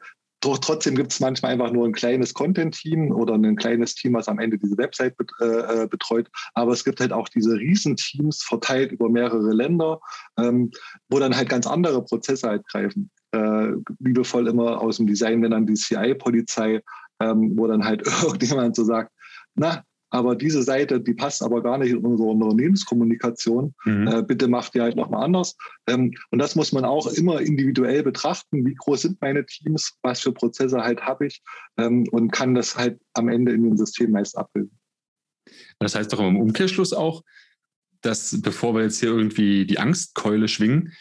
doch 0.46 0.60
trotzdem 0.60 0.96
gibt 0.96 1.12
es 1.12 1.20
manchmal 1.20 1.54
einfach 1.54 1.72
nur 1.72 1.86
ein 1.86 1.94
kleines 1.94 2.34
Content-Team 2.34 3.12
oder 3.12 3.34
ein 3.36 3.56
kleines 3.56 3.96
Team, 3.96 4.14
was 4.14 4.28
am 4.28 4.40
Ende 4.40 4.58
diese 4.58 4.78
Website 4.78 5.16
äh, 5.42 5.46
äh, 5.84 5.88
betreut. 5.88 6.30
Aber 6.54 6.72
es 6.72 6.84
gibt 6.84 7.00
halt 7.00 7.12
auch 7.12 7.30
diese 7.30 7.54
Riesenteams 7.54 8.44
verteilt 8.44 8.92
über 8.92 9.10
mehrere 9.10 9.52
Länder, 9.54 10.00
ähm, 10.38 10.72
wo 11.10 11.20
dann 11.20 11.36
halt 11.36 11.50
ganz 11.50 11.68
andere 11.68 12.04
Prozesse 12.04 12.48
halt 12.48 12.68
greifen. 12.68 13.10
Äh, 13.32 13.74
liebevoll 14.00 14.48
immer 14.48 14.82
aus 14.82 14.98
dem 14.98 15.08
Design, 15.08 15.42
wenn 15.42 15.52
dann 15.52 15.66
die 15.66 15.74
CI-Polizei, 15.74 16.82
ähm, 17.20 17.54
wo 17.56 17.68
dann 17.68 17.84
halt 17.84 18.06
irgendjemand 18.24 18.76
so 18.76 18.84
sagt, 18.84 19.12
na, 19.56 19.84
aber 20.10 20.36
diese 20.36 20.64
Seite, 20.64 21.02
die 21.02 21.14
passt 21.14 21.44
aber 21.44 21.62
gar 21.62 21.78
nicht 21.78 21.92
in 21.92 21.98
unsere 21.98 22.30
Unternehmenskommunikation. 22.30 23.74
Mhm. 23.86 24.08
Äh, 24.08 24.24
bitte 24.24 24.48
macht 24.48 24.74
die 24.74 24.82
halt 24.82 24.96
nochmal 24.96 25.24
anders. 25.24 25.56
Ähm, 25.88 26.14
und 26.32 26.40
das 26.40 26.56
muss 26.56 26.72
man 26.72 26.86
auch 26.86 27.08
immer 27.08 27.42
individuell 27.42 28.04
betrachten. 28.04 28.66
Wie 28.66 28.76
groß 28.76 29.02
sind 29.02 29.22
meine 29.22 29.46
Teams? 29.46 29.94
Was 30.04 30.22
für 30.22 30.32
Prozesse 30.32 30.82
halt 30.82 31.02
habe 31.02 31.28
ich? 31.28 31.42
Ähm, 31.78 32.08
und 32.12 32.32
kann 32.32 32.56
das 32.56 32.78
halt 32.78 33.00
am 33.14 33.30
Ende 33.30 33.52
in 33.52 33.64
dem 33.64 33.78
System 33.78 34.12
meist 34.12 34.38
abbilden. 34.38 34.78
Das 35.80 35.96
heißt 35.96 36.12
doch 36.14 36.20
im 36.20 36.38
Umkehrschluss 36.38 36.94
auch, 36.94 37.24
dass 38.02 38.42
bevor 38.42 38.76
wir 38.76 38.84
jetzt 38.84 39.00
hier 39.00 39.10
irgendwie 39.10 39.66
die 39.66 39.80
Angstkeule 39.80 40.48
schwingen, 40.48 40.94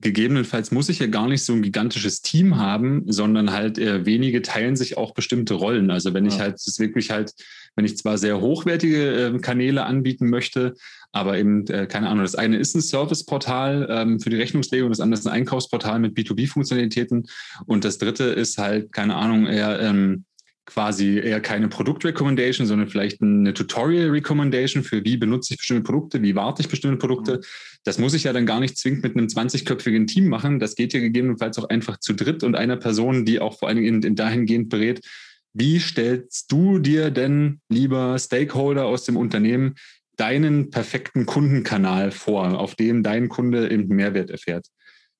gegebenenfalls 0.00 0.72
muss 0.72 0.88
ich 0.88 0.98
ja 0.98 1.06
gar 1.06 1.26
nicht 1.26 1.44
so 1.44 1.54
ein 1.54 1.62
gigantisches 1.62 2.20
Team 2.20 2.58
haben, 2.58 3.04
sondern 3.06 3.52
halt 3.52 3.78
eher 3.78 4.04
wenige 4.04 4.42
teilen 4.42 4.76
sich 4.76 4.96
auch 4.96 5.14
bestimmte 5.14 5.54
Rollen. 5.54 5.90
Also 5.90 6.12
wenn 6.12 6.26
ja. 6.26 6.32
ich 6.32 6.40
halt 6.40 6.54
das 6.54 6.78
wirklich 6.78 7.10
halt, 7.10 7.32
wenn 7.76 7.84
ich 7.84 7.96
zwar 7.96 8.18
sehr 8.18 8.40
hochwertige 8.40 9.34
äh, 9.34 9.38
Kanäle 9.38 9.84
anbieten 9.84 10.28
möchte, 10.28 10.74
aber 11.12 11.38
eben, 11.38 11.66
äh, 11.68 11.86
keine 11.86 12.08
Ahnung, 12.08 12.24
das 12.24 12.34
eine 12.34 12.58
ist 12.58 12.74
ein 12.74 12.82
Serviceportal 12.82 13.86
ähm, 13.90 14.20
für 14.20 14.28
die 14.28 14.36
Rechnungslegung, 14.36 14.90
das 14.90 15.00
andere 15.00 15.18
ist 15.18 15.26
ein 15.26 15.32
Einkaufsportal 15.32 15.98
mit 15.98 16.16
B2B-Funktionalitäten 16.16 17.26
und 17.64 17.84
das 17.84 17.96
dritte 17.96 18.24
ist 18.24 18.58
halt, 18.58 18.92
keine 18.92 19.14
Ahnung, 19.14 19.46
eher 19.46 19.80
ähm, 19.80 20.24
quasi 20.66 21.18
eher 21.18 21.40
keine 21.40 21.68
Produkt-Recommendation, 21.68 22.66
sondern 22.66 22.88
vielleicht 22.88 23.22
eine 23.22 23.54
Tutorial-Recommendation 23.54 24.82
für 24.82 25.04
wie 25.04 25.16
benutze 25.16 25.54
ich 25.54 25.58
bestimmte 25.58 25.84
Produkte, 25.84 26.22
wie 26.22 26.34
warte 26.34 26.60
ich 26.60 26.68
bestimmte 26.68 26.98
Produkte. 26.98 27.36
Mhm. 27.36 27.42
Das 27.84 27.98
muss 27.98 28.14
ich 28.14 28.24
ja 28.24 28.32
dann 28.32 28.46
gar 28.46 28.58
nicht 28.58 28.76
zwingend 28.76 29.04
mit 29.04 29.16
einem 29.16 29.28
20-köpfigen 29.28 30.06
Team 30.06 30.28
machen. 30.28 30.58
Das 30.58 30.74
geht 30.74 30.92
ja 30.92 31.00
gegebenenfalls 31.00 31.58
auch 31.58 31.68
einfach 31.68 31.98
zu 31.98 32.14
dritt 32.14 32.42
und 32.42 32.56
einer 32.56 32.76
Person, 32.76 33.24
die 33.24 33.40
auch 33.40 33.58
vor 33.58 33.68
allen 33.68 33.76
Dingen 33.76 33.96
in, 33.96 34.02
in 34.02 34.16
dahingehend 34.16 34.68
berät, 34.68 35.06
wie 35.54 35.78
stellst 35.78 36.52
du 36.52 36.80
dir 36.80 37.10
denn, 37.10 37.60
lieber 37.70 38.18
Stakeholder 38.18 38.84
aus 38.86 39.04
dem 39.04 39.16
Unternehmen, 39.16 39.76
deinen 40.16 40.70
perfekten 40.70 41.26
Kundenkanal 41.26 42.10
vor, 42.10 42.58
auf 42.58 42.74
dem 42.74 43.02
dein 43.02 43.28
Kunde 43.28 43.70
eben 43.70 43.86
Mehrwert 43.88 44.30
erfährt? 44.30 44.66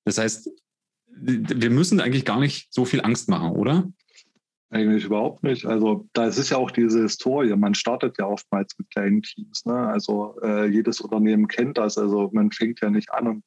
Das 0.05 0.19
heißt, 0.19 0.51
wir 1.09 1.71
müssen 1.71 2.01
eigentlich 2.01 2.25
gar 2.25 2.41
nicht 2.41 2.67
so 2.71 2.85
viel 2.85 3.01
Angst 3.01 3.29
machen, 3.29 3.51
oder? 3.53 3.89
Eigentlich 4.69 5.05
überhaupt 5.05 5.45
nicht. 5.45 5.65
Also 5.65 6.09
da 6.13 6.27
ist 6.27 6.51
ja 6.51 6.57
auch 6.57 6.73
diese 6.73 7.03
Historie. 7.03 7.55
Man 7.55 7.75
startet 7.75 8.17
ja 8.19 8.27
oftmals 8.27 8.75
mit 8.79 8.91
kleinen 8.91 9.23
Teams. 9.23 9.65
Ne? 9.65 9.75
Also 9.75 10.41
äh, 10.43 10.67
jedes 10.67 11.01
Unternehmen 11.01 11.47
kennt 11.47 11.79
das. 11.79 11.97
Also 11.97 12.31
man 12.33 12.51
fängt 12.51 12.81
ja 12.81 12.91
nicht 12.91 13.13
an 13.13 13.29
und 13.29 13.45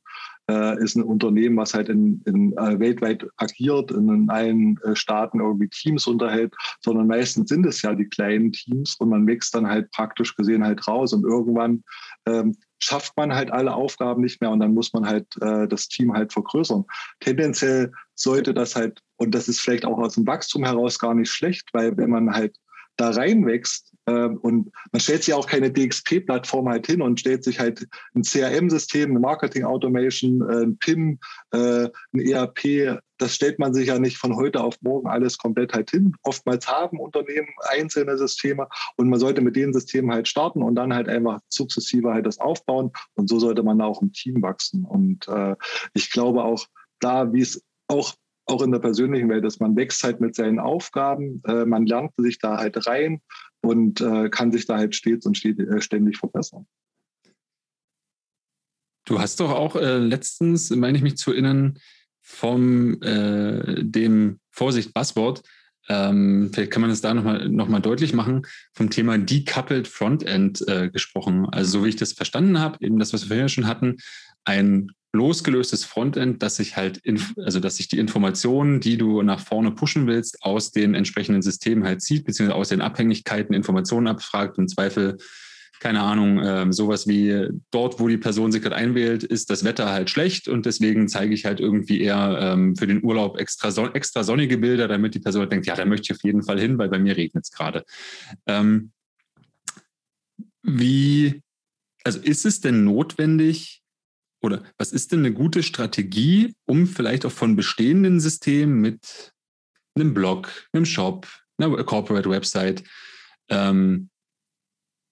äh, 0.50 0.82
ist 0.82 0.96
ein 0.96 1.04
Unternehmen, 1.04 1.58
was 1.58 1.74
halt 1.74 1.90
in, 1.90 2.22
in 2.26 2.54
äh, 2.54 2.80
weltweit 2.80 3.26
agiert, 3.36 3.92
in 3.92 4.30
allen 4.30 4.80
äh, 4.84 4.96
Staaten 4.96 5.42
irgendwie 5.42 5.68
Teams 5.68 6.08
unterhält, 6.08 6.56
sondern 6.80 7.08
meistens 7.08 7.50
sind 7.50 7.66
es 7.66 7.82
ja 7.82 7.94
die 7.96 8.08
kleinen 8.08 8.54
Teams 8.54 8.96
und 8.96 9.10
man 9.10 9.28
wächst 9.28 9.54
dann 9.54 9.68
halt 9.68 9.92
praktisch 9.92 10.36
gesehen 10.38 10.64
halt 10.64 10.88
raus 10.88 11.12
und 11.12 11.26
irgendwann 11.26 11.84
ähm, 12.26 12.56
schafft 12.80 13.16
man 13.18 13.36
halt 13.36 13.52
alle 13.52 13.76
Aufgaben 13.76 14.22
nicht 14.22 14.42
mehr 14.42 14.52
und 14.52 14.62
dann 14.62 14.74
muss 14.74 14.94
man 14.94 15.06
halt 15.06 15.28
äh, 15.42 15.68
das 15.68 15.88
Team 15.90 16.14
halt 16.14 16.34
vergrößern. 16.34 16.86
Tendenziell 17.20 17.92
sollte 18.22 18.54
das 18.54 18.76
halt, 18.76 19.02
und 19.18 19.34
das 19.34 19.48
ist 19.48 19.62
vielleicht 19.62 19.86
auch 19.86 19.98
aus 19.98 20.16
dem 20.16 20.28
Wachstum 20.28 20.64
heraus 20.64 21.00
gar 21.00 21.14
nicht 21.14 21.32
schlecht, 21.32 21.70
weil 21.74 21.96
wenn 21.98 22.10
man 22.10 22.34
halt 22.34 22.58
da 23.00 23.12
reinwächst 23.12 23.94
äh, 24.08 24.26
und 24.26 24.72
man 24.92 25.00
stellt 25.00 25.24
sich 25.24 25.34
auch 25.34 25.48
keine 25.48 25.72
DXP-Plattform 25.72 26.68
halt 26.68 26.86
hin 26.88 27.02
und 27.02 27.20
stellt 27.20 27.44
sich 27.44 27.60
halt 27.60 27.88
ein 28.14 28.24
CRM-System, 28.24 29.12
eine 29.12 29.20
Marketing-Automation, 29.20 30.42
äh, 30.50 30.64
ein 30.64 30.78
PIM, 30.78 31.20
äh, 31.52 31.88
ein 32.14 32.20
ERP, 32.20 33.00
das 33.18 33.36
stellt 33.36 33.60
man 33.60 33.74
sich 33.74 33.88
ja 33.88 34.00
nicht 34.00 34.18
von 34.18 34.36
heute 34.36 34.62
auf 34.62 34.76
morgen 34.82 35.08
alles 35.08 35.38
komplett 35.38 35.74
halt 35.74 35.92
hin. 35.92 36.14
Oftmals 36.24 36.68
haben 36.68 37.00
Unternehmen 37.00 37.50
einzelne 37.70 38.18
Systeme 38.18 38.68
und 38.98 39.10
man 39.10 39.20
sollte 39.20 39.42
mit 39.42 39.56
den 39.56 39.74
Systemen 39.74 40.12
halt 40.12 40.28
starten 40.28 40.62
und 40.62 40.76
dann 40.76 40.94
halt 40.94 41.08
einfach 41.08 41.40
sukzessive 41.48 42.14
halt 42.14 42.26
das 42.26 42.40
aufbauen 42.40 42.92
und 43.16 43.30
so 43.30 43.40
sollte 43.40 43.64
man 43.64 43.82
auch 43.82 44.02
im 44.02 44.12
Team 44.12 44.42
wachsen. 44.42 44.84
Und 44.86 45.28
äh, 45.28 45.56
ich 45.94 46.12
glaube 46.12 46.44
auch 46.44 46.66
da, 47.00 47.32
wie 47.32 47.42
es 47.42 47.64
auch 47.90 48.14
auch 48.46 48.64
in 48.64 48.72
der 48.72 48.80
persönlichen 48.80 49.30
Welt 49.30 49.46
ist. 49.46 49.62
Man 49.62 49.76
wächst 49.76 50.04
halt 50.04 50.22
mit 50.22 50.34
seinen 50.34 50.58
Aufgaben, 50.58 51.44
äh, 51.46 51.66
man 51.66 51.86
lernt 51.86 52.14
sich 52.18 52.40
da 52.40 52.58
halt 52.58 52.88
rein 52.88 53.22
und 53.62 54.02
äh, 54.02 54.30
kann 54.30 54.52
sich 54.52 54.66
da 54.66 54.78
halt 54.78 54.96
stets 54.96 55.28
und 55.28 55.44
äh, 55.46 55.82
ständig 55.82 56.18
verbessern. 56.18 56.66
Du 59.06 59.20
hast 59.20 59.40
doch 59.40 59.52
auch 59.52 59.76
äh, 59.76 59.98
letztens, 59.98 60.72
meine 60.72 60.98
ich 60.98 61.04
mich 61.04 61.18
zu 61.18 61.32
erinnern, 61.32 61.78
vom 62.22 63.00
äh, 63.04 63.84
dem 63.84 64.40
Vorsicht 64.50 64.96
Buzzword 64.96 65.44
ähm, 65.90 66.52
vielleicht 66.54 66.72
kann 66.72 66.84
man 66.84 66.92
es 66.92 67.02
da 67.02 67.14
nochmal 67.14 67.50
noch 67.50 67.68
mal 67.68 67.82
deutlich 67.82 68.14
machen, 68.14 68.46
vom 68.74 68.92
Thema 68.92 69.18
Decoupled 69.18 69.88
Frontend 69.88 70.64
äh, 70.68 70.90
gesprochen. 70.90 71.48
Also 71.50 71.80
so 71.80 71.86
wie 71.86 71.90
ich 71.90 71.96
das 71.96 72.14
verstanden 72.14 72.60
habe, 72.60 72.78
eben 72.82 73.00
das, 73.00 73.12
was 73.12 73.24
wir 73.24 73.30
vorhin 73.30 73.50
schon 73.50 73.68
hatten, 73.68 73.98
ein 74.46 74.92
losgelöstes 75.12 75.84
Frontend, 75.86 76.44
dass 76.44 76.58
sich 76.58 76.78
halt, 76.78 77.02
also 77.38 77.60
dass 77.60 77.78
sich 77.78 77.88
die 77.88 77.98
Informationen, 77.98 78.80
die 78.80 78.98
du 78.98 79.22
nach 79.24 79.40
vorne 79.40 79.72
pushen 79.72 80.08
willst, 80.08 80.44
aus 80.44 80.72
den 80.72 80.94
entsprechenden 80.94 81.42
Systemen 81.42 81.84
halt 81.84 82.02
zieht, 82.02 82.26
beziehungsweise 82.26 82.56
aus 82.58 82.70
den 82.70 82.82
Abhängigkeiten 82.82 83.56
Informationen 83.56 84.08
abfragt, 84.08 84.58
im 84.58 84.68
Zweifel 84.68 85.18
keine 85.80 86.02
Ahnung, 86.02 86.42
ähm, 86.44 86.74
sowas 86.74 87.08
wie 87.08 87.48
dort, 87.72 88.00
wo 88.00 88.08
die 88.10 88.18
Person 88.18 88.52
sich 88.52 88.62
gerade 88.62 88.76
einwählt, 88.76 89.24
ist 89.24 89.50
das 89.50 89.64
Wetter 89.64 89.90
halt 89.90 90.10
schlecht 90.10 90.50
und 90.50 90.66
deswegen 90.66 91.08
zeige 91.08 91.34
ich 91.34 91.46
halt 91.46 91.62
irgendwie 91.62 92.02
eher 92.02 92.38
ähm, 92.42 92.76
für 92.76 92.86
den 92.86 93.04
Urlaub 93.04 93.40
extra, 93.40 93.72
son 93.72 93.96
extra 93.96 94.24
sonnige 94.24 94.58
Bilder, 94.58 94.90
damit 94.90 95.16
die 95.16 95.20
Person 95.20 95.50
denkt, 95.50 95.68
ja, 95.68 95.76
da 95.76 95.86
möchte 95.86 96.12
ich 96.12 96.18
auf 96.18 96.24
jeden 96.24 96.44
Fall 96.44 96.60
hin, 96.60 96.78
weil 96.78 96.90
bei 96.90 97.00
mir 97.00 97.16
regnet 97.16 97.46
es 97.46 97.52
gerade. 97.52 97.86
Ähm, 98.46 98.92
wie, 100.62 101.42
also 102.04 102.20
ist 102.20 102.46
es 102.46 102.60
denn 102.60 102.84
notwendig 102.84 103.79
oder 104.42 104.64
was 104.78 104.92
ist 104.92 105.12
denn 105.12 105.20
eine 105.20 105.34
gute 105.34 105.64
Strategie, 105.64 106.56
um 106.66 106.88
vielleicht 106.88 107.26
auch 107.26 107.32
von 107.32 107.56
bestehenden 107.56 108.20
Systemen 108.20 108.80
mit 108.80 109.34
einem 109.96 110.14
Blog, 110.14 110.50
einem 110.72 110.86
Shop, 110.86 111.28
einer 111.58 111.84
Corporate 111.84 112.30
Website, 112.30 112.84
ähm, 113.50 114.10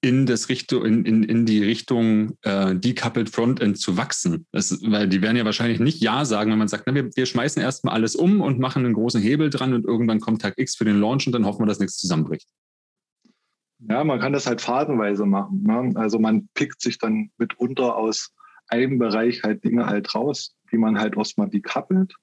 in, 0.01 0.25
das 0.25 0.49
Richtung, 0.49 0.85
in, 0.85 1.05
in, 1.05 1.23
in 1.23 1.45
die 1.45 1.63
Richtung 1.63 2.37
äh, 2.43 2.75
Decoupled 2.75 3.29
Frontend 3.29 3.79
zu 3.79 3.97
wachsen. 3.97 4.45
Das, 4.51 4.79
weil 4.83 5.07
die 5.09 5.21
werden 5.21 5.37
ja 5.37 5.45
wahrscheinlich 5.45 5.79
nicht 5.79 6.01
Ja 6.01 6.23
sagen, 6.23 6.51
wenn 6.51 6.59
man 6.59 6.67
sagt, 6.67 6.83
na, 6.85 6.93
wir, 6.93 7.09
wir 7.15 7.25
schmeißen 7.25 7.61
erstmal 7.61 7.95
alles 7.95 8.15
um 8.15 8.41
und 8.41 8.59
machen 8.59 8.85
einen 8.85 8.93
großen 8.93 9.21
Hebel 9.21 9.49
dran 9.49 9.73
und 9.73 9.85
irgendwann 9.85 10.19
kommt 10.19 10.41
Tag 10.41 10.53
X 10.57 10.75
für 10.75 10.85
den 10.85 10.99
Launch 10.99 11.25
und 11.25 11.33
dann 11.33 11.45
hoffen 11.45 11.61
wir, 11.61 11.65
dass 11.65 11.79
nichts 11.79 11.97
zusammenbricht. 11.97 12.47
Ja, 13.79 14.03
man 14.03 14.19
kann 14.19 14.33
das 14.33 14.47
halt 14.47 14.61
phasenweise 14.61 15.25
machen. 15.25 15.63
Ne? 15.63 15.91
Also 15.95 16.19
man 16.19 16.47
pickt 16.53 16.81
sich 16.81 16.97
dann 16.97 17.31
mitunter 17.37 17.95
aus 17.95 18.33
einem 18.69 18.99
Bereich 18.99 19.43
halt 19.43 19.63
Dinge 19.63 19.85
halt 19.85 20.13
raus, 20.13 20.55
die 20.71 20.77
man 20.77 20.99
halt 20.99 21.17
erstmal 21.17 21.49
decoupelt. 21.49 22.13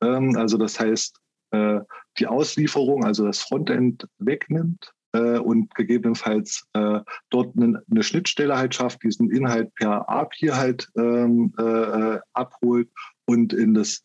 Ähm, 0.00 0.36
also 0.36 0.58
das 0.58 0.78
heißt, 0.78 1.18
äh, 1.52 1.80
die 2.18 2.26
Auslieferung, 2.26 3.04
also 3.04 3.26
das 3.26 3.40
Frontend 3.40 4.08
wegnimmt 4.18 4.92
äh, 5.12 5.38
und 5.38 5.74
gegebenenfalls 5.74 6.66
äh, 6.74 7.00
dort 7.30 7.56
eine, 7.56 7.82
eine, 7.90 8.02
Schnittstelle 8.02 8.56
halt 8.56 8.74
schafft, 8.74 9.02
diesen 9.02 9.30
Inhalt 9.30 9.74
per 9.74 10.08
API 10.08 10.48
halt 10.48 10.88
ähm, 10.96 11.52
äh, 11.58 12.18
abholt 12.32 12.88
und 13.26 13.52
in 13.52 13.74
das 13.74 14.02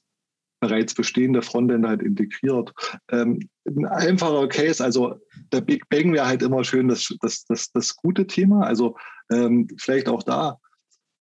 bereits 0.59 0.93
bestehende 0.93 1.41
Frontend 1.41 1.87
halt 1.87 2.01
integriert. 2.01 2.73
Ähm, 3.09 3.49
ein 3.65 3.85
einfacher 3.85 4.47
Case, 4.47 4.83
also 4.83 5.15
der 5.51 5.61
Big 5.61 5.87
Bang 5.89 6.13
wäre 6.13 6.27
halt 6.27 6.43
immer 6.43 6.63
schön 6.63 6.89
das, 6.89 7.13
das, 7.21 7.45
das, 7.45 7.71
das 7.71 7.95
gute 7.95 8.27
Thema. 8.27 8.65
Also 8.65 8.97
ähm, 9.31 9.67
vielleicht 9.77 10.09
auch 10.09 10.23
da, 10.23 10.57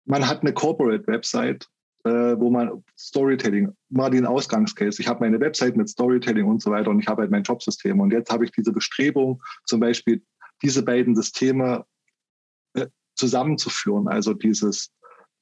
man 0.08 0.26
hat 0.28 0.40
eine 0.40 0.52
Corporate 0.52 1.06
Website 1.06 1.68
äh, 2.04 2.38
wo 2.38 2.50
man 2.50 2.84
Storytelling, 2.96 3.72
mal 3.90 4.10
den 4.10 4.26
Ausgangscase. 4.26 5.00
Ich 5.00 5.08
habe 5.08 5.20
meine 5.20 5.40
Website 5.40 5.76
mit 5.76 5.88
Storytelling 5.88 6.46
und 6.46 6.62
so 6.62 6.70
weiter 6.70 6.90
und 6.90 7.00
ich 7.00 7.08
habe 7.08 7.22
halt 7.22 7.30
mein 7.30 7.42
Jobsystem. 7.42 8.00
Und 8.00 8.12
jetzt 8.12 8.30
habe 8.30 8.44
ich 8.44 8.52
diese 8.52 8.72
Bestrebung, 8.72 9.42
zum 9.66 9.80
Beispiel 9.80 10.22
diese 10.62 10.82
beiden 10.82 11.14
Systeme 11.14 11.84
äh, 12.74 12.86
zusammenzuführen. 13.16 14.08
Also 14.08 14.32
dieses, 14.32 14.90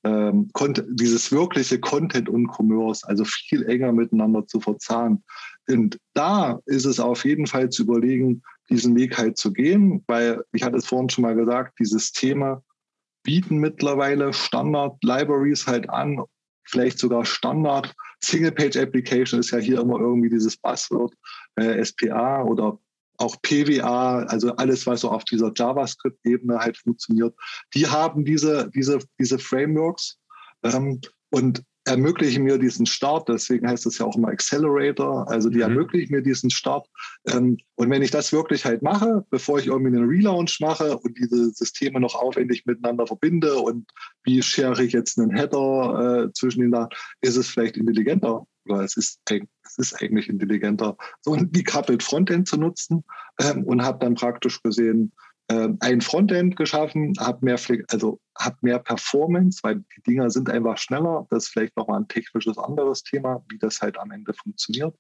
ähm, 0.05 0.51
dieses 0.91 1.31
wirkliche 1.31 1.79
Content 1.79 2.29
und 2.29 2.49
Commerce, 2.49 3.07
also 3.07 3.25
viel 3.25 3.63
enger 3.65 3.93
miteinander 3.93 4.47
zu 4.47 4.61
verzahnen. 4.61 5.25
Und 5.69 5.99
da 6.15 6.61
ist 6.67 6.87
es 6.87 7.01
auf 7.01 7.25
jeden 7.25 7.47
Fall 7.47 7.71
zu 7.71 7.83
überlegen, 7.83 8.43
diesen 8.71 8.97
Weg 8.97 9.17
halt 9.19 9.37
zu 9.37 9.53
gehen, 9.53 10.03
weil 10.07 10.43
ich 10.53 10.63
hatte 10.63 10.77
es 10.77 10.87
vorhin 10.87 11.09
schon 11.09 11.23
mal 11.23 11.37
gesagt, 11.37 11.79
die 11.79 11.85
Systeme 11.85 12.63
bieten 13.27 13.59
mittlerweile 13.59 14.33
Standard-Libraries 14.33 15.67
halt 15.67 15.91
an, 15.91 16.23
vielleicht 16.65 16.99
sogar 16.99 17.25
Standard. 17.27 17.93
Single-Page-Application 18.23 19.41
ist 19.41 19.51
ja 19.51 19.59
hier 19.59 19.81
immer 19.81 19.99
irgendwie 20.01 20.31
dieses 20.31 20.57
Buzzword, 20.57 21.13
äh, 21.57 21.85
SPA 21.85 22.43
oder 22.45 22.79
auch 23.19 23.37
PWA, 23.43 24.21
also 24.25 24.55
alles, 24.57 24.87
was 24.87 25.01
so 25.01 25.11
auf 25.11 25.25
dieser 25.25 25.53
JavaScript-Ebene 25.55 26.59
halt 26.59 26.79
funktioniert. 26.79 27.35
Die 27.75 27.87
haben 27.87 28.25
diese, 28.25 28.71
diese, 28.75 28.99
diese 29.19 29.39
Frameworks 29.39 30.19
ähm, 30.63 31.01
und 31.31 31.63
ermöglichen 31.87 32.43
mir 32.43 32.59
diesen 32.59 32.85
Start. 32.85 33.29
Deswegen 33.29 33.69
heißt 33.69 33.87
es 33.87 33.99
ja 33.99 34.07
auch 34.07 34.17
immer 34.17 34.29
Accelerator. 34.29 35.29
Also 35.31 35.49
die 35.49 35.57
mhm. 35.57 35.63
ermöglichen 35.63 36.15
mir 36.15 36.23
diesen 36.23 36.51
Start. 36.51 36.87
Ähm, 37.29 37.57
und 37.77 37.91
wenn 37.91 38.03
ich 38.03 38.11
das 38.11 38.33
wirklich 38.33 38.65
halt 38.65 38.83
mache, 38.83 39.25
bevor 39.31 39.59
ich 39.59 39.69
irgendwie 39.69 39.97
einen 39.97 40.09
Relaunch 40.09 40.59
mache 40.61 40.99
und 40.99 41.17
diese 41.17 41.51
Systeme 41.53 42.01
noch 42.01 42.15
aufwendig 42.15 42.67
miteinander 42.67 43.07
verbinde 43.07 43.57
und 43.57 43.91
wie 44.25 44.43
schere 44.43 44.83
ich 44.83 44.93
jetzt 44.93 45.19
einen 45.19 45.35
Header 45.35 46.27
äh, 46.27 46.33
zwischen 46.33 46.61
den 46.61 46.73
Daten, 46.73 46.95
ist 47.21 47.37
es 47.37 47.49
vielleicht 47.49 47.77
intelligenter 47.77 48.47
oder 48.69 48.83
es 48.83 48.97
ist, 48.97 49.21
es 49.31 49.79
ist 49.79 50.03
eigentlich 50.03 50.29
intelligenter, 50.29 50.97
so 51.21 51.35
ein 51.35 51.53
decoupled 51.53 52.03
Frontend 52.03 52.49
zu 52.49 52.57
nutzen 52.57 53.05
ähm, 53.41 53.63
und 53.65 53.83
habe 53.83 53.99
dann 54.01 54.15
praktisch 54.15 54.61
gesehen, 54.63 55.13
ein 55.49 56.01
Frontend 56.01 56.57
geschaffen, 56.57 57.13
habe 57.21 57.45
mehr, 57.45 57.59
also 57.91 58.21
hab 58.37 58.63
mehr 58.63 58.81
Performance, 58.81 59.61
weil 59.63 59.77
die 59.97 60.03
Dinger 60.07 60.31
sind 60.31 60.51
einfach 60.51 60.77
schneller. 60.77 61.27
Das 61.31 61.45
ist 61.45 61.51
vielleicht 61.51 61.77
nochmal 61.77 62.01
ein 62.01 62.09
technisches 62.09 62.59
anderes 62.59 63.05
Thema, 63.05 63.45
wie 63.49 63.59
das 63.59 63.81
halt 63.81 63.99
am 63.99 64.11
Ende 64.11 64.35
funktioniert. 64.35 64.95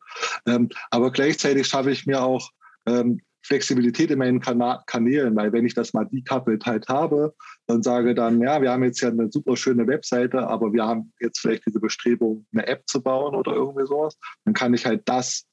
Ähm, 0.46 0.68
aber 0.90 1.10
gleichzeitig 1.10 1.66
schaffe 1.66 1.90
ich 1.90 2.06
mir 2.06 2.22
auch 2.22 2.50
ähm, 2.86 3.20
Flexibilität 3.46 4.10
in 4.10 4.18
meinen 4.18 4.40
Kana 4.40 4.82
Kanälen, 4.86 5.36
weil 5.36 5.52
wenn 5.52 5.64
ich 5.64 5.74
das 5.74 5.94
mal 5.94 6.04
decoupled 6.04 6.66
halt 6.66 6.88
habe 6.88 7.34
und 7.66 7.84
sage 7.84 8.14
dann, 8.14 8.40
ja, 8.40 8.60
wir 8.60 8.72
haben 8.72 8.82
jetzt 8.82 9.00
ja 9.00 9.08
eine 9.08 9.30
super 9.30 9.56
schöne 9.56 9.86
Webseite, 9.86 10.46
aber 10.48 10.72
wir 10.72 10.84
haben 10.84 11.12
jetzt 11.20 11.40
vielleicht 11.40 11.64
diese 11.66 11.80
Bestrebung, 11.80 12.44
eine 12.52 12.66
App 12.66 12.82
zu 12.86 13.00
bauen 13.00 13.34
oder 13.34 13.52
irgendwie 13.52 13.86
sowas, 13.86 14.18
dann 14.44 14.54
kann 14.54 14.74
ich 14.74 14.84
halt 14.84 15.02
das 15.08 15.46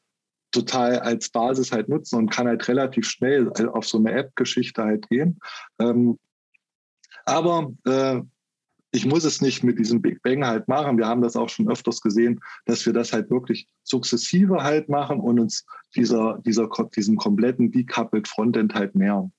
total 0.53 0.99
als 0.99 1.29
Basis 1.29 1.71
halt 1.71 1.89
nutzen 1.89 2.17
und 2.17 2.29
kann 2.29 2.47
halt 2.47 2.65
relativ 2.67 3.05
schnell 3.07 3.49
auf 3.49 3.85
so 3.85 3.97
eine 3.97 4.13
App-Geschichte 4.13 4.83
halt 4.83 5.09
gehen. 5.09 5.39
Ähm, 5.79 6.17
aber 7.25 7.73
äh, 7.85 8.21
ich 8.91 9.05
muss 9.05 9.23
es 9.23 9.41
nicht 9.41 9.63
mit 9.63 9.79
diesem 9.79 10.01
Big 10.01 10.21
Bang 10.21 10.45
halt 10.45 10.67
machen. 10.67 10.97
Wir 10.97 11.07
haben 11.07 11.23
das 11.23 11.35
auch 11.35 11.49
schon 11.49 11.69
öfters 11.69 12.01
gesehen, 12.01 12.39
dass 12.65 12.85
wir 12.85 12.93
das 12.93 13.11
halt 13.11 13.31
wirklich 13.31 13.67
sukzessive 13.83 14.63
halt 14.63 14.87
machen 14.87 15.19
und 15.19 15.39
uns 15.39 15.65
dieser, 15.95 16.39
dieser, 16.45 16.69
diesem 16.95 17.17
kompletten 17.17 17.71
Decoupled 17.71 18.27
Frontend 18.27 18.75
halt 18.75 18.93
nähern. 18.95 19.33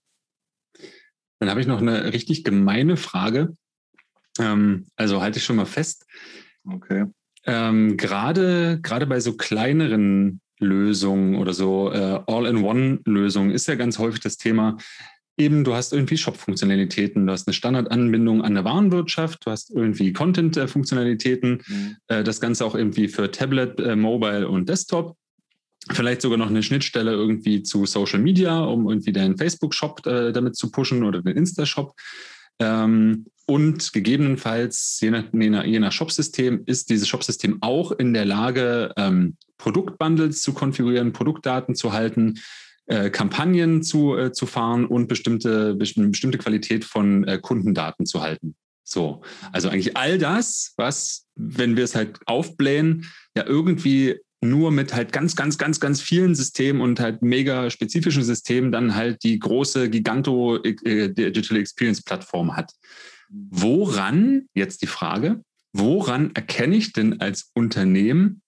Dann 1.38 1.50
habe 1.50 1.60
ich 1.60 1.68
noch 1.68 1.80
eine 1.80 2.12
richtig 2.12 2.42
gemeine 2.42 2.96
Frage. 2.96 3.56
Ähm, 4.40 4.86
also 4.96 5.22
halte 5.22 5.38
ich 5.38 5.44
schon 5.44 5.56
mal 5.56 5.66
fest. 5.66 6.04
Okay. 6.68 7.06
Ähm, 7.46 7.96
gerade, 7.96 8.80
gerade 8.82 9.06
bei 9.06 9.20
so 9.20 9.36
kleineren 9.36 10.40
Lösungen 10.64 11.36
oder 11.36 11.52
so 11.52 11.92
äh, 11.92 12.20
All-in-One-Lösungen 12.26 13.50
ist 13.50 13.68
ja 13.68 13.74
ganz 13.74 13.98
häufig 13.98 14.20
das 14.20 14.36
Thema, 14.36 14.76
eben 15.36 15.64
du 15.64 15.74
hast 15.74 15.92
irgendwie 15.92 16.16
Shop-Funktionalitäten, 16.16 17.26
du 17.26 17.32
hast 17.32 17.48
eine 17.48 17.54
Standardanbindung 17.54 18.42
an 18.42 18.54
der 18.54 18.64
Warenwirtschaft, 18.64 19.46
du 19.46 19.50
hast 19.50 19.70
irgendwie 19.70 20.12
Content-Funktionalitäten, 20.12 21.62
mhm. 21.66 21.96
äh, 22.08 22.22
das 22.22 22.40
Ganze 22.40 22.64
auch 22.64 22.74
irgendwie 22.74 23.08
für 23.08 23.30
Tablet, 23.30 23.80
äh, 23.80 23.96
Mobile 23.96 24.48
und 24.48 24.68
Desktop. 24.68 25.16
Vielleicht 25.90 26.22
sogar 26.22 26.38
noch 26.38 26.48
eine 26.48 26.62
Schnittstelle 26.62 27.12
irgendwie 27.12 27.62
zu 27.62 27.84
Social 27.84 28.18
Media, 28.18 28.60
um 28.60 28.88
irgendwie 28.88 29.12
deinen 29.12 29.36
Facebook-Shop 29.36 30.06
äh, 30.06 30.32
damit 30.32 30.56
zu 30.56 30.70
pushen 30.70 31.02
oder 31.02 31.20
den 31.20 31.36
Insta-Shop. 31.36 31.94
Ähm, 32.58 33.26
und 33.46 33.92
gegebenenfalls, 33.92 34.98
je 35.02 35.10
nach, 35.10 35.24
je 35.32 35.78
nach 35.78 35.92
Shopsystem, 35.92 36.62
ist 36.64 36.88
dieses 36.88 37.08
Shopsystem 37.08 37.58
auch 37.60 37.92
in 37.92 38.14
der 38.14 38.24
Lage, 38.24 38.92
ähm, 38.96 39.36
Produktbundles 39.64 40.42
zu 40.42 40.52
konfigurieren, 40.52 41.14
Produktdaten 41.14 41.74
zu 41.74 41.94
halten, 41.94 42.34
äh, 42.84 43.08
Kampagnen 43.08 43.82
zu, 43.82 44.14
äh, 44.14 44.30
zu 44.30 44.44
fahren 44.44 44.84
und 44.84 45.08
bestimmte, 45.08 45.74
bestimmte 45.74 46.36
Qualität 46.36 46.84
von 46.84 47.24
äh, 47.24 47.38
Kundendaten 47.40 48.04
zu 48.04 48.20
halten. 48.20 48.56
So, 48.86 49.22
also 49.52 49.70
eigentlich 49.70 49.96
all 49.96 50.18
das, 50.18 50.74
was, 50.76 51.24
wenn 51.34 51.78
wir 51.78 51.84
es 51.84 51.94
halt 51.94 52.18
aufblähen, 52.26 53.10
ja 53.34 53.46
irgendwie 53.46 54.20
nur 54.42 54.70
mit 54.70 54.92
halt 54.92 55.12
ganz, 55.12 55.34
ganz, 55.34 55.56
ganz, 55.56 55.80
ganz 55.80 56.02
vielen 56.02 56.34
Systemen 56.34 56.82
und 56.82 57.00
halt 57.00 57.22
mega 57.22 57.70
spezifischen 57.70 58.22
Systemen 58.22 58.70
dann 58.70 58.94
halt 58.94 59.24
die 59.24 59.38
große 59.38 59.88
Giganto 59.88 60.62
äh, 60.62 61.08
Digital 61.08 61.56
Experience 61.56 62.02
Plattform 62.02 62.54
hat. 62.54 62.70
Woran, 63.30 64.42
jetzt 64.52 64.82
die 64.82 64.88
Frage, 64.88 65.42
woran 65.72 66.32
erkenne 66.34 66.76
ich 66.76 66.92
denn 66.92 67.22
als 67.22 67.50
Unternehmen, 67.54 68.42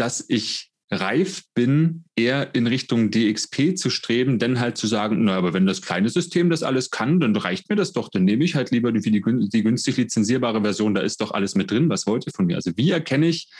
dass 0.00 0.24
ich 0.28 0.70
reif 0.90 1.44
bin, 1.54 2.04
eher 2.16 2.54
in 2.54 2.66
Richtung 2.66 3.10
DXP 3.10 3.76
zu 3.76 3.90
streben, 3.90 4.38
denn 4.38 4.58
halt 4.58 4.76
zu 4.76 4.88
sagen, 4.88 5.24
na, 5.24 5.36
aber 5.36 5.52
wenn 5.52 5.66
das 5.66 5.82
kleine 5.82 6.08
System 6.08 6.50
das 6.50 6.64
alles 6.64 6.90
kann, 6.90 7.20
dann 7.20 7.36
reicht 7.36 7.68
mir 7.68 7.76
das 7.76 7.92
doch, 7.92 8.08
dann 8.08 8.24
nehme 8.24 8.42
ich 8.42 8.56
halt 8.56 8.72
lieber 8.72 8.90
die, 8.90 9.00
die 9.00 9.62
günstig 9.62 9.96
lizenzierbare 9.98 10.62
Version, 10.62 10.94
da 10.94 11.02
ist 11.02 11.20
doch 11.20 11.30
alles 11.30 11.54
mit 11.54 11.70
drin, 11.70 11.88
was 11.90 12.06
wollt 12.06 12.26
ihr 12.26 12.32
von 12.34 12.46
mir? 12.46 12.56
Also 12.56 12.72
wie 12.76 12.90
erkenne 12.90 13.26
ich, 13.26 13.52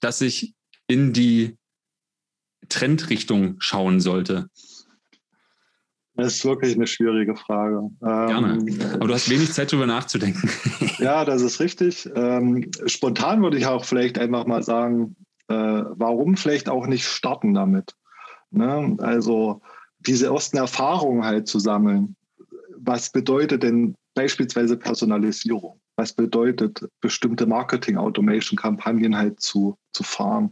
dass 0.00 0.20
ich 0.20 0.54
in 0.86 1.12
die 1.12 1.56
Trendrichtung 2.68 3.56
schauen 3.58 3.98
sollte? 3.98 4.48
Das 6.14 6.34
ist 6.34 6.44
wirklich 6.44 6.74
eine 6.74 6.88
schwierige 6.88 7.36
Frage. 7.36 7.90
Gerne. 8.00 8.58
Ähm, 8.58 8.80
Aber 8.94 9.06
du 9.06 9.14
hast 9.14 9.30
wenig 9.30 9.52
Zeit, 9.52 9.72
darüber 9.72 9.86
nachzudenken. 9.86 10.50
ja, 10.98 11.24
das 11.24 11.42
ist 11.42 11.60
richtig. 11.60 12.08
Ähm, 12.14 12.70
spontan 12.86 13.40
würde 13.42 13.56
ich 13.56 13.66
auch 13.66 13.84
vielleicht 13.84 14.18
einfach 14.18 14.44
mal 14.44 14.64
sagen, 14.64 15.14
warum 15.48 16.36
vielleicht 16.36 16.68
auch 16.68 16.86
nicht 16.86 17.06
starten 17.06 17.54
damit? 17.54 17.94
Ne? 18.50 18.96
Also 19.00 19.60
diese 20.00 20.26
ersten 20.26 20.56
Erfahrungen 20.56 21.24
halt 21.24 21.48
zu 21.48 21.58
sammeln. 21.58 22.16
Was 22.76 23.10
bedeutet 23.10 23.62
denn 23.62 23.94
beispielsweise 24.14 24.76
Personalisierung? 24.76 25.80
Was 25.96 26.12
bedeutet 26.12 26.88
bestimmte 27.00 27.46
Marketing-Automation-Kampagnen 27.46 29.16
halt 29.16 29.40
zu, 29.40 29.76
zu 29.92 30.04
fahren? 30.04 30.50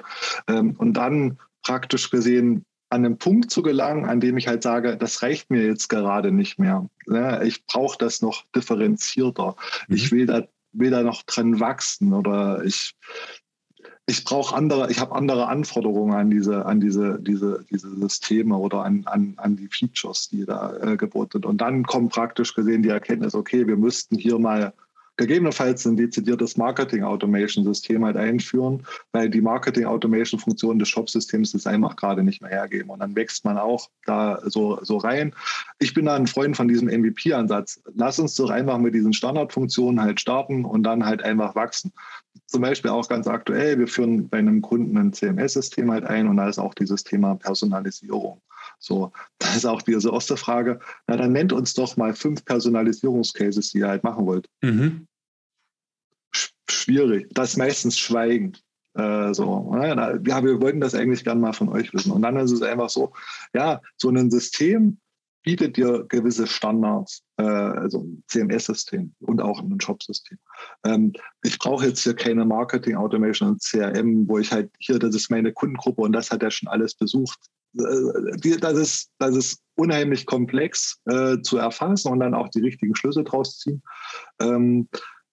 Ähm, 0.49 0.75
und 0.79 0.95
dann 0.95 1.39
praktisch 1.63 2.11
gesehen 2.11 2.65
an 2.91 3.05
einen 3.05 3.19
Punkt 3.19 3.51
zu 3.51 3.63
gelangen, 3.63 4.05
an 4.05 4.21
dem 4.21 4.37
ich 4.37 4.49
halt 4.49 4.63
sage, 4.63 4.97
das 4.97 5.23
reicht 5.23 5.51
mir 5.51 5.65
jetzt 5.65 5.89
gerade 5.89 6.31
nicht 6.31 6.59
mehr. 6.59 6.89
Ja, 7.07 7.43
ich 7.43 7.65
brauche 7.67 7.99
das 7.99 8.23
noch 8.23 8.45
differenzierter. 8.55 9.57
Mhm. 9.89 9.97
Ich 9.97 10.13
will 10.13 10.27
da, 10.27 10.47
will 10.73 10.91
da 10.91 11.03
noch 11.03 11.23
dran 11.23 11.59
wachsen 11.61 12.13
oder 12.13 12.65
ich, 12.65 12.95
ich 14.09 14.25
brauche 14.25 14.55
andere, 14.55 14.91
ich 14.91 15.01
habe 15.01 15.15
andere 15.17 15.49
Anforderungen 15.49 16.15
an 16.15 16.31
diese, 16.31 16.65
an 16.65 16.81
diese, 16.81 17.19
diese, 17.21 17.65
diese 17.71 17.95
Systeme 17.97 18.57
oder 18.57 18.85
an, 18.85 19.03
an, 19.07 19.35
an 19.37 19.57
die 19.57 19.67
Features, 19.67 20.29
die 20.29 20.45
da 20.45 20.77
äh, 20.77 20.97
geboten 20.97 21.33
sind. 21.33 21.47
Und 21.47 21.61
dann 21.61 21.83
kommt 21.83 22.13
praktisch 22.13 22.55
gesehen 22.55 22.83
die 22.83 22.89
Erkenntnis, 22.89 23.35
okay, 23.35 23.67
wir 23.67 23.77
müssten 23.77 24.17
hier 24.17 24.39
mal 24.39 24.73
gegebenenfalls 25.17 25.87
ein 25.87 25.97
dezidiertes 25.97 26.57
Marketing-Automation-System 26.57 28.05
halt 28.05 28.17
einführen, 28.17 28.83
weil 29.13 29.31
die 29.31 29.41
Marketing-Automation-Funktionen 29.41 30.79
des 30.79 30.89
Shop-Systems 30.89 31.53
das 31.53 31.67
einfach 31.67 31.97
gerade 31.97 32.23
nicht 32.23 32.43
mehr 32.43 32.51
hergeben. 32.51 32.91
Und 32.91 33.01
dann 33.01 33.17
wächst 33.17 33.45
man 33.45 33.59
auch 33.59 33.89
da 34.05 34.41
so, 34.45 34.79
so 34.83 34.99
rein. 34.99 35.35
Ich 35.79 35.95
bin 35.95 36.07
da 36.07 36.17
ein 36.17 36.27
Freund 36.27 36.57
von 36.57 36.69
diesem 36.69 36.89
MVP-Ansatz. 36.89 37.81
Lass 37.95 38.19
uns 38.19 38.35
doch 38.35 38.51
einfach 38.51 38.79
mit 38.79 38.95
diesen 38.95 39.13
Standardfunktionen 39.13 40.01
halt 40.01 40.21
starten 40.21 40.65
und 40.65 40.83
dann 40.83 41.07
halt 41.07 41.23
einfach 41.23 41.55
wachsen. 41.55 41.93
Zum 42.47 42.61
Beispiel 42.61 42.91
auch 42.91 43.09
ganz 43.09 43.27
aktuell, 43.27 43.79
wir 43.79 43.89
führen 43.89 44.29
bei 44.29 44.39
einem 44.39 44.61
Kunden 44.61 44.97
ein 44.99 45.13
CMS-System 45.13 45.91
halt 45.91 46.05
ein 46.05 46.29
und 46.29 46.37
da 46.37 46.49
ist 46.49 46.59
auch 46.59 46.75
dieses 46.75 47.03
Thema 47.03 47.35
Personalisierung. 47.35 48.41
So, 48.79 49.13
da 49.39 49.55
ist 49.55 49.67
auch 49.67 49.83
diese 49.83 50.13
Frage, 50.37 50.81
na 51.07 51.17
dann 51.17 51.33
nennt 51.33 51.53
uns 51.53 51.75
doch 51.75 51.97
mal 51.97 52.15
fünf 52.15 52.45
Personalisierungscases, 52.45 53.71
die 53.71 53.79
ihr 53.79 53.89
halt 53.89 54.05
machen 54.05 54.27
wollt. 54.27 54.49
Mhm. 54.63 55.07
Schwierig. 56.69 57.29
Das 57.33 57.51
ist 57.51 57.57
meistens 57.57 57.99
Schweigen. 57.99 58.53
Äh, 58.95 59.35
so, 59.35 59.75
ne? 59.75 60.23
ja, 60.27 60.45
wir 60.45 60.61
wollten 60.61 60.81
das 60.81 60.95
eigentlich 60.95 61.25
gerne 61.25 61.41
mal 61.41 61.53
von 61.53 61.69
euch 61.69 61.93
wissen. 61.93 62.13
Und 62.13 62.23
dann 62.23 62.37
ist 62.37 62.53
es 62.53 62.63
einfach 62.63 62.89
so, 62.89 63.13
ja, 63.53 63.81
so 63.97 64.09
ein 64.09 64.31
System 64.31 64.99
bietet 65.47 65.77
dir 65.77 66.05
gewisse 66.09 66.47
Standards, 66.47 67.23
äh, 67.37 67.45
also 67.45 68.01
ein 68.01 68.25
CMS-System 68.27 69.15
und 69.21 69.41
auch 69.41 69.61
ein 69.63 69.81
Shop-System. 69.81 70.39
Ähm, 70.85 71.13
ich 71.45 71.59
brauche 71.59 71.87
jetzt 71.87 72.03
hier 72.03 72.15
keine 72.15 72.45
Marketing 72.45 72.97
Automation 72.97 73.51
und 73.51 73.63
CRM, 73.63 74.27
wo 74.29 74.39
ich 74.39 74.51
halt 74.51 74.73
hier, 74.81 74.99
das 74.99 75.15
ist 75.15 75.31
meine 75.31 75.53
Kundengruppe 75.53 76.03
und 76.03 76.13
das 76.13 76.33
hat 76.33 76.43
er 76.43 76.51
schon 76.51 76.69
alles 76.69 76.95
besucht. 76.95 77.39
Äh, 77.75 78.59
das 78.61 78.79
ist, 78.79 79.11
das 79.19 79.37
ist 79.37 79.63
unheimlich 79.77 80.27
komplex 80.27 81.01
äh, 81.07 81.41
zu 81.43 81.59
erfassen 81.59 82.11
und 82.11 82.21
dann 82.21 82.35
auch 82.35 82.49
die 82.49 82.61
richtigen 82.61 82.97
Schlüsse 82.97 83.25
draus 83.25 83.59
ziehen. 83.59 83.83
Ähm, 84.41 84.89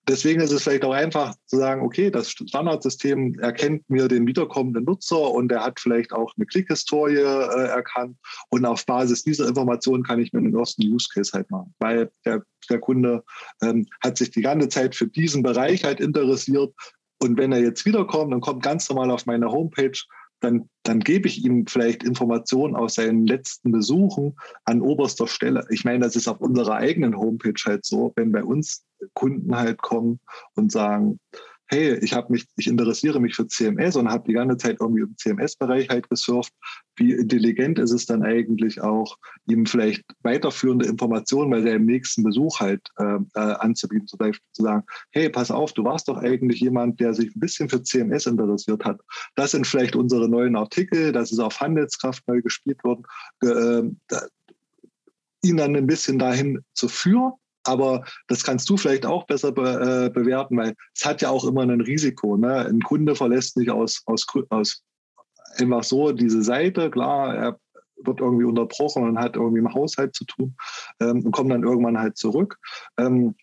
deswegen 0.08 0.42
ist 0.42 0.52
es 0.52 0.64
vielleicht 0.64 0.84
auch 0.84 0.94
einfach 0.94 1.34
zu 1.46 1.58
sagen, 1.58 1.82
okay, 1.82 2.12
das 2.12 2.30
Standardsystem 2.32 3.40
erkennt 3.40 3.90
mir 3.90 4.08
den 4.08 4.28
wiederkommenden 4.28 4.84
Nutzer 4.84 5.32
und 5.32 5.52
er 5.52 5.64
hat 5.64 5.80
vielleicht 5.80 6.12
auch 6.12 6.34
eine 6.36 6.46
Klickhistorie 6.46 7.18
äh, 7.18 7.68
erkannt. 7.68 8.18
Und 8.50 8.66
auf 8.66 8.86
Basis 8.86 9.24
dieser 9.24 9.48
Information 9.48 10.04
kann 10.04 10.20
ich 10.20 10.34
mir 10.34 10.40
einen 10.40 10.56
ersten 10.56 10.84
Use 10.84 11.08
Case 11.14 11.32
halt 11.34 11.50
machen, 11.52 11.74
weil 11.80 12.12
der, 12.26 12.44
der 12.70 12.80
Kunde 12.80 13.24
ähm, 13.62 13.88
hat 14.02 14.18
sich 14.18 14.32
die 14.32 14.42
ganze 14.42 14.70
Zeit 14.70 14.96
für 14.96 15.08
diesen 15.08 15.44
Bereich 15.44 15.84
halt 15.84 16.00
interessiert. 16.00 16.74
Und 17.22 17.38
wenn 17.38 17.54
er 17.54 17.62
jetzt 17.62 17.86
wiederkommt 17.86 18.34
und 18.34 18.42
kommt 18.42 18.64
ganz 18.64 18.90
normal 18.90 19.10
auf 19.10 19.26
meine 19.26 19.50
Homepage, 19.50 19.98
dann, 20.44 20.70
dann 20.84 21.00
gebe 21.00 21.28
ich 21.28 21.44
ihm 21.44 21.66
vielleicht 21.68 22.04
Informationen 22.04 22.76
aus 22.76 22.96
seinen 22.96 23.26
letzten 23.26 23.72
Besuchen 23.72 24.36
an 24.66 24.82
oberster 24.82 25.28
Stelle. 25.28 25.66
Ich 25.70 25.86
meine, 25.86 26.00
das 26.00 26.16
ist 26.16 26.28
auf 26.28 26.42
unserer 26.42 26.76
eigenen 26.76 27.18
Homepage 27.18 27.62
halt 27.66 27.86
so, 27.86 28.12
wenn 28.16 28.32
bei 28.32 28.44
uns 28.44 28.84
Kunden 29.14 29.56
halt 29.56 29.82
kommen 29.82 30.20
und 30.56 30.72
sagen, 30.72 31.20
hey, 31.68 31.98
ich 32.02 32.14
habe 32.14 32.32
mich, 32.32 32.46
ich 32.58 32.68
interessiere 32.68 33.20
mich 33.20 33.36
für 33.36 33.48
CMS 33.48 33.96
und 33.96 34.10
habe 34.10 34.28
die 34.28 34.34
ganze 34.34 34.58
Zeit 34.58 34.78
irgendwie 34.80 35.04
im 35.04 35.16
CMS-Bereich 35.18 35.90
halt 35.90 36.10
gesurft. 36.10 36.54
Wie 36.96 37.14
intelligent 37.14 37.80
ist 37.80 37.92
es 37.92 38.06
dann 38.06 38.24
eigentlich 38.24 38.82
auch, 38.82 39.18
ihm 39.48 39.66
vielleicht 39.66 40.04
weiterführende 40.22 40.86
Informationen 40.86 41.50
bei 41.52 41.62
seinem 41.62 41.86
nächsten 41.86 42.24
Besuch 42.24 42.60
halt 42.60 42.82
äh, 42.98 43.18
äh, 43.36 43.40
anzubieten, 43.40 44.08
zum 44.08 44.20
Beispiel 44.20 44.46
zu 44.52 44.64
sagen, 44.64 44.84
hey, 45.12 45.30
pass 45.30 45.52
auf, 45.52 45.74
du 45.74 45.84
warst 45.84 46.08
doch 46.08 46.18
eigentlich 46.18 46.60
jemand, 46.60 47.00
der 47.00 47.14
sich 47.14 47.36
ein 47.36 47.40
bisschen 47.40 47.70
für 47.70 47.82
CMS 47.82 48.26
interessiert 48.26 48.86
hat. 48.86 49.00
Das 49.36 49.52
sind 49.52 49.66
vielleicht 49.66 49.96
unsere 49.96 50.30
neuen 50.30 50.56
Artikel, 50.56 51.12
das 51.12 51.32
ist 51.32 51.40
auf 51.40 51.60
Handelskraft 51.60 52.28
neu 52.28 52.42
gespielt 52.42 52.84
worden. 52.84 53.04
Äh, 53.42 53.84
ihn 55.44 55.58
dann 55.58 55.76
ein 55.76 55.88
bisschen 55.88 56.18
dahin 56.20 56.64
zu 56.74 56.88
führen, 56.88 57.34
aber 57.64 58.04
das 58.28 58.44
kannst 58.44 58.70
du 58.70 58.78
vielleicht 58.78 59.06
auch 59.06 59.26
besser 59.26 59.52
be, 59.52 60.08
äh, 60.08 60.10
bewerten, 60.10 60.58
weil 60.58 60.76
es 60.96 61.06
hat 61.06 61.22
ja 61.22 61.30
auch 61.30 61.46
immer 61.46 61.62
ein 61.62 61.82
Risiko. 61.82 62.38
Ne? 62.38 62.66
Ein 62.66 62.82
Kunde 62.82 63.16
verlässt 63.16 63.58
nicht 63.58 63.72
aus, 63.72 64.02
aus, 64.06 64.26
aus 64.50 64.84
einfach 65.58 65.84
so 65.84 66.12
diese 66.12 66.44
Seite. 66.44 66.90
Klar, 66.92 67.36
er 67.36 67.60
wird 67.98 68.20
irgendwie 68.20 68.46
unterbrochen 68.46 69.04
und 69.04 69.20
hat 69.20 69.36
irgendwie 69.36 69.60
im 69.60 69.74
Haushalt 69.74 70.16
zu 70.16 70.26
tun 70.26 70.56
ähm, 71.00 71.26
und 71.26 71.32
kommt 71.32 71.52
dann 71.52 71.64
irgendwann 71.64 72.00
halt 72.00 72.18
zurück. 72.18 72.58
Ähm, 72.98 73.36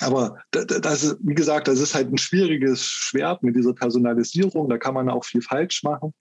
aber 0.00 0.38
das 0.50 1.16
wie 1.20 1.34
gesagt, 1.34 1.68
das 1.68 1.80
ist 1.80 1.94
halt 1.94 2.12
ein 2.12 2.18
schwieriges 2.18 2.84
Schwert 2.84 3.42
mit 3.42 3.54
dieser 3.54 3.74
Personalisierung. 3.74 4.68
Da 4.68 4.76
kann 4.76 4.94
man 4.94 5.08
auch 5.08 5.24
viel 5.24 5.40
falsch 5.40 5.82
machen. 5.84 6.12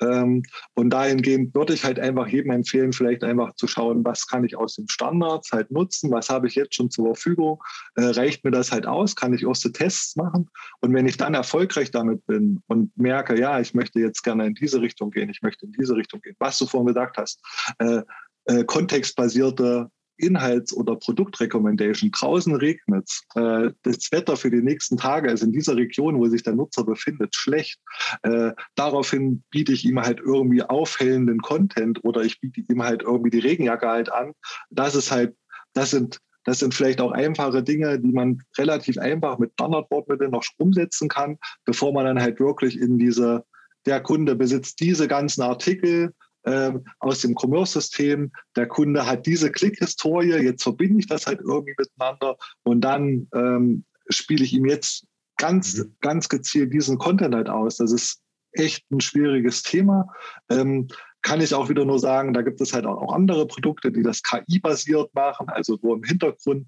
Ähm, 0.00 0.42
und 0.74 0.90
dahingehend 0.90 1.54
würde 1.54 1.74
ich 1.74 1.84
halt 1.84 1.98
einfach 1.98 2.26
jedem 2.28 2.50
empfehlen, 2.50 2.92
vielleicht 2.92 3.24
einfach 3.24 3.54
zu 3.54 3.66
schauen, 3.66 4.04
was 4.04 4.26
kann 4.26 4.44
ich 4.44 4.56
aus 4.56 4.76
den 4.76 4.88
Standards 4.88 5.52
halt 5.52 5.70
nutzen, 5.70 6.10
was 6.10 6.30
habe 6.30 6.48
ich 6.48 6.54
jetzt 6.54 6.74
schon 6.74 6.90
zur 6.90 7.06
Verfügung, 7.06 7.62
äh, 7.96 8.04
reicht 8.04 8.44
mir 8.44 8.50
das 8.50 8.72
halt 8.72 8.86
aus, 8.86 9.16
kann 9.16 9.32
ich 9.32 9.44
erste 9.44 9.72
Tests 9.72 10.16
machen. 10.16 10.48
Und 10.80 10.94
wenn 10.94 11.06
ich 11.06 11.16
dann 11.16 11.34
erfolgreich 11.34 11.90
damit 11.90 12.24
bin 12.26 12.62
und 12.66 12.96
merke, 12.96 13.38
ja, 13.38 13.60
ich 13.60 13.74
möchte 13.74 14.00
jetzt 14.00 14.22
gerne 14.22 14.46
in 14.46 14.54
diese 14.54 14.80
Richtung 14.80 15.10
gehen, 15.10 15.30
ich 15.30 15.42
möchte 15.42 15.66
in 15.66 15.72
diese 15.72 15.94
Richtung 15.94 16.20
gehen, 16.20 16.36
was 16.38 16.58
du 16.58 16.66
vorhin 16.66 16.88
gesagt 16.88 17.18
hast, 17.18 17.40
äh, 17.78 18.02
äh, 18.46 18.64
kontextbasierte 18.64 19.90
Inhalts- 20.20 20.74
oder 20.74 20.96
Produktrecommendation. 20.96 22.10
Draußen 22.12 22.54
regnet. 22.54 23.10
Äh, 23.34 23.70
das 23.82 24.12
Wetter 24.12 24.36
für 24.36 24.50
die 24.50 24.62
nächsten 24.62 24.96
Tage 24.96 25.30
ist 25.30 25.42
in 25.42 25.52
dieser 25.52 25.76
Region, 25.76 26.18
wo 26.18 26.26
sich 26.26 26.42
der 26.42 26.54
Nutzer 26.54 26.84
befindet, 26.84 27.34
schlecht. 27.34 27.80
Äh, 28.22 28.52
daraufhin 28.74 29.42
biete 29.50 29.72
ich 29.72 29.84
ihm 29.84 30.00
halt 30.00 30.20
irgendwie 30.20 30.62
aufhellenden 30.62 31.40
Content 31.40 32.04
oder 32.04 32.22
ich 32.22 32.40
biete 32.40 32.60
ihm 32.72 32.82
halt 32.82 33.02
irgendwie 33.02 33.30
die 33.30 33.38
Regenjacke 33.38 33.88
halt 33.88 34.12
an. 34.12 34.32
Das 34.70 34.94
ist 34.94 35.10
halt, 35.10 35.34
das 35.72 35.90
sind 35.90 36.20
das 36.44 36.58
sind 36.58 36.74
vielleicht 36.74 37.00
auch 37.00 37.12
einfache 37.12 37.62
Dinge, 37.62 38.00
die 38.00 38.12
man 38.12 38.42
relativ 38.56 38.98
einfach 38.98 39.38
mit 39.38 39.52
Standardwortmitteln 39.52 40.30
noch 40.30 40.44
umsetzen 40.56 41.08
kann, 41.08 41.38
bevor 41.64 41.92
man 41.92 42.06
dann 42.06 42.20
halt 42.20 42.40
wirklich 42.40 42.78
in 42.78 42.98
diese, 42.98 43.44
der 43.86 44.00
Kunde 44.00 44.34
besitzt 44.36 44.80
diese 44.80 45.06
ganzen 45.06 45.42
Artikel, 45.42 46.14
äh, 46.44 46.72
aus 46.98 47.20
dem 47.20 47.34
Commerce-System. 47.34 48.32
Der 48.56 48.66
Kunde 48.66 49.06
hat 49.06 49.26
diese 49.26 49.50
Klickhistorie, 49.50 50.42
jetzt 50.42 50.62
verbinde 50.62 51.00
ich 51.00 51.06
das 51.06 51.26
halt 51.26 51.40
irgendwie 51.40 51.74
miteinander 51.76 52.36
und 52.62 52.80
dann 52.80 53.28
ähm, 53.34 53.84
spiele 54.08 54.44
ich 54.44 54.52
ihm 54.52 54.66
jetzt 54.66 55.06
ganz, 55.36 55.76
mhm. 55.76 55.96
ganz 56.00 56.28
gezielt 56.28 56.72
diesen 56.72 56.98
Content 56.98 57.34
halt 57.34 57.48
aus. 57.48 57.76
Das 57.76 57.92
ist 57.92 58.20
echt 58.52 58.90
ein 58.90 59.00
schwieriges 59.00 59.62
Thema. 59.62 60.08
Ähm, 60.50 60.88
kann 61.22 61.40
ich 61.40 61.54
auch 61.54 61.68
wieder 61.68 61.84
nur 61.84 61.98
sagen, 61.98 62.32
da 62.32 62.42
gibt 62.42 62.60
es 62.60 62.72
halt 62.72 62.86
auch 62.86 63.12
andere 63.12 63.46
Produkte, 63.46 63.92
die 63.92 64.02
das 64.02 64.22
KI-basiert 64.22 65.14
machen, 65.14 65.48
also 65.48 65.78
wo 65.82 65.94
im 65.94 66.02
Hintergrund 66.02 66.66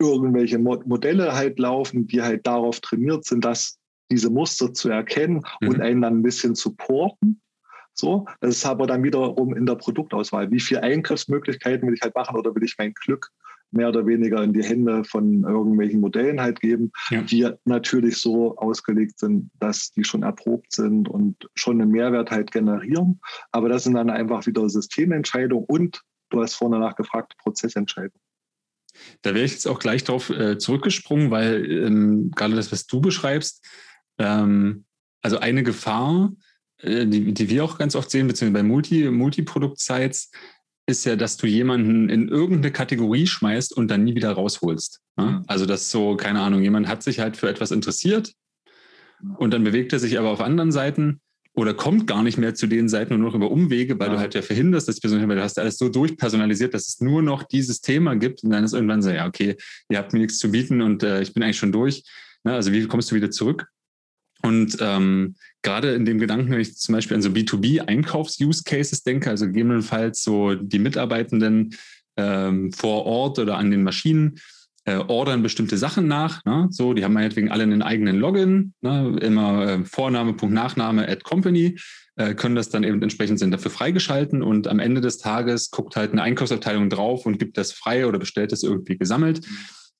irgendwelche 0.00 0.58
Modelle 0.58 1.34
halt 1.34 1.58
laufen, 1.58 2.06
die 2.06 2.20
halt 2.20 2.46
darauf 2.46 2.80
trainiert 2.80 3.24
sind, 3.24 3.44
dass 3.44 3.78
diese 4.10 4.30
Muster 4.30 4.72
zu 4.74 4.88
erkennen 4.88 5.42
mhm. 5.60 5.68
und 5.68 5.80
einen 5.80 6.02
dann 6.02 6.18
ein 6.18 6.22
bisschen 6.22 6.54
supporten. 6.54 7.40
So, 7.94 8.26
das 8.40 8.56
ist 8.56 8.66
aber 8.66 8.86
dann 8.86 9.04
wiederum 9.04 9.54
in 9.54 9.66
der 9.66 9.76
Produktauswahl. 9.76 10.50
Wie 10.50 10.60
viele 10.60 10.82
Eingriffsmöglichkeiten 10.82 11.86
will 11.86 11.94
ich 11.94 12.02
halt 12.02 12.14
machen 12.14 12.36
oder 12.36 12.54
will 12.54 12.64
ich 12.64 12.74
mein 12.76 12.92
Glück 12.92 13.30
mehr 13.70 13.88
oder 13.88 14.06
weniger 14.06 14.42
in 14.42 14.52
die 14.52 14.62
Hände 14.62 15.04
von 15.04 15.42
irgendwelchen 15.44 16.00
Modellen 16.00 16.40
halt 16.40 16.60
geben, 16.60 16.92
ja. 17.10 17.22
die 17.22 17.48
natürlich 17.64 18.18
so 18.18 18.56
ausgelegt 18.56 19.18
sind, 19.18 19.50
dass 19.58 19.90
die 19.90 20.04
schon 20.04 20.22
erprobt 20.22 20.72
sind 20.72 21.08
und 21.08 21.48
schon 21.54 21.80
einen 21.80 21.90
Mehrwert 21.90 22.30
halt 22.30 22.52
generieren. 22.52 23.20
Aber 23.52 23.68
das 23.68 23.84
sind 23.84 23.94
dann 23.94 24.10
einfach 24.10 24.46
wieder 24.46 24.68
Systementscheidungen 24.68 25.64
und 25.66 26.02
du 26.30 26.42
hast 26.42 26.54
vorne 26.54 26.78
nachgefragt, 26.78 27.36
Prozessentscheidungen. 27.38 28.20
Da 29.22 29.34
wäre 29.34 29.44
ich 29.44 29.52
jetzt 29.52 29.66
auch 29.66 29.80
gleich 29.80 30.04
darauf 30.04 30.30
äh, 30.30 30.56
zurückgesprungen, 30.56 31.32
weil 31.32 31.68
ähm, 31.68 32.30
gerade 32.34 32.54
das, 32.54 32.70
was 32.70 32.86
du 32.86 33.00
beschreibst, 33.00 33.66
ähm, 34.18 34.84
also 35.20 35.38
eine 35.38 35.64
Gefahr, 35.64 36.32
die, 36.84 37.32
die 37.32 37.48
wir 37.48 37.64
auch 37.64 37.78
ganz 37.78 37.96
oft 37.96 38.10
sehen, 38.10 38.26
beziehungsweise 38.26 38.62
bei 38.62 38.68
Multi, 38.68 39.10
Multiprodukt-Sites, 39.10 40.30
ist 40.86 41.04
ja, 41.06 41.16
dass 41.16 41.36
du 41.36 41.46
jemanden 41.46 42.10
in 42.10 42.28
irgendeine 42.28 42.70
Kategorie 42.70 43.26
schmeißt 43.26 43.74
und 43.74 43.88
dann 43.90 44.04
nie 44.04 44.14
wieder 44.14 44.32
rausholst. 44.32 45.00
Ne? 45.16 45.42
Also, 45.46 45.66
dass 45.66 45.90
so, 45.90 46.16
keine 46.16 46.40
Ahnung, 46.40 46.62
jemand 46.62 46.88
hat 46.88 47.02
sich 47.02 47.20
halt 47.20 47.36
für 47.36 47.48
etwas 47.48 47.70
interessiert 47.70 48.32
und 49.38 49.52
dann 49.52 49.64
bewegt 49.64 49.92
er 49.92 49.98
sich 49.98 50.18
aber 50.18 50.30
auf 50.30 50.40
anderen 50.40 50.72
Seiten 50.72 51.20
oder 51.54 51.72
kommt 51.72 52.06
gar 52.06 52.22
nicht 52.22 52.36
mehr 52.36 52.54
zu 52.54 52.66
den 52.66 52.88
Seiten 52.88 53.16
nur 53.16 53.28
noch 53.28 53.34
über 53.34 53.50
Umwege, 53.50 53.98
weil 53.98 54.08
ja. 54.08 54.14
du 54.14 54.18
halt 54.18 54.34
ja 54.34 54.42
verhinderst, 54.42 54.88
dass 54.88 54.96
die 54.96 55.00
Person, 55.00 55.26
weil 55.28 55.36
du 55.36 55.42
hast 55.42 55.58
alles 55.58 55.78
so 55.78 55.88
durchpersonalisiert, 55.88 56.74
dass 56.74 56.88
es 56.88 57.00
nur 57.00 57.22
noch 57.22 57.44
dieses 57.44 57.80
Thema 57.80 58.16
gibt 58.16 58.42
und 58.42 58.50
dann 58.50 58.64
ist 58.64 58.74
irgendwann 58.74 59.02
so, 59.02 59.10
ja, 59.10 59.26
okay, 59.26 59.56
ihr 59.88 59.98
habt 59.98 60.12
mir 60.12 60.18
nichts 60.18 60.38
zu 60.38 60.50
bieten 60.50 60.82
und 60.82 61.02
äh, 61.02 61.22
ich 61.22 61.32
bin 61.32 61.42
eigentlich 61.42 61.58
schon 61.58 61.72
durch. 61.72 62.02
Ne? 62.42 62.52
Also 62.52 62.72
wie 62.72 62.86
kommst 62.86 63.10
du 63.10 63.14
wieder 63.14 63.30
zurück? 63.30 63.68
Und 64.44 64.76
ähm, 64.80 65.36
gerade 65.62 65.94
in 65.94 66.04
dem 66.04 66.18
Gedanken, 66.18 66.52
wenn 66.52 66.60
ich 66.60 66.76
zum 66.76 66.94
Beispiel 66.94 67.16
an 67.16 67.22
so 67.22 67.30
B2B-Einkaufs-Use-Cases 67.30 69.02
denke, 69.02 69.30
also 69.30 69.46
gegebenenfalls 69.46 70.22
so 70.22 70.54
die 70.54 70.78
Mitarbeitenden 70.78 71.74
ähm, 72.18 72.70
vor 72.70 73.06
Ort 73.06 73.38
oder 73.38 73.56
an 73.56 73.70
den 73.70 73.82
Maschinen 73.82 74.34
äh, 74.84 74.96
ordern 74.96 75.42
bestimmte 75.42 75.78
Sachen 75.78 76.08
nach. 76.08 76.44
Ne? 76.44 76.66
So, 76.70 76.92
die 76.92 77.04
haben 77.04 77.14
meinetwegen 77.14 77.50
alle 77.50 77.62
einen 77.62 77.80
eigenen 77.80 78.18
Login, 78.18 78.74
ne? 78.82 79.16
immer 79.22 79.66
äh, 79.66 79.84
Vorname, 79.86 80.34
Punkt, 80.34 80.54
Nachname, 80.54 81.08
at 81.08 81.24
Company, 81.24 81.78
äh, 82.16 82.34
können 82.34 82.54
das 82.54 82.68
dann 82.68 82.84
eben 82.84 83.00
entsprechend 83.00 83.38
sind 83.38 83.50
dafür 83.50 83.70
freigeschalten 83.70 84.42
und 84.42 84.68
am 84.68 84.78
Ende 84.78 85.00
des 85.00 85.16
Tages 85.16 85.70
guckt 85.70 85.96
halt 85.96 86.12
eine 86.12 86.20
Einkaufsabteilung 86.20 86.90
drauf 86.90 87.24
und 87.24 87.38
gibt 87.38 87.56
das 87.56 87.72
frei 87.72 88.06
oder 88.06 88.18
bestellt 88.18 88.52
das 88.52 88.62
irgendwie 88.62 88.98
gesammelt. 88.98 89.40
Mhm 89.40 89.56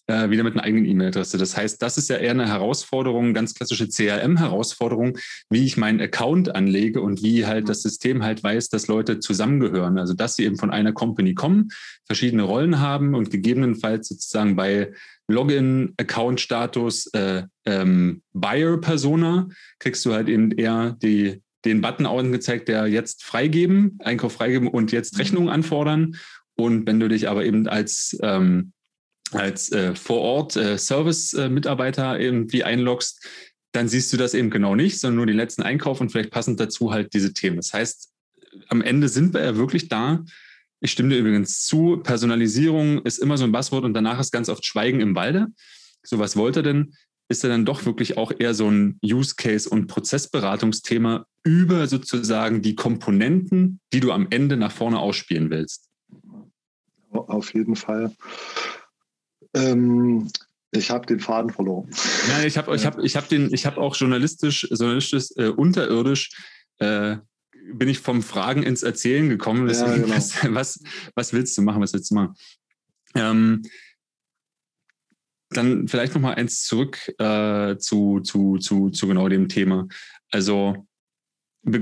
äh, 0.06 0.30
wieder 0.30 0.44
mit 0.44 0.54
einer 0.54 0.64
eigenen 0.64 0.84
E-Mail-Adresse. 0.84 1.38
Das 1.38 1.56
heißt, 1.56 1.80
das 1.80 1.96
ist 1.96 2.10
ja 2.10 2.16
eher 2.16 2.32
eine 2.32 2.48
Herausforderung, 2.48 3.32
ganz 3.32 3.54
klassische 3.54 3.88
CRM-Herausforderung, 3.88 5.18
wie 5.50 5.64
ich 5.64 5.76
meinen 5.76 6.00
Account 6.00 6.54
anlege 6.54 7.00
und 7.00 7.22
wie 7.22 7.46
halt 7.46 7.68
das 7.68 7.82
System 7.82 8.22
halt 8.22 8.42
weiß, 8.42 8.68
dass 8.68 8.86
Leute 8.86 9.20
zusammengehören. 9.20 9.98
Also, 9.98 10.14
dass 10.14 10.36
sie 10.36 10.44
eben 10.44 10.56
von 10.56 10.70
einer 10.70 10.92
Company 10.92 11.34
kommen, 11.34 11.68
verschiedene 12.06 12.42
Rollen 12.42 12.80
haben 12.80 13.14
und 13.14 13.30
gegebenenfalls 13.30 14.08
sozusagen 14.08 14.56
bei 14.56 14.92
Login, 15.26 15.94
Account-Status, 15.96 17.06
äh, 17.14 17.44
ähm, 17.64 18.22
Buyer-Persona 18.34 19.48
kriegst 19.78 20.04
du 20.04 20.12
halt 20.12 20.28
eben 20.28 20.50
eher 20.50 20.98
die, 21.02 21.40
den 21.64 21.80
Button 21.80 22.04
angezeigt, 22.04 22.68
der 22.68 22.86
jetzt 22.88 23.24
freigeben, 23.24 23.98
Einkauf 24.04 24.34
freigeben 24.34 24.68
und 24.68 24.92
jetzt 24.92 25.18
Rechnung 25.18 25.48
anfordern. 25.48 26.16
Und 26.56 26.86
wenn 26.86 27.00
du 27.00 27.08
dich 27.08 27.28
aber 27.28 27.44
eben 27.44 27.66
als 27.66 28.18
ähm, 28.22 28.73
als 29.34 29.70
äh, 29.72 29.94
vor 29.94 30.20
Ort 30.20 30.56
äh, 30.56 30.78
Service-Mitarbeiter 30.78 32.18
irgendwie 32.18 32.64
einloggst, 32.64 33.26
dann 33.72 33.88
siehst 33.88 34.12
du 34.12 34.16
das 34.16 34.34
eben 34.34 34.50
genau 34.50 34.74
nicht, 34.74 35.00
sondern 35.00 35.16
nur 35.16 35.26
den 35.26 35.36
letzten 35.36 35.62
Einkauf 35.62 36.00
und 36.00 36.10
vielleicht 36.10 36.30
passend 36.30 36.60
dazu 36.60 36.92
halt 36.92 37.12
diese 37.12 37.32
Themen. 37.32 37.56
Das 37.56 37.72
heißt, 37.72 38.10
am 38.68 38.82
Ende 38.82 39.08
sind 39.08 39.34
wir 39.34 39.42
ja 39.42 39.56
wirklich 39.56 39.88
da. 39.88 40.24
Ich 40.80 40.92
stimme 40.92 41.08
dir 41.10 41.18
übrigens 41.18 41.64
zu, 41.64 42.00
Personalisierung 42.02 43.02
ist 43.02 43.18
immer 43.18 43.36
so 43.36 43.44
ein 43.44 43.52
Buzzword 43.52 43.84
und 43.84 43.94
danach 43.94 44.20
ist 44.20 44.32
ganz 44.32 44.48
oft 44.48 44.64
Schweigen 44.64 45.00
im 45.00 45.16
Walde. 45.16 45.48
So, 46.02 46.18
was 46.18 46.36
wollte 46.36 46.62
denn? 46.62 46.94
Ist 47.28 47.42
ja 47.42 47.48
dann 47.48 47.64
doch 47.64 47.86
wirklich 47.86 48.16
auch 48.18 48.32
eher 48.38 48.54
so 48.54 48.70
ein 48.70 48.98
Use 49.02 49.34
Case 49.36 49.68
und 49.68 49.86
Prozessberatungsthema 49.86 51.26
über 51.42 51.86
sozusagen 51.86 52.62
die 52.62 52.74
Komponenten, 52.74 53.80
die 53.92 54.00
du 54.00 54.12
am 54.12 54.26
Ende 54.30 54.56
nach 54.56 54.72
vorne 54.72 54.98
ausspielen 54.98 55.50
willst. 55.50 55.88
Auf 57.10 57.54
jeden 57.54 57.76
Fall. 57.76 58.12
Ähm, 59.54 60.30
ich 60.70 60.90
habe 60.90 61.06
den 61.06 61.20
Faden 61.20 61.50
verloren. 61.50 61.88
Ja, 62.28 62.44
ich 62.44 62.56
habe 62.58 62.74
ich 62.74 62.84
hab, 62.84 62.98
ich 62.98 63.16
hab 63.16 63.30
hab 63.30 63.78
auch 63.78 63.96
journalistisch, 63.96 64.66
journalistisch 64.70 65.28
äh, 65.36 65.48
unterirdisch 65.48 66.30
äh, 66.78 67.16
bin 67.72 67.88
ich 67.88 68.00
vom 68.00 68.22
Fragen 68.22 68.62
ins 68.62 68.82
Erzählen 68.82 69.28
gekommen. 69.28 69.66
Deswegen, 69.66 69.90
ja, 69.90 69.96
genau. 69.98 70.16
was, 70.16 70.44
was, 70.44 70.80
was, 71.14 71.32
willst 71.32 71.56
du 71.56 71.62
machen? 71.62 71.80
Was 71.80 71.92
willst 71.92 72.10
du 72.10 72.16
machen? 72.16 72.34
Ähm, 73.14 73.62
dann 75.50 75.88
vielleicht 75.88 76.14
noch 76.14 76.20
mal 76.20 76.34
eins 76.34 76.64
zurück 76.64 77.12
äh, 77.18 77.76
zu, 77.78 78.20
zu, 78.20 78.58
zu, 78.58 78.90
zu 78.90 79.06
genau 79.06 79.28
dem 79.28 79.48
Thema. 79.48 79.86
Also 80.30 80.86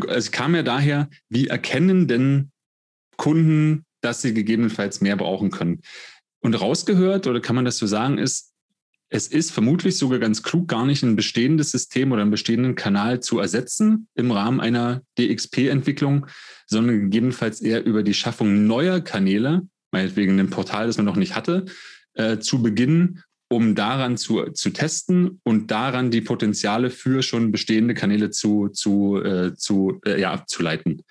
es 0.08 0.30
kam 0.30 0.54
ja 0.54 0.62
daher, 0.62 1.08
wie 1.28 1.48
erkennen 1.48 2.06
denn 2.06 2.52
Kunden, 3.16 3.84
dass 4.00 4.22
sie 4.22 4.34
gegebenenfalls 4.34 5.00
mehr 5.00 5.16
brauchen 5.16 5.50
können? 5.50 5.80
Und 6.42 6.60
rausgehört, 6.60 7.26
oder 7.26 7.40
kann 7.40 7.56
man 7.56 7.64
das 7.64 7.78
so 7.78 7.86
sagen, 7.86 8.18
ist, 8.18 8.52
es 9.08 9.28
ist 9.28 9.52
vermutlich 9.52 9.96
sogar 9.96 10.18
ganz 10.18 10.42
klug, 10.42 10.68
gar 10.68 10.86
nicht 10.86 11.02
ein 11.02 11.16
bestehendes 11.16 11.70
System 11.70 12.12
oder 12.12 12.22
einen 12.22 12.30
bestehenden 12.30 12.74
Kanal 12.74 13.20
zu 13.20 13.38
ersetzen 13.38 14.08
im 14.14 14.30
Rahmen 14.30 14.58
einer 14.58 15.02
DXP-Entwicklung, 15.18 16.26
sondern 16.66 16.98
gegebenenfalls 17.00 17.60
eher 17.60 17.84
über 17.84 18.02
die 18.02 18.14
Schaffung 18.14 18.66
neuer 18.66 19.00
Kanäle, 19.00 19.68
meinetwegen 19.92 20.40
ein 20.40 20.50
Portal, 20.50 20.86
das 20.86 20.96
man 20.96 21.06
noch 21.06 21.16
nicht 21.16 21.36
hatte, 21.36 21.66
äh, 22.14 22.38
zu 22.38 22.62
beginnen, 22.62 23.22
um 23.50 23.74
daran 23.74 24.16
zu, 24.16 24.50
zu 24.52 24.70
testen 24.70 25.40
und 25.44 25.70
daran 25.70 26.10
die 26.10 26.22
Potenziale 26.22 26.88
für 26.88 27.22
schon 27.22 27.52
bestehende 27.52 27.92
Kanäle 27.92 28.30
zu, 28.30 28.68
zu, 28.68 29.22
äh, 29.22 29.54
zu 29.54 30.00
äh, 30.06 30.18
ja, 30.18 30.32
abzuleiten. 30.32 31.02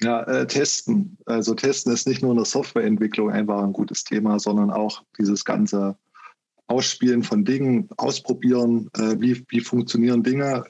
Ja, 0.00 0.22
äh, 0.22 0.46
testen. 0.46 1.18
Also 1.26 1.54
testen 1.54 1.92
ist 1.92 2.06
nicht 2.06 2.22
nur 2.22 2.30
in 2.30 2.36
der 2.36 2.46
Softwareentwicklung 2.46 3.30
einfach 3.30 3.62
ein 3.62 3.72
gutes 3.72 4.04
Thema, 4.04 4.38
sondern 4.38 4.70
auch 4.70 5.02
dieses 5.18 5.44
ganze 5.44 5.96
Ausspielen 6.68 7.22
von 7.22 7.44
Dingen, 7.44 7.88
ausprobieren, 7.96 8.90
äh, 8.94 9.16
wie, 9.18 9.44
wie 9.48 9.60
funktionieren 9.60 10.22
Dinge, 10.22 10.64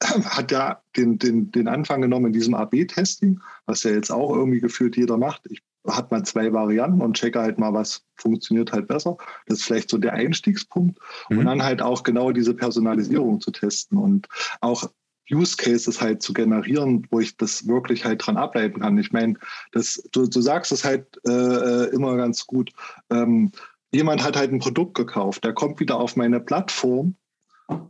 hat 0.02 0.52
ja 0.52 0.82
den, 0.96 1.18
den, 1.18 1.50
den 1.50 1.68
Anfang 1.68 2.02
genommen 2.02 2.26
in 2.26 2.32
diesem 2.34 2.54
AB-Testing, 2.54 3.40
was 3.66 3.82
ja 3.82 3.90
jetzt 3.90 4.10
auch 4.10 4.34
irgendwie 4.34 4.60
gefühlt 4.60 4.96
jeder 4.96 5.16
macht. 5.16 5.42
Ich 5.50 5.62
hat 5.86 6.10
mal 6.10 6.22
zwei 6.24 6.52
Varianten 6.52 7.00
und 7.00 7.16
checke 7.16 7.40
halt 7.40 7.58
mal, 7.58 7.72
was 7.72 8.04
funktioniert 8.16 8.72
halt 8.72 8.88
besser. 8.88 9.16
Das 9.46 9.58
ist 9.58 9.64
vielleicht 9.64 9.90
so 9.90 9.98
der 9.98 10.12
Einstiegspunkt. 10.12 10.98
Mhm. 11.30 11.38
Und 11.38 11.46
dann 11.46 11.62
halt 11.62 11.82
auch 11.82 12.02
genau 12.02 12.32
diese 12.32 12.54
Personalisierung 12.54 13.40
zu 13.40 13.50
testen 13.50 13.98
und 13.98 14.28
auch 14.60 14.90
Use 15.30 15.56
Cases 15.56 16.00
halt 16.00 16.22
zu 16.22 16.32
generieren, 16.32 17.06
wo 17.10 17.20
ich 17.20 17.36
das 17.36 17.66
wirklich 17.66 18.04
halt 18.04 18.26
dran 18.26 18.36
ableiten 18.36 18.80
kann. 18.80 18.98
Ich 18.98 19.12
meine, 19.12 19.34
das, 19.72 20.02
du, 20.12 20.26
du 20.26 20.40
sagst 20.40 20.72
es 20.72 20.84
halt 20.84 21.06
äh, 21.26 21.30
äh, 21.30 21.94
immer 21.94 22.16
ganz 22.16 22.46
gut. 22.46 22.70
Ähm, 23.10 23.52
jemand 23.92 24.24
hat 24.24 24.36
halt 24.36 24.52
ein 24.52 24.60
Produkt 24.60 24.94
gekauft, 24.94 25.44
der 25.44 25.52
kommt 25.52 25.80
wieder 25.80 25.98
auf 25.98 26.16
meine 26.16 26.40
Plattform 26.40 27.14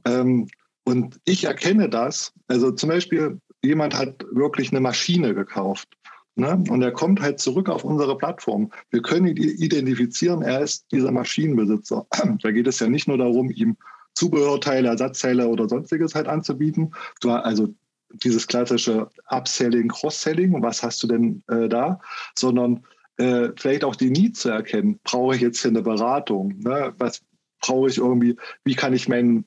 ähm, 0.04 0.48
und 0.84 1.20
ich 1.24 1.44
erkenne 1.44 1.88
das. 1.88 2.32
Also 2.46 2.72
zum 2.72 2.88
Beispiel, 2.88 3.40
jemand 3.62 3.94
hat 3.94 4.24
wirklich 4.32 4.70
eine 4.70 4.80
Maschine 4.80 5.34
gekauft. 5.34 5.88
Ne? 6.34 6.62
Und 6.68 6.82
er 6.82 6.92
kommt 6.92 7.20
halt 7.20 7.40
zurück 7.40 7.68
auf 7.68 7.84
unsere 7.84 8.16
Plattform. 8.16 8.70
Wir 8.90 9.02
können 9.02 9.26
ihn 9.26 9.36
identifizieren, 9.36 10.42
er 10.42 10.60
ist 10.60 10.86
dieser 10.92 11.10
Maschinenbesitzer. 11.10 12.06
Da 12.42 12.52
geht 12.52 12.68
es 12.68 12.78
ja 12.78 12.88
nicht 12.88 13.08
nur 13.08 13.18
darum, 13.18 13.50
ihm 13.50 13.76
Zubehörteile, 14.18 14.88
Ersatzteile 14.88 15.46
oder 15.46 15.68
sonstiges 15.68 16.16
halt 16.16 16.26
anzubieten. 16.26 16.92
Du, 17.20 17.30
also 17.30 17.68
dieses 18.12 18.48
klassische 18.48 19.08
Upselling, 19.28 19.86
Cross-Selling, 19.86 20.60
was 20.60 20.82
hast 20.82 21.00
du 21.04 21.06
denn 21.06 21.42
äh, 21.46 21.68
da? 21.68 22.00
Sondern 22.34 22.84
äh, 23.18 23.50
vielleicht 23.56 23.84
auch 23.84 23.94
die 23.94 24.10
Need 24.10 24.36
zu 24.36 24.48
erkennen. 24.48 24.98
Brauche 25.04 25.36
ich 25.36 25.40
jetzt 25.40 25.62
hier 25.62 25.70
eine 25.70 25.82
Beratung? 25.82 26.58
Ne? 26.58 26.92
Was 26.98 27.22
brauche 27.60 27.90
ich 27.90 27.98
irgendwie? 27.98 28.36
Wie 28.64 28.74
kann 28.74 28.92
ich 28.92 29.08
mein 29.08 29.44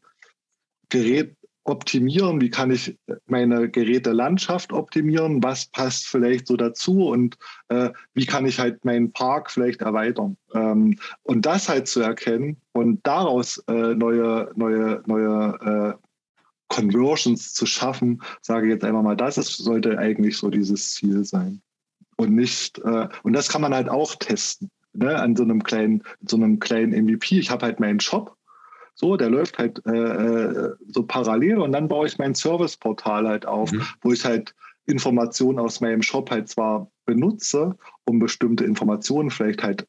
Gerät 0.88 1.36
optimieren? 1.64 2.42
Wie 2.42 2.50
kann 2.50 2.72
ich 2.72 2.98
meine 3.28 3.70
Gerätelandschaft 3.70 4.74
optimieren? 4.74 5.44
Was 5.44 5.68
passt 5.68 6.08
vielleicht 6.08 6.48
so 6.48 6.58
dazu? 6.58 7.08
Und 7.08 7.38
äh, 7.70 7.92
wie 8.14 8.26
kann 8.26 8.46
ich 8.46 8.60
halt 8.60 8.84
meinen 8.84 9.12
Park 9.12 9.52
vielleicht 9.52 9.82
erweitern? 9.82 10.38
Ähm, 10.54 10.98
und 11.24 11.46
das 11.46 11.70
halt 11.70 11.88
zu 11.88 12.02
erkennen 12.02 12.58
und 12.74 13.00
daraus 13.04 13.58
äh, 13.68 13.94
neue, 13.96 14.52
neue, 14.56 15.04
neue 15.06 15.98
äh, 16.00 16.08
Conversions 16.68 17.54
zu 17.54 17.66
schaffen, 17.66 18.22
sage 18.42 18.68
ich 18.68 18.74
jetzt 18.74 18.86
einfach 18.86 19.04
mal, 19.04 19.18
das 19.18 19.38
ist, 19.38 19.58
sollte 19.58 19.98
eigentlich 19.98 20.38
so 20.38 20.50
dieses 20.50 20.92
Ziel 20.92 21.26
sein. 21.26 21.62
Und 22.16 22.34
nicht, 22.34 22.80
äh, 22.80 23.10
und 23.24 23.34
das 23.34 23.50
kann 23.50 23.62
man 23.62 23.74
halt 23.74 23.90
auch 23.90 24.16
testen. 24.16 24.70
Ne, 24.94 25.18
an 25.18 25.38
so 25.38 25.44
einem 25.44 25.64
kleinen, 25.64 26.04
so 26.28 26.36
einem 26.36 26.60
kleinen 26.60 26.92
MVP. 27.06 27.40
Ich 27.40 27.50
habe 27.50 27.66
halt 27.66 27.80
meinen 27.80 28.02
Shop 28.02 28.36
so, 29.02 29.18
der 29.18 29.32
läuft 29.32 29.58
halt 29.58 29.82
äh, 29.88 29.92
äh, 29.92 30.76
so 30.88 31.04
parallel 31.04 31.58
und 31.58 31.72
dann 31.72 31.88
baue 31.88 32.06
ich 32.06 32.20
mein 32.20 32.36
Serviceportal 32.36 33.28
halt 33.28 33.48
auf, 33.48 33.72
mhm. 33.72 33.82
wo 34.02 34.14
ich 34.14 34.24
halt 34.24 34.54
Informationen 34.86 35.58
aus 35.58 35.82
meinem 35.82 36.04
Shop 36.04 36.30
halt 36.30 36.48
zwar 36.50 36.90
benutze, 37.06 37.76
um 38.06 38.20
bestimmte 38.20 38.64
Informationen 38.64 39.32
vielleicht 39.32 39.64
halt 39.64 39.88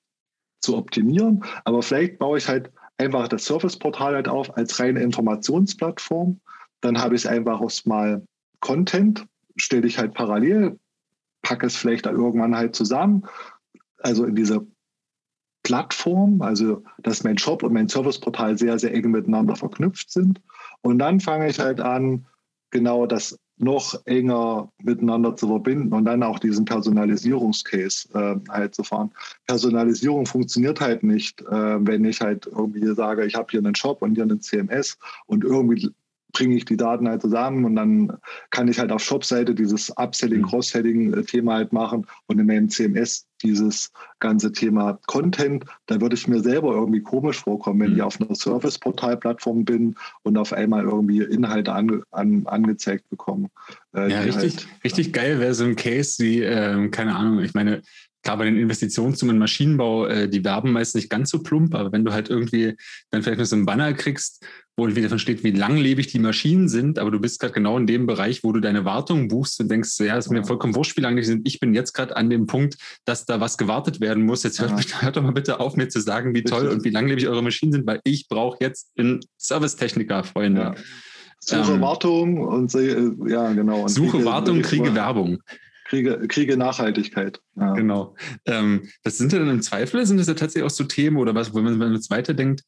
zu 0.60 0.78
optimieren, 0.78 1.44
aber 1.64 1.82
vielleicht 1.82 2.18
baue 2.18 2.38
ich 2.38 2.48
halt 2.48 2.72
einfach 2.96 3.28
das 3.28 3.44
Serviceportal 3.44 4.14
halt 4.14 4.28
auf 4.28 4.56
als 4.56 4.80
reine 4.80 5.00
Informationsplattform. 5.00 6.40
Dann 6.80 6.98
habe 6.98 7.14
ich 7.14 7.28
einfach 7.28 7.60
mal 7.84 8.24
Content, 8.60 9.26
stelle 9.56 9.86
ich 9.86 9.98
halt 9.98 10.14
parallel, 10.14 10.78
packe 11.42 11.66
es 11.66 11.76
vielleicht 11.76 12.06
irgendwann 12.06 12.56
halt 12.56 12.74
zusammen. 12.74 13.26
Also 13.98 14.24
in 14.24 14.36
dieser 14.36 14.64
Plattform, 15.62 16.42
also 16.42 16.82
dass 17.02 17.24
mein 17.24 17.38
Shop 17.38 17.62
und 17.62 17.72
mein 17.72 17.88
Serviceportal 17.88 18.58
sehr, 18.58 18.78
sehr 18.78 18.94
eng 18.94 19.10
miteinander 19.10 19.56
verknüpft 19.56 20.10
sind. 20.10 20.40
Und 20.80 20.98
dann 20.98 21.20
fange 21.20 21.48
ich 21.48 21.58
halt 21.58 21.80
an, 21.80 22.26
genau 22.70 23.06
das 23.06 23.38
noch 23.58 23.94
enger 24.06 24.72
miteinander 24.82 25.36
zu 25.36 25.46
verbinden 25.46 25.92
und 25.92 26.04
dann 26.04 26.22
auch 26.24 26.40
diesen 26.40 26.64
Personalisierungscase 26.64 28.08
äh, 28.12 28.50
halt 28.50 28.74
zu 28.74 28.82
fahren. 28.82 29.12
Personalisierung 29.46 30.26
funktioniert 30.26 30.80
halt 30.80 31.04
nicht, 31.04 31.42
äh, 31.42 31.86
wenn 31.86 32.04
ich 32.04 32.20
halt 32.20 32.46
irgendwie 32.46 32.92
sage, 32.94 33.24
ich 33.24 33.36
habe 33.36 33.48
hier 33.50 33.60
einen 33.60 33.76
Shop 33.76 34.02
und 34.02 34.14
hier 34.14 34.24
einen 34.24 34.40
CMS 34.40 34.98
und 35.26 35.44
irgendwie 35.44 35.90
bringe 36.32 36.56
ich 36.56 36.64
die 36.64 36.76
Daten 36.76 37.08
halt 37.08 37.22
zusammen 37.22 37.64
und 37.64 37.76
dann 37.76 38.16
kann 38.50 38.68
ich 38.68 38.78
halt 38.78 38.90
auf 38.90 39.02
Shop-Seite 39.02 39.54
dieses 39.54 39.90
Upselling, 39.96 40.40
mhm. 40.40 40.46
Cross-Selling-Thema 40.46 41.54
halt 41.54 41.72
machen 41.72 42.06
und 42.26 42.38
in 42.38 42.46
meinem 42.46 42.68
CMS 42.68 43.26
dieses 43.42 43.90
ganze 44.20 44.52
Thema 44.52 44.98
Content. 45.06 45.64
Da 45.86 46.00
würde 46.00 46.14
ich 46.14 46.28
mir 46.28 46.40
selber 46.40 46.74
irgendwie 46.74 47.02
komisch 47.02 47.40
vorkommen, 47.40 47.80
wenn 47.80 47.90
mhm. 47.90 47.96
ich 47.96 48.02
auf 48.02 48.20
einer 48.20 48.34
Service-Portal-Plattform 48.34 49.64
bin 49.64 49.94
und 50.22 50.38
auf 50.38 50.52
einmal 50.52 50.84
irgendwie 50.84 51.22
Inhalte 51.22 51.72
an, 51.72 52.02
an, 52.10 52.46
angezeigt 52.46 53.08
bekomme. 53.10 53.48
Äh, 53.94 54.10
ja, 54.10 54.20
richtig, 54.20 54.56
halt, 54.56 54.84
richtig 54.84 55.12
geil 55.12 55.38
wäre 55.38 55.54
so 55.54 55.64
ein 55.64 55.76
Case 55.76 56.22
wie, 56.22 56.42
äh, 56.42 56.88
keine 56.88 57.14
Ahnung, 57.14 57.40
ich 57.40 57.54
meine, 57.54 57.82
klar, 58.22 58.38
bei 58.38 58.44
den 58.44 58.58
Investitionssummen 58.58 59.36
im 59.36 59.40
Maschinenbau, 59.40 60.06
äh, 60.06 60.28
die 60.28 60.44
werben 60.44 60.72
meist 60.72 60.94
nicht 60.94 61.10
ganz 61.10 61.30
so 61.30 61.42
plump, 61.42 61.74
aber 61.74 61.92
wenn 61.92 62.04
du 62.04 62.12
halt 62.12 62.30
irgendwie 62.30 62.76
dann 63.10 63.22
vielleicht 63.22 63.40
noch 63.40 63.46
so 63.46 63.56
einen 63.56 63.66
Banner 63.66 63.92
kriegst, 63.92 64.44
wo 64.76 64.88
wieder 64.88 65.02
davon 65.02 65.18
steht, 65.18 65.44
wie 65.44 65.50
langlebig 65.50 66.06
die 66.06 66.18
Maschinen 66.18 66.68
sind, 66.68 66.98
aber 66.98 67.10
du 67.10 67.20
bist 67.20 67.40
gerade 67.40 67.52
genau 67.52 67.76
in 67.76 67.86
dem 67.86 68.06
Bereich, 68.06 68.42
wo 68.42 68.52
du 68.52 68.60
deine 68.60 68.84
Wartung 68.84 69.28
buchst 69.28 69.60
und 69.60 69.70
denkst, 69.70 69.98
ja, 70.00 70.16
ist 70.16 70.30
mir 70.30 70.44
vollkommen 70.44 70.74
wurscht, 70.74 70.96
wie 70.96 71.02
lange 71.02 71.20
die 71.20 71.26
sind. 71.26 71.46
Ich 71.46 71.60
bin 71.60 71.74
jetzt 71.74 71.92
gerade 71.92 72.16
an 72.16 72.30
dem 72.30 72.46
Punkt, 72.46 72.76
dass 73.04 73.26
da 73.26 73.40
was 73.40 73.58
gewartet 73.58 74.00
werden 74.00 74.24
muss. 74.24 74.42
Jetzt 74.44 74.60
hört, 74.60 74.70
ja. 74.70 75.00
hört, 75.02 75.16
doch 75.16 75.22
mal 75.22 75.32
bitte 75.32 75.60
auf, 75.60 75.76
mir 75.76 75.88
zu 75.88 76.00
sagen, 76.00 76.34
wie 76.34 76.42
toll 76.42 76.68
und 76.68 76.84
wie 76.84 76.90
langlebig 76.90 77.28
eure 77.28 77.42
Maschinen 77.42 77.72
sind, 77.72 77.86
weil 77.86 78.00
ich 78.04 78.28
brauche 78.28 78.58
jetzt 78.60 78.90
einen 78.96 79.20
Servicetechniker, 79.36 80.24
Freunde. 80.24 80.60
Ja. 80.60 80.74
Suche 81.38 81.72
ähm, 81.72 81.80
Wartung 81.80 82.38
und 82.38 82.72
ja, 82.72 83.52
genau. 83.52 83.82
Und 83.82 83.88
Suche 83.88 84.24
Wartung, 84.24 84.62
kriege 84.62 84.94
Werbung. 84.94 85.42
Kriege, 85.92 86.26
kriege 86.26 86.56
Nachhaltigkeit. 86.56 87.38
Ja. 87.54 87.74
Genau. 87.74 88.16
Ähm, 88.46 88.88
was 89.04 89.18
sind 89.18 89.30
denn 89.30 89.46
im 89.46 89.60
Zweifel? 89.60 90.06
Sind 90.06 90.16
das 90.16 90.26
ja 90.26 90.32
tatsächlich 90.32 90.64
auch 90.64 90.74
so 90.74 90.84
Themen 90.84 91.18
oder 91.18 91.34
was, 91.34 91.54
wenn 91.54 91.64
man, 91.64 91.74
wenn 91.74 91.88
man 91.88 91.94
jetzt 91.94 92.08
weiterdenkt, 92.08 92.62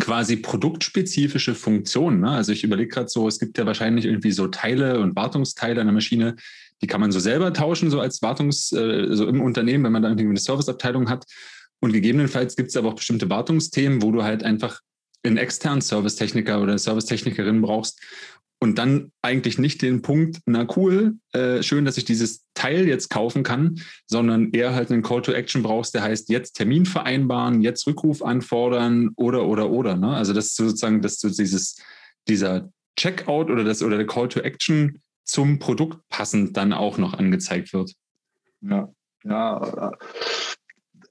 quasi 0.00 0.36
produktspezifische 0.36 1.54
Funktionen. 1.54 2.20
Ne? 2.20 2.28
Also 2.28 2.52
ich 2.52 2.62
überlege 2.62 2.90
gerade 2.90 3.08
so, 3.08 3.26
es 3.26 3.38
gibt 3.38 3.56
ja 3.56 3.64
wahrscheinlich 3.64 4.04
irgendwie 4.04 4.32
so 4.32 4.48
Teile 4.48 5.00
und 5.00 5.16
Wartungsteile 5.16 5.80
einer 5.80 5.92
Maschine, 5.92 6.36
die 6.82 6.86
kann 6.86 7.00
man 7.00 7.10
so 7.10 7.20
selber 7.20 7.54
tauschen, 7.54 7.90
so 7.90 8.00
als 8.00 8.20
Wartungs, 8.20 8.70
äh, 8.72 9.06
so 9.16 9.26
im 9.26 9.40
Unternehmen, 9.40 9.84
wenn 9.84 9.92
man 9.92 10.02
da 10.02 10.10
irgendwie 10.10 10.28
eine 10.28 10.38
Serviceabteilung 10.38 11.08
hat. 11.08 11.24
Und 11.80 11.94
gegebenenfalls 11.94 12.54
gibt 12.54 12.68
es 12.68 12.76
aber 12.76 12.90
auch 12.90 12.96
bestimmte 12.96 13.30
Wartungsthemen, 13.30 14.02
wo 14.02 14.12
du 14.12 14.24
halt 14.24 14.44
einfach 14.44 14.80
einen 15.22 15.38
externen 15.38 15.80
Servicetechniker 15.80 16.60
oder 16.60 16.72
eine 16.72 16.78
Servicetechnikerin 16.78 17.62
brauchst, 17.62 17.98
und 18.66 18.78
dann 18.78 19.12
eigentlich 19.22 19.58
nicht 19.58 19.80
den 19.80 20.02
Punkt, 20.02 20.40
na 20.44 20.66
cool, 20.76 21.14
äh, 21.32 21.62
schön, 21.62 21.84
dass 21.84 21.96
ich 21.96 22.04
dieses 22.04 22.44
Teil 22.54 22.88
jetzt 22.88 23.10
kaufen 23.10 23.44
kann, 23.44 23.80
sondern 24.06 24.50
eher 24.50 24.74
halt 24.74 24.90
einen 24.90 25.02
Call 25.02 25.22
to 25.22 25.32
Action 25.32 25.62
brauchst, 25.62 25.94
der 25.94 26.02
heißt 26.02 26.28
jetzt 26.30 26.54
Termin 26.54 26.84
vereinbaren, 26.84 27.62
jetzt 27.62 27.86
Rückruf 27.86 28.22
anfordern 28.22 29.10
oder 29.14 29.46
oder 29.46 29.70
oder. 29.70 29.96
Ne? 29.96 30.08
Also 30.08 30.32
das 30.32 30.46
ist 30.46 30.56
sozusagen, 30.56 31.00
dass 31.00 31.18
du 31.18 31.28
dieses, 31.28 31.80
dieser 32.26 32.70
Checkout 32.98 33.50
oder 33.50 33.62
das 33.62 33.82
oder 33.82 33.98
der 33.98 34.06
Call 34.06 34.28
to 34.28 34.40
Action 34.40 35.00
zum 35.24 35.60
Produkt 35.60 36.00
passend 36.08 36.56
dann 36.56 36.72
auch 36.72 36.98
noch 36.98 37.14
angezeigt 37.14 37.72
wird. 37.72 37.92
Ja, 38.62 38.88
ja, 39.22 39.92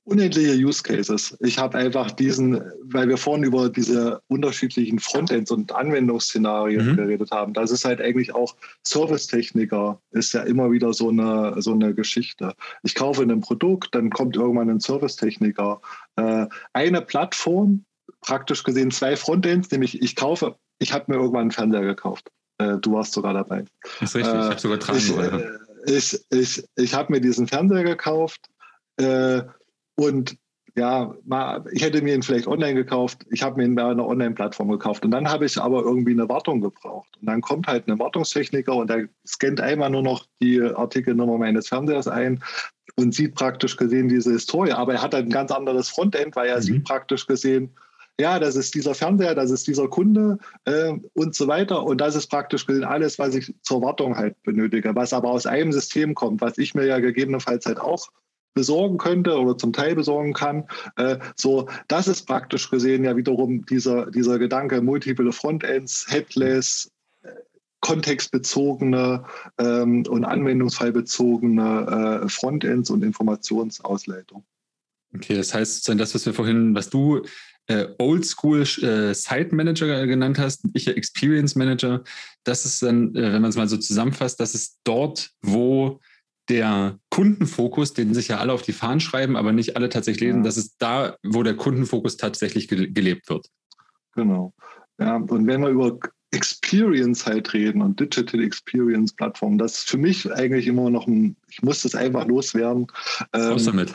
unendliche 0.05 0.53
Use 0.53 0.83
Cases. 0.83 1.35
Ich 1.41 1.57
habe 1.57 1.77
einfach 1.77 2.11
diesen, 2.11 2.61
weil 2.83 3.09
wir 3.09 3.17
vorhin 3.17 3.43
über 3.43 3.69
diese 3.69 4.21
unterschiedlichen 4.27 4.99
Frontends 4.99 5.49
und 5.51 5.73
Anwendungsszenarien 5.73 6.91
mhm. 6.91 6.95
geredet 6.95 7.31
haben, 7.31 7.53
das 7.53 7.71
ist 7.71 7.85
halt 7.85 7.99
eigentlich 7.99 8.33
auch 8.33 8.55
Servicetechniker, 8.87 9.99
ist 10.11 10.33
ja 10.33 10.43
immer 10.43 10.71
wieder 10.71 10.93
so 10.93 11.09
eine, 11.09 11.59
so 11.61 11.73
eine 11.73 11.93
Geschichte. 11.95 12.53
Ich 12.83 12.93
kaufe 12.93 13.23
ein 13.23 13.41
Produkt, 13.41 13.95
dann 13.95 14.11
kommt 14.11 14.35
irgendwann 14.35 14.69
ein 14.69 14.79
Servicetechniker. 14.79 15.81
Äh, 16.17 16.45
eine 16.73 17.01
Plattform, 17.01 17.83
praktisch 18.21 18.63
gesehen 18.63 18.91
zwei 18.91 19.15
Frontends, 19.15 19.71
nämlich 19.71 20.01
ich 20.01 20.15
kaufe, 20.15 20.55
ich 20.77 20.93
habe 20.93 21.05
mir 21.07 21.17
irgendwann 21.17 21.41
einen 21.41 21.51
Fernseher 21.51 21.81
gekauft. 21.81 22.31
Äh, 22.59 22.77
du 22.77 22.93
warst 22.93 23.13
sogar 23.13 23.33
dabei. 23.33 23.65
Das 23.99 24.09
ist 24.11 24.15
richtig, 24.15 24.33
äh, 24.35 24.37
ich 24.37 24.49
habe 24.49 24.59
sogar 24.59 24.77
dran. 24.77 24.97
Ich, 25.87 26.13
ich, 26.13 26.25
ich, 26.29 26.63
ich 26.75 26.93
habe 26.93 27.11
mir 27.11 27.21
diesen 27.21 27.47
Fernseher 27.47 27.83
gekauft. 27.83 28.49
Äh, 28.97 29.43
und 29.95 30.37
ja, 30.77 31.15
mal, 31.23 31.63
ich 31.71 31.83
hätte 31.83 32.01
mir 32.01 32.15
ihn 32.15 32.21
vielleicht 32.21 32.47
online 32.47 32.75
gekauft. 32.75 33.25
Ich 33.31 33.43
habe 33.43 33.57
mir 33.57 33.63
ihn 33.63 33.75
bei 33.75 33.85
einer 33.85 34.05
Online-Plattform 34.05 34.69
gekauft. 34.69 35.05
Und 35.05 35.11
dann 35.11 35.29
habe 35.29 35.45
ich 35.45 35.57
aber 35.57 35.83
irgendwie 35.83 36.11
eine 36.11 36.27
Wartung 36.27 36.59
gebraucht. 36.59 37.17
Und 37.19 37.27
dann 37.27 37.39
kommt 37.39 37.67
halt 37.67 37.87
ein 37.87 37.97
Wartungstechniker 37.97 38.75
und 38.75 38.89
der 38.89 39.07
scannt 39.25 39.61
einmal 39.61 39.89
nur 39.89 40.01
noch 40.01 40.25
die 40.41 40.61
Artikelnummer 40.61 41.37
meines 41.37 41.69
Fernsehers 41.69 42.09
ein 42.09 42.43
und 42.97 43.15
sieht 43.15 43.35
praktisch 43.35 43.77
gesehen 43.77 44.09
diese 44.09 44.33
Historie. 44.33 44.73
Aber 44.73 44.93
er 44.93 45.01
hat 45.01 45.13
halt 45.13 45.27
ein 45.27 45.31
ganz 45.31 45.51
anderes 45.51 45.87
Frontend, 45.87 46.35
weil 46.35 46.49
er 46.49 46.57
mhm. 46.57 46.63
sieht 46.63 46.83
praktisch 46.83 47.25
gesehen, 47.25 47.73
ja, 48.19 48.39
das 48.39 48.55
ist 48.55 48.75
dieser 48.75 48.95
Fernseher, 48.95 49.35
das 49.35 49.51
ist 49.51 49.67
dieser 49.67 49.87
Kunde 49.87 50.39
äh, 50.65 50.93
und 51.13 51.35
so 51.35 51.47
weiter. 51.47 51.83
Und 51.83 52.01
das 52.01 52.15
ist 52.15 52.27
praktisch 52.27 52.65
gesehen 52.65 52.83
alles, 52.83 53.17
was 53.17 53.33
ich 53.35 53.53
zur 53.61 53.81
Wartung 53.81 54.17
halt 54.17 54.41
benötige, 54.43 54.93
was 54.93 55.13
aber 55.13 55.31
aus 55.31 55.45
einem 55.45 55.71
System 55.71 56.15
kommt, 56.15 56.41
was 56.41 56.57
ich 56.57 56.75
mir 56.75 56.85
ja 56.85 56.99
gegebenenfalls 56.99 57.65
halt 57.65 57.79
auch 57.79 58.09
besorgen 58.55 58.97
könnte 58.97 59.37
oder 59.37 59.57
zum 59.57 59.73
Teil 59.73 59.93
besorgen 59.93 60.33
kann. 60.33 60.63
Äh, 60.95 61.19
so, 61.35 61.69
das 61.87 62.07
ist 62.07 62.23
praktisch 62.23 62.71
gesehen 62.71 63.03
ja 63.03 63.15
wiederum 63.15 63.65
dieser, 63.67 64.09
dieser 64.09 64.39
Gedanke, 64.39 64.81
multiple 64.81 65.31
Frontends, 65.31 66.05
Headless, 66.09 66.89
äh, 67.21 67.29
kontextbezogene 67.81 69.25
ähm, 69.59 70.05
und 70.07 70.25
anwendungsfallbezogene 70.25 72.23
äh, 72.23 72.29
Frontends 72.29 72.89
und 72.89 73.03
Informationsausleitung. 73.03 74.43
Okay, 75.13 75.35
das 75.35 75.53
heißt, 75.53 75.87
das, 75.89 76.15
was 76.15 76.25
wir 76.25 76.33
vorhin, 76.33 76.73
was 76.75 76.89
du 76.89 77.21
äh, 77.67 77.87
Oldschool 77.97 78.61
äh, 78.61 79.13
Site 79.13 79.49
Manager 79.53 80.05
genannt 80.07 80.39
hast, 80.39 80.65
ich 80.73 80.87
Experience 80.87 81.55
Manager, 81.55 82.03
das 82.43 82.65
ist 82.65 82.83
dann, 82.83 83.15
äh, 83.15 83.33
wenn 83.33 83.41
man 83.41 83.49
es 83.49 83.55
mal 83.55 83.67
so 83.67 83.77
zusammenfasst, 83.77 84.39
das 84.39 84.55
ist 84.55 84.79
dort, 84.83 85.31
wo 85.41 85.99
der 86.49 86.99
Kundenfokus, 87.09 87.93
den 87.93 88.13
sich 88.13 88.27
ja 88.27 88.37
alle 88.37 88.53
auf 88.53 88.61
die 88.61 88.73
Fahnen 88.73 88.99
schreiben, 88.99 89.35
aber 89.35 89.51
nicht 89.51 89.75
alle 89.75 89.89
tatsächlich 89.89 90.21
lesen, 90.21 90.39
ja. 90.39 90.43
das 90.43 90.57
ist 90.57 90.75
da, 90.79 91.17
wo 91.23 91.43
der 91.43 91.55
Kundenfokus 91.55 92.17
tatsächlich 92.17 92.67
ge 92.67 92.91
gelebt 92.91 93.29
wird. 93.29 93.49
Genau. 94.13 94.53
Ja, 94.99 95.15
und 95.15 95.47
wenn 95.47 95.61
wir 95.61 95.69
über 95.69 95.99
Experience 96.31 97.25
halt 97.25 97.53
reden 97.53 97.81
und 97.81 97.99
Digital 97.99 98.43
Experience 98.43 99.13
Plattformen, 99.13 99.57
das 99.57 99.79
ist 99.79 99.89
für 99.89 99.97
mich 99.97 100.31
eigentlich 100.31 100.67
immer 100.67 100.89
noch 100.89 101.07
ein, 101.07 101.35
ich 101.49 101.61
muss 101.63 101.81
das 101.81 101.95
einfach 101.95 102.25
loswerden. 102.25 102.87
Ähm, 103.33 103.57
damit. 103.63 103.93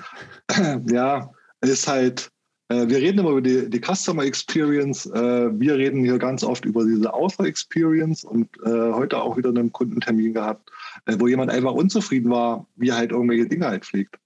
Ja, 0.91 1.31
ist 1.61 1.87
halt, 1.87 2.31
wir 2.75 2.99
reden 2.99 3.19
immer 3.19 3.31
über 3.31 3.41
die, 3.41 3.69
die 3.69 3.81
Customer 3.81 4.25
Experience. 4.25 5.07
Äh, 5.07 5.59
wir 5.59 5.77
reden 5.77 6.05
hier 6.05 6.19
ganz 6.19 6.45
oft 6.45 6.65
über 6.65 6.85
diese 6.85 7.13
Author 7.13 7.47
Experience 7.47 8.25
und 8.25 8.49
äh, 8.65 8.93
heute 8.93 9.21
auch 9.21 9.37
wieder 9.37 9.49
einen 9.49 9.73
Kundentermin 9.73 10.35
gehabt 10.35 10.71
äh, 11.07 11.17
wo 11.19 11.29
jemand 11.29 11.51
einfach 11.51 11.73
unzufrieden 11.73 12.31
war, 12.31 12.67
wie 12.77 12.89
er 12.89 12.97
halt 12.97 13.13
irgendwelche 13.13 13.47
Dinge 13.47 13.67
halt 13.67 13.85
pflegt. 13.85 14.17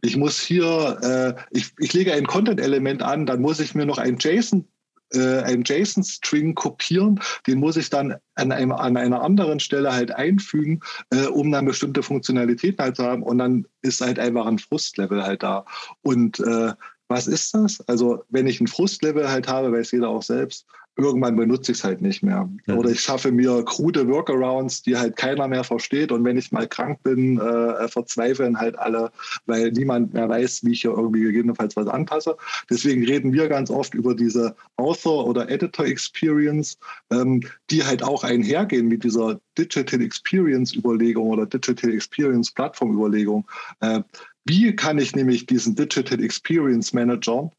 Ich 0.00 0.16
muss 0.16 0.40
hier, 0.40 0.98
äh, 1.02 1.42
ich, 1.50 1.72
ich 1.78 1.92
lege 1.92 2.12
ein 2.12 2.26
Content-Element 2.26 3.02
an, 3.02 3.26
dann 3.26 3.40
muss 3.40 3.60
ich 3.60 3.74
mir 3.74 3.86
noch 3.86 3.98
ein 3.98 4.16
JSON 4.18 4.66
äh, 5.12 5.42
einen 5.42 5.64
JSON-String 5.64 6.54
kopieren, 6.54 7.20
den 7.46 7.58
muss 7.58 7.76
ich 7.76 7.90
dann 7.90 8.14
an, 8.34 8.50
einem, 8.50 8.72
an 8.72 8.96
einer 8.96 9.20
anderen 9.20 9.60
Stelle 9.60 9.92
halt 9.92 10.10
einfügen, 10.10 10.80
äh, 11.10 11.26
um 11.26 11.52
dann 11.52 11.66
bestimmte 11.66 12.02
Funktionalitäten 12.02 12.82
halt 12.82 12.96
zu 12.96 13.04
haben 13.04 13.22
und 13.22 13.36
dann 13.36 13.66
ist 13.82 14.00
halt 14.00 14.18
einfach 14.18 14.46
ein 14.46 14.58
Frustlevel 14.58 15.22
halt 15.22 15.42
da. 15.42 15.66
Und 16.00 16.40
äh, 16.40 16.72
was 17.12 17.26
ist 17.26 17.54
das? 17.54 17.80
Also 17.88 18.24
wenn 18.30 18.46
ich 18.46 18.60
ein 18.60 18.66
Frustlevel 18.66 19.28
halt 19.28 19.48
habe, 19.48 19.72
weiß 19.72 19.92
jeder 19.92 20.08
auch 20.08 20.22
selbst, 20.22 20.66
irgendwann 20.96 21.36
benutze 21.36 21.72
ich 21.72 21.78
es 21.78 21.84
halt 21.84 22.02
nicht 22.02 22.22
mehr. 22.22 22.48
Ja. 22.66 22.74
Oder 22.74 22.90
ich 22.90 23.00
schaffe 23.00 23.32
mir 23.32 23.64
krude 23.64 24.06
Workarounds, 24.08 24.82
die 24.82 24.96
halt 24.96 25.16
keiner 25.16 25.48
mehr 25.48 25.64
versteht. 25.64 26.12
Und 26.12 26.24
wenn 26.24 26.36
ich 26.36 26.52
mal 26.52 26.68
krank 26.68 27.02
bin, 27.02 27.38
äh, 27.38 27.88
verzweifeln 27.88 28.58
halt 28.58 28.78
alle, 28.78 29.10
weil 29.46 29.72
niemand 29.72 30.12
mehr 30.12 30.28
weiß, 30.28 30.64
wie 30.64 30.72
ich 30.72 30.82
hier 30.82 30.90
irgendwie 30.90 31.22
gegebenenfalls 31.22 31.76
was 31.76 31.86
anpasse. 31.86 32.36
Deswegen 32.68 33.04
reden 33.04 33.32
wir 33.32 33.48
ganz 33.48 33.70
oft 33.70 33.94
über 33.94 34.14
diese 34.14 34.54
Author- 34.76 35.26
oder 35.26 35.48
Editor-Experience, 35.48 36.78
ähm, 37.10 37.42
die 37.70 37.84
halt 37.84 38.02
auch 38.02 38.22
einhergehen 38.22 38.88
mit 38.88 39.04
dieser 39.04 39.40
Digital 39.56 40.02
Experience-Überlegung 40.02 41.30
oder 41.30 41.46
Digital 41.46 41.92
Experience-Plattform-Überlegung. 41.92 43.46
Äh, 43.80 44.02
wie 44.44 44.74
kann 44.74 44.98
ich 44.98 45.14
nämlich 45.14 45.46
diesen 45.46 45.74
Digital 45.74 46.22
Experience 46.22 46.92
Manager 46.92 47.50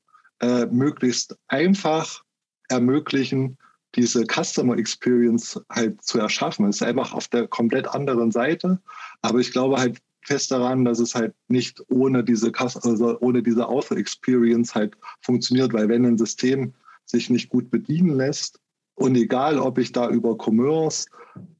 äh, 0.42 0.66
möglichst 0.66 1.38
einfach 1.48 2.24
ermöglichen, 2.70 3.58
diese 3.96 4.26
Customer 4.26 4.78
Experience 4.78 5.60
halt 5.70 6.02
zu 6.02 6.20
erschaffen. 6.20 6.68
Es 6.68 6.78
ist 6.78 6.88
einfach 6.88 7.14
auf 7.14 7.28
der 7.28 7.48
komplett 7.48 7.88
anderen 7.88 8.32
Seite. 8.32 8.82
Aber 9.22 9.40
ich 9.40 9.52
glaube 9.52 9.78
halt 9.78 10.00
fest 10.22 10.52
daran, 10.52 10.86
dass 10.86 11.00
es 11.00 11.16
halt 11.16 11.34
nicht 11.48 11.84
ohne 11.90 12.24
diese, 12.24 12.52
also 12.58 13.20
ohne 13.20 13.44
diese 13.44 13.68
Author 13.68 13.98
Experience 13.98 14.74
halt 14.74 14.98
funktioniert, 15.22 15.74
weil 15.74 15.90
wenn 15.90 16.06
ein 16.06 16.18
System 16.18 16.74
sich 17.06 17.30
nicht 17.30 17.50
gut 17.50 17.70
bedienen 17.70 18.16
lässt 18.16 18.60
und 18.96 19.16
egal, 19.16 19.60
ob 19.60 19.78
ich 19.78 19.92
da 19.92 20.10
über 20.10 20.38
Commerce, 20.38 21.08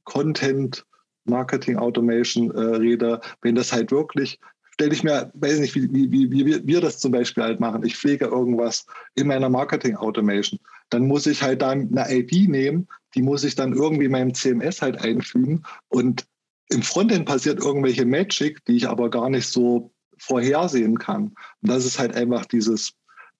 Content 0.04 0.84
Marketing 1.26 1.76
Automation 1.76 2.50
äh, 2.50 2.76
rede, 2.76 3.20
wenn 3.42 3.54
das 3.54 3.72
halt 3.72 3.90
wirklich 3.90 4.38
stelle 4.74 4.92
ich 4.92 5.04
mir, 5.04 5.30
weiß 5.34 5.60
nicht, 5.60 5.74
wie, 5.76 5.88
wie, 5.92 6.10
wie, 6.10 6.46
wie 6.46 6.66
wir 6.66 6.80
das 6.80 6.98
zum 6.98 7.12
Beispiel 7.12 7.44
halt 7.44 7.60
machen. 7.60 7.84
Ich 7.84 7.96
pflege 7.96 8.24
irgendwas 8.24 8.86
in 9.14 9.28
meiner 9.28 9.48
Marketing 9.48 9.94
Automation. 9.94 10.58
Dann 10.90 11.06
muss 11.06 11.26
ich 11.26 11.42
halt 11.42 11.62
dann 11.62 11.96
eine 11.96 12.12
ID 12.12 12.48
nehmen, 12.48 12.88
die 13.14 13.22
muss 13.22 13.44
ich 13.44 13.54
dann 13.54 13.72
irgendwie 13.72 14.06
in 14.06 14.10
meinem 14.10 14.34
CMS 14.34 14.82
halt 14.82 15.00
einfügen. 15.00 15.62
Und 15.88 16.24
im 16.70 16.82
Frontend 16.82 17.26
passiert 17.26 17.60
irgendwelche 17.60 18.04
Magic, 18.04 18.64
die 18.64 18.76
ich 18.76 18.88
aber 18.88 19.10
gar 19.10 19.30
nicht 19.30 19.46
so 19.46 19.92
vorhersehen 20.18 20.98
kann. 20.98 21.26
Und 21.62 21.70
das 21.70 21.84
ist 21.84 22.00
halt 22.00 22.16
einfach 22.16 22.44
dieses 22.44 22.94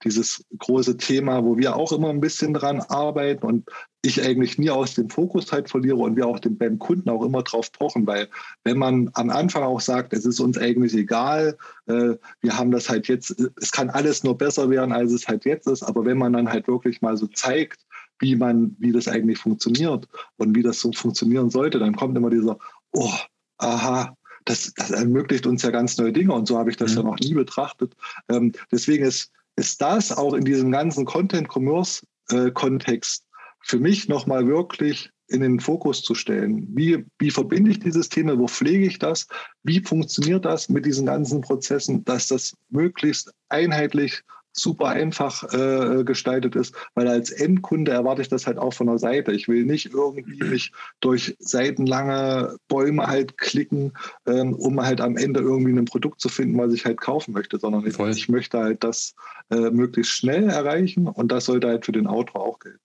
dieses 0.04 0.44
große 0.58 0.96
Thema, 0.96 1.44
wo 1.44 1.56
wir 1.56 1.76
auch 1.76 1.92
immer 1.92 2.10
ein 2.10 2.20
bisschen 2.20 2.52
dran 2.52 2.80
arbeiten 2.80 3.46
und 3.46 3.70
ich 4.04 4.22
eigentlich 4.22 4.58
nie 4.58 4.70
aus 4.70 4.94
dem 4.94 5.08
Fokus 5.08 5.50
halt 5.52 5.70
verliere 5.70 5.96
und 5.96 6.16
wir 6.16 6.26
auch 6.26 6.38
den, 6.38 6.58
beim 6.58 6.78
Kunden 6.78 7.08
auch 7.08 7.24
immer 7.24 7.42
drauf 7.42 7.72
pochen, 7.72 8.06
weil 8.06 8.28
wenn 8.62 8.78
man 8.78 9.10
am 9.14 9.30
Anfang 9.30 9.62
auch 9.62 9.80
sagt, 9.80 10.12
es 10.12 10.24
ist 10.24 10.40
uns 10.40 10.58
eigentlich 10.58 10.94
egal, 10.94 11.56
äh, 11.86 12.14
wir 12.40 12.58
haben 12.58 12.70
das 12.70 12.88
halt 12.88 13.08
jetzt, 13.08 13.34
es 13.60 13.72
kann 13.72 13.90
alles 13.90 14.22
nur 14.22 14.36
besser 14.36 14.70
werden, 14.70 14.92
als 14.92 15.12
es 15.12 15.26
halt 15.26 15.44
jetzt 15.44 15.66
ist, 15.66 15.82
aber 15.82 16.04
wenn 16.04 16.18
man 16.18 16.34
dann 16.34 16.48
halt 16.48 16.68
wirklich 16.68 17.02
mal 17.02 17.16
so 17.16 17.26
zeigt, 17.28 17.80
wie 18.20 18.36
man, 18.36 18.76
wie 18.78 18.92
das 18.92 19.08
eigentlich 19.08 19.38
funktioniert 19.38 20.06
und 20.36 20.54
wie 20.54 20.62
das 20.62 20.80
so 20.80 20.92
funktionieren 20.92 21.50
sollte, 21.50 21.78
dann 21.78 21.96
kommt 21.96 22.16
immer 22.16 22.30
dieser, 22.30 22.58
oh, 22.92 23.12
aha, 23.58 24.16
das, 24.44 24.72
das 24.76 24.90
ermöglicht 24.90 25.46
uns 25.46 25.62
ja 25.62 25.70
ganz 25.70 25.96
neue 25.96 26.12
Dinge 26.12 26.34
und 26.34 26.46
so 26.46 26.58
habe 26.58 26.70
ich 26.70 26.76
das 26.76 26.92
mhm. 26.92 26.98
ja 26.98 27.02
noch 27.04 27.18
nie 27.18 27.34
betrachtet. 27.34 27.94
Ähm, 28.28 28.52
deswegen 28.70 29.04
ist 29.04 29.32
ist 29.56 29.80
das 29.80 30.10
auch 30.16 30.34
in 30.34 30.44
diesem 30.44 30.72
ganzen 30.72 31.04
Content-Commerce-Kontext 31.04 33.24
für 33.64 33.78
mich 33.78 34.08
nochmal 34.08 34.46
wirklich 34.46 35.10
in 35.28 35.40
den 35.40 35.58
Fokus 35.58 36.02
zu 36.02 36.14
stellen. 36.14 36.68
Wie, 36.70 37.04
wie 37.18 37.30
verbinde 37.30 37.70
ich 37.70 37.80
dieses 37.80 38.08
Thema? 38.08 38.38
Wo 38.38 38.46
pflege 38.46 38.86
ich 38.86 38.98
das? 38.98 39.26
Wie 39.62 39.80
funktioniert 39.80 40.44
das 40.44 40.68
mit 40.68 40.84
diesen 40.84 41.06
ganzen 41.06 41.40
Prozessen, 41.40 42.04
dass 42.04 42.28
das 42.28 42.54
möglichst 42.70 43.32
einheitlich 43.48 44.22
super 44.56 44.88
einfach 44.88 45.52
äh, 45.52 46.04
gestaltet 46.04 46.54
ist, 46.54 46.74
weil 46.94 47.08
als 47.08 47.30
Endkunde 47.30 47.90
erwarte 47.90 48.22
ich 48.22 48.28
das 48.28 48.46
halt 48.46 48.56
auch 48.56 48.72
von 48.72 48.86
der 48.86 48.98
Seite. 48.98 49.32
Ich 49.32 49.48
will 49.48 49.64
nicht 49.64 49.92
irgendwie 49.92 50.44
mich 50.44 50.72
durch 51.00 51.34
seitenlange 51.40 52.56
Bäume 52.68 53.06
halt 53.06 53.36
klicken, 53.36 53.92
ähm, 54.26 54.54
um 54.54 54.80
halt 54.80 55.00
am 55.00 55.16
Ende 55.16 55.40
irgendwie 55.40 55.72
ein 55.72 55.84
Produkt 55.86 56.20
zu 56.20 56.28
finden, 56.28 56.56
was 56.56 56.72
ich 56.72 56.84
halt 56.84 57.00
kaufen 57.00 57.32
möchte, 57.32 57.58
sondern 57.58 57.84
ich, 57.84 57.98
ich 57.98 58.28
möchte 58.28 58.58
halt 58.58 58.84
das 58.84 59.14
äh, 59.50 59.70
möglichst 59.70 60.12
schnell 60.12 60.48
erreichen 60.48 61.08
und 61.08 61.32
das 61.32 61.46
sollte 61.46 61.66
halt 61.66 61.84
für 61.84 61.92
den 61.92 62.06
Autor 62.06 62.42
auch 62.46 62.60
gelten. 62.60 62.78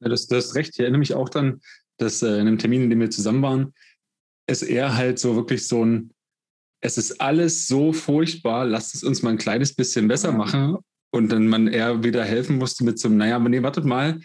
Ja, 0.00 0.08
das, 0.08 0.26
das 0.26 0.46
ist 0.46 0.54
recht. 0.54 0.70
Ich 0.74 0.80
erinnere 0.80 0.98
mich 0.98 1.14
auch 1.14 1.28
dann, 1.28 1.60
dass 1.98 2.22
äh, 2.22 2.34
in 2.34 2.46
einem 2.46 2.58
Termin, 2.58 2.82
in 2.82 2.90
dem 2.90 3.00
wir 3.00 3.10
zusammen 3.10 3.42
waren, 3.42 3.74
es 4.46 4.62
eher 4.62 4.96
halt 4.96 5.18
so 5.18 5.36
wirklich 5.36 5.66
so 5.68 5.84
ein 5.84 6.12
es 6.80 6.96
ist 6.98 7.20
alles 7.20 7.66
so 7.68 7.92
furchtbar, 7.92 8.64
lasst 8.64 8.94
es 8.94 9.04
uns 9.04 9.22
mal 9.22 9.30
ein 9.30 9.38
kleines 9.38 9.74
bisschen 9.74 10.08
besser 10.08 10.32
machen. 10.32 10.76
Und 11.12 11.30
dann 11.32 11.48
man 11.48 11.66
eher 11.66 12.04
wieder 12.04 12.24
helfen 12.24 12.56
musste 12.56 12.84
mit 12.84 12.98
so 12.98 13.08
einem, 13.08 13.16
naja, 13.16 13.36
aber 13.36 13.48
nee, 13.48 13.62
wartet 13.62 13.84
mal, 13.84 14.20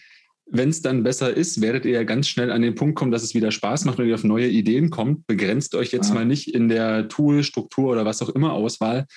wenn 0.46 0.70
es 0.70 0.84
dann 0.84 1.02
besser 1.02 1.36
ist, 1.36 1.60
werdet 1.60 1.84
ihr 1.86 1.94
ja 1.94 2.04
ganz 2.04 2.28
schnell 2.28 2.52
an 2.52 2.62
den 2.62 2.76
Punkt 2.76 2.96
kommen, 2.96 3.12
dass 3.12 3.24
es 3.24 3.34
wieder 3.34 3.52
Spaß 3.52 3.86
macht 3.86 3.98
und 3.98 4.08
ihr 4.08 4.14
auf 4.14 4.24
neue 4.24 4.48
Ideen 4.48 4.92
kommt. 4.92 5.26
Begrenzt 5.26 5.74
euch 5.74 5.92
jetzt 5.92 6.10
ja. 6.10 6.14
mal 6.14 6.26
nicht 6.26 6.54
in 6.54 6.70
der 6.70 7.08
Tool, 7.08 7.44
Struktur 7.44 7.92
oder 7.92 8.06
was 8.06 8.22
auch 8.22 8.30
immer 8.30 8.54
Auswahl, 8.54 9.08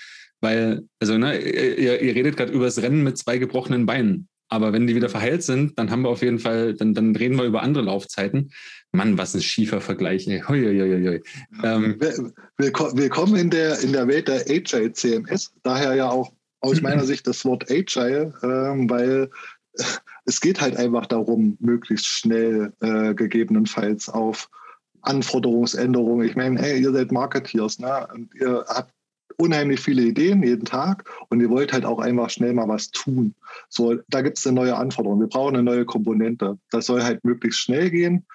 weil, 0.40 0.88
also, 0.98 1.18
ne, 1.18 1.38
ihr, 1.38 2.00
ihr 2.00 2.14
redet 2.14 2.38
gerade 2.38 2.52
über 2.52 2.64
das 2.64 2.80
Rennen 2.80 3.04
mit 3.04 3.18
zwei 3.18 3.36
gebrochenen 3.36 3.84
Beinen. 3.84 4.28
Aber 4.48 4.72
wenn 4.72 4.86
die 4.86 4.94
wieder 4.94 5.08
verheilt 5.08 5.42
sind, 5.42 5.78
dann 5.78 5.90
haben 5.90 6.02
wir 6.02 6.08
auf 6.08 6.22
jeden 6.22 6.38
Fall, 6.38 6.74
dann, 6.74 6.94
dann 6.94 7.14
reden 7.14 7.36
wir 7.36 7.44
über 7.44 7.62
andere 7.62 7.84
Laufzeiten. 7.84 8.50
Mann, 8.92 9.18
was 9.18 9.34
ein 9.34 9.42
schiefer 9.42 9.80
Vergleich. 9.80 10.26
Ey. 10.26 10.42
Ähm, 11.62 12.00
Willkommen 12.56 13.36
in 13.36 13.50
der, 13.50 13.80
in 13.80 13.92
der 13.92 14.08
Welt 14.08 14.28
der 14.28 14.46
Agile 14.48 14.92
CMS. 14.92 15.52
Daher 15.62 15.94
ja 15.94 16.08
auch 16.08 16.32
aus 16.60 16.80
meiner 16.80 17.04
Sicht 17.06 17.26
das 17.26 17.44
Wort 17.44 17.70
Agile, 17.70 18.32
ähm, 18.42 18.88
weil 18.88 19.30
es 20.24 20.40
geht 20.40 20.60
halt 20.60 20.76
einfach 20.76 21.06
darum, 21.06 21.56
möglichst 21.60 22.06
schnell 22.06 22.72
äh, 22.80 23.14
gegebenenfalls 23.14 24.08
auf 24.08 24.48
Anforderungsänderungen. 25.02 26.26
Ich 26.26 26.36
meine, 26.36 26.60
hey, 26.60 26.80
ihr 26.80 26.92
seid 26.92 27.12
Marketeers, 27.12 27.78
ne? 27.78 28.08
Und 28.12 28.34
ihr 28.34 28.64
habt 28.68 28.92
unheimlich 29.36 29.80
viele 29.80 30.02
Ideen 30.02 30.42
jeden 30.42 30.64
Tag 30.64 31.08
und 31.28 31.40
ihr 31.40 31.50
wollt 31.50 31.72
halt 31.72 31.84
auch 31.84 32.00
einfach 32.00 32.30
schnell 32.30 32.54
mal 32.54 32.68
was 32.68 32.90
tun. 32.90 33.34
So, 33.68 33.96
da 34.08 34.22
gibt 34.22 34.38
es 34.38 34.46
eine 34.46 34.56
neue 34.56 34.76
Anforderung. 34.76 35.20
Wir 35.20 35.28
brauchen 35.28 35.54
eine 35.54 35.62
neue 35.62 35.84
Komponente. 35.84 36.58
Das 36.70 36.86
soll 36.86 37.02
halt 37.02 37.24
möglichst 37.24 37.60
schnell 37.60 37.90
gehen 37.90 38.26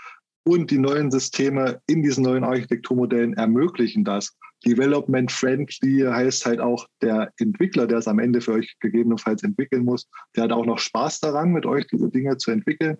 und 0.44 0.72
die 0.72 0.78
neuen 0.78 1.12
Systeme 1.12 1.82
in 1.88 2.04
diesen 2.04 2.24
neuen 2.24 2.44
Architekturmodellen 2.44 3.34
ermöglichen 3.34 4.04
das. 4.04 4.36
Development 4.66 5.30
Friendly 5.32 6.06
heißt 6.10 6.46
halt 6.46 6.62
auch 6.62 6.88
der 7.02 7.34
Entwickler, 7.38 7.86
der 7.86 7.98
es 7.98 8.08
am 8.08 8.20
Ende 8.20 8.40
für 8.40 8.54
euch 8.54 8.78
gegebenenfalls 8.80 9.44
entwickeln 9.44 9.84
muss, 9.84 10.08
der 10.36 10.46
hat 10.46 10.52
auch 10.52 10.66
noch 10.66 10.80
Spaß 10.80 11.20
daran, 11.20 11.52
mit 11.52 11.66
euch 11.66 11.86
diese 11.88 12.10
Dinge 12.10 12.38
zu 12.38 12.52
entwickeln. 12.52 12.98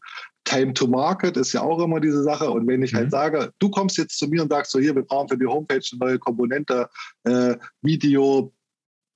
Time 0.54 0.74
to 0.74 0.88
Market 0.88 1.38
ist 1.38 1.54
ja 1.54 1.62
auch 1.62 1.80
immer 1.80 2.00
diese 2.00 2.24
Sache. 2.24 2.50
Und 2.50 2.68
wenn 2.68 2.84
ich 2.84 2.94
halt 2.94 3.12
mhm. 3.12 3.16
halt 3.16 3.34
sage, 3.34 3.54
du 3.60 3.70
kommst 3.70 3.98
jetzt 3.98 4.18
zu 4.18 4.28
mir 4.28 4.44
und 4.44 4.50
sagst 4.50 4.72
so, 4.72 4.80
hier, 4.80 4.96
wir 4.96 5.04
brauchen 5.04 5.30
für 5.30 5.38
die 5.38 5.46
Homepage 5.46 5.82
eine 5.92 6.00
neue 6.00 6.20
Komponente, 6.20 6.90
äh, 7.24 7.56
Video, 7.82 8.54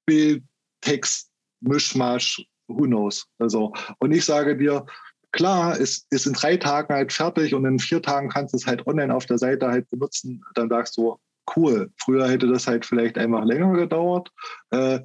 Bild, 0.06 0.44
Text, 0.82 1.30
Mischmasch, 1.62 2.44
who 2.68 2.84
knows. 2.84 3.28
Also, 3.40 3.74
und 4.00 4.12
ich 4.12 4.26
sage 4.26 4.58
dir, 4.58 4.86
klar, 5.32 5.78
ist, 5.78 6.08
ist 6.12 6.26
in 6.26 6.34
drei 6.34 6.58
Tagen 6.58 6.94
halt 6.94 7.14
fertig 7.14 7.54
und 7.54 7.66
in 7.66 7.80
vier 7.80 8.02
Tagen 8.02 8.30
kannst 8.30 8.54
du 8.54 8.58
es 8.58 8.66
halt 8.66 8.86
online 8.88 9.14
auf 9.14 9.26
der 9.26 9.38
Seite 9.38 9.68
halt 9.68 9.90
benutzen. 9.90 10.44
Dann 10.56 10.70
sagst 10.70 10.98
du, 10.98 11.18
cool. 11.56 11.92
Früher 11.98 12.28
hätte 12.28 12.48
das 12.48 12.68
halt 12.68 12.86
vielleicht 12.86 13.18
einfach 13.18 13.46
länger 13.46 13.74
gedauert, 13.74 14.32
äh, 14.72 15.00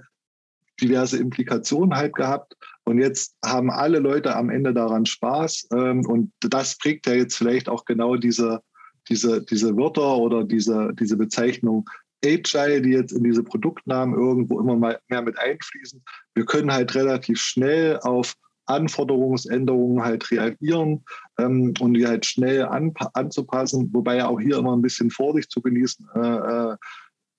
diverse 0.80 1.18
Implikationen 1.18 1.94
halt 1.96 2.14
gehabt. 2.14 2.56
Und 2.84 2.98
jetzt 2.98 3.36
haben 3.44 3.70
alle 3.70 3.98
Leute 3.98 4.34
am 4.34 4.50
Ende 4.50 4.74
daran 4.74 5.06
Spaß. 5.06 5.68
Ähm, 5.72 6.04
und 6.06 6.32
das 6.40 6.78
prägt 6.78 7.06
ja 7.06 7.14
jetzt 7.14 7.36
vielleicht 7.36 7.68
auch 7.68 7.84
genau 7.84 8.16
diese, 8.16 8.62
diese, 9.08 9.42
diese 9.42 9.76
Wörter 9.76 10.16
oder 10.16 10.44
diese, 10.44 10.92
diese 10.98 11.16
Bezeichnung 11.16 11.88
Agile, 12.24 12.80
die 12.80 12.90
jetzt 12.90 13.12
in 13.12 13.24
diese 13.24 13.42
Produktnamen 13.42 14.14
irgendwo 14.14 14.60
immer 14.60 14.76
mal 14.76 15.00
mehr 15.08 15.22
mit 15.22 15.38
einfließen. 15.38 16.02
Wir 16.34 16.44
können 16.44 16.72
halt 16.72 16.94
relativ 16.94 17.40
schnell 17.40 17.98
auf 18.00 18.34
Anforderungsänderungen 18.66 20.04
halt 20.04 20.30
reagieren 20.30 21.04
ähm, 21.38 21.74
und 21.80 21.94
die 21.94 22.06
halt 22.06 22.24
schnell 22.24 22.64
an, 22.64 22.94
anzupassen, 23.14 23.90
wobei 23.92 24.16
ja 24.16 24.28
auch 24.28 24.40
hier 24.40 24.58
immer 24.58 24.76
ein 24.76 24.82
bisschen 24.82 25.10
Vorsicht 25.10 25.50
zu 25.50 25.60
genießen. 25.60 26.08
Äh, 26.14 26.20
äh, 26.20 26.76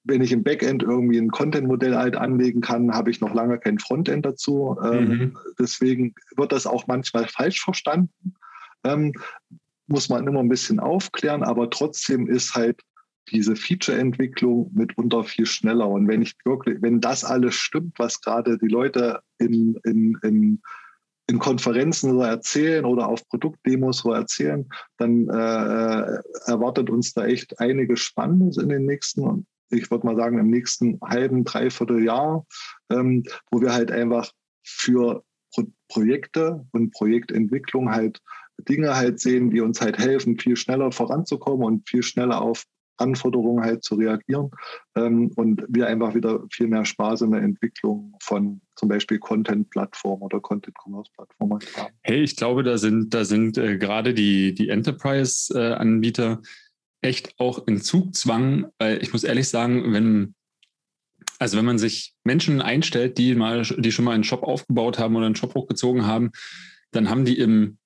wenn 0.04 0.22
ich 0.22 0.32
im 0.32 0.44
Backend 0.44 0.84
irgendwie 0.84 1.18
ein 1.18 1.32
Content-Modell 1.32 1.96
halt 1.96 2.16
anlegen 2.16 2.62
kann, 2.62 2.94
habe 2.94 3.10
ich 3.10 3.22
noch 3.22 3.34
lange 3.34 3.58
kein 3.60 3.80
Frontend 3.80 4.26
dazu. 4.26 4.78
Ähm, 4.84 5.08
mhm. 5.08 5.38
Deswegen 5.60 6.14
wird 6.36 6.52
das 6.52 6.68
auch 6.68 6.88
manchmal 6.88 7.28
falsch 7.28 7.62
verstanden. 7.62 8.36
Ähm, 8.84 9.14
muss 9.88 10.10
man 10.10 10.28
immer 10.28 10.40
ein 10.40 10.50
bisschen 10.50 10.80
aufklären, 10.80 11.44
aber 11.44 11.70
trotzdem 11.70 12.28
ist 12.28 12.56
halt 12.56 12.82
diese 13.32 13.56
Feature-Entwicklung 13.56 14.72
mitunter 14.74 15.24
viel 15.24 15.46
schneller. 15.46 15.88
Und 15.88 16.08
wenn 16.08 16.22
ich 16.22 16.36
wirklich, 16.44 16.82
wenn 16.82 17.00
das 17.00 17.24
alles 17.24 17.56
stimmt, 17.56 17.98
was 17.98 18.20
gerade 18.20 18.58
die 18.58 18.68
Leute 18.68 19.22
in, 19.38 19.80
in, 19.86 20.18
in 20.24 20.62
in 21.28 21.40
Konferenzen 21.40 22.12
so 22.12 22.22
erzählen 22.22 22.86
oder 22.86 23.08
auf 23.08 23.28
Produktdemos 23.30 24.00
so 24.00 24.12
erzählen, 24.12 24.68
dann 24.98 25.30
äh, 25.30 26.20
erwartet 26.46 26.90
uns 26.90 27.14
da 27.14 27.26
echt 27.26 27.60
einiges 27.60 28.02
Spannendes 28.02 28.58
in 28.58 28.70
den 28.70 28.86
nächsten, 28.86 29.46
ich 29.74 29.92
würde 29.92 30.06
mal 30.06 30.16
sagen, 30.16 30.40
im 30.40 30.50
nächsten 30.50 31.00
halben, 31.04 31.44
dreiviertel 31.44 32.04
Jahr, 32.04 32.46
ähm, 32.90 33.24
wo 33.52 33.62
wir 33.62 33.74
halt 33.74 33.92
einfach 33.92 34.32
für 34.64 35.24
Pro 35.54 35.64
Projekte 35.88 36.66
und 36.72 36.92
Projektentwicklung 36.92 37.92
halt 37.92 38.20
Dinge 38.68 38.96
halt 38.96 39.20
sehen, 39.20 39.52
die 39.52 39.62
uns 39.62 39.82
halt 39.82 39.98
helfen, 39.98 40.40
viel 40.40 40.56
schneller 40.56 40.92
voranzukommen 40.92 41.66
und 41.66 41.90
viel 41.90 42.04
schneller 42.04 42.42
auf 42.42 42.66
Anforderungen 42.98 43.64
halt 43.64 43.84
zu 43.84 43.96
reagieren 43.96 44.52
ähm, 44.96 45.32
und 45.36 45.64
wir 45.68 45.88
einfach 45.88 46.14
wieder 46.14 46.44
viel 46.52 46.68
mehr 46.68 46.86
Spaß 46.86 47.22
in 47.22 47.32
der 47.32 47.42
Entwicklung 47.42 48.16
von 48.22 48.62
zum 48.76 48.90
Beispiel 48.90 49.20
Content-Plattformen 49.20 50.22
oder 50.22 50.40
Content-Commerce-Plattformen 50.40 51.60
haben. 51.76 51.94
Hey, 52.02 52.24
ich 52.24 52.36
glaube, 52.36 52.64
da 52.64 52.78
sind, 52.78 53.14
da 53.14 53.26
sind 53.26 53.58
äh, 53.58 53.78
gerade 53.78 54.14
die, 54.14 54.54
die 54.54 54.70
Enterprise-Anbieter 54.70 56.42
echt 57.04 57.40
auch 57.40 57.68
in 57.68 57.82
Zugzwang, 57.82 58.68
weil 58.78 59.02
ich 59.02 59.14
muss 59.14 59.24
ehrlich 59.24 59.50
sagen, 59.50 59.94
wenn 59.94 60.36
also 61.40 61.58
wenn 61.58 61.66
man 61.66 61.78
sich 61.78 62.14
Menschen 62.24 62.62
einstellt, 62.62 63.18
die 63.18 63.36
mal, 63.36 63.64
die 63.64 63.92
schon 63.92 64.06
mal 64.06 64.14
einen 64.14 64.24
Shop 64.24 64.44
aufgebaut 64.44 65.00
haben 65.00 65.16
oder 65.16 65.26
einen 65.26 65.36
Shop 65.36 65.56
hochgezogen 65.56 66.06
haben, 66.06 66.32
dann 66.92 67.10
haben 67.10 67.26
die 67.26 67.38
im 67.38 67.78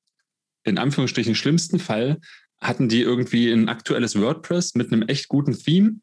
in 0.64 0.78
Anführungsstrichen 0.78 1.34
schlimmsten 1.34 1.80
Fall 1.80 2.20
hatten 2.62 2.90
die 2.90 3.02
irgendwie 3.02 3.52
ein 3.52 3.70
aktuelles 3.70 4.20
WordPress 4.20 4.76
mit 4.76 4.92
einem 4.92 5.04
echt 5.04 5.28
guten 5.28 5.58
Theme 5.58 6.02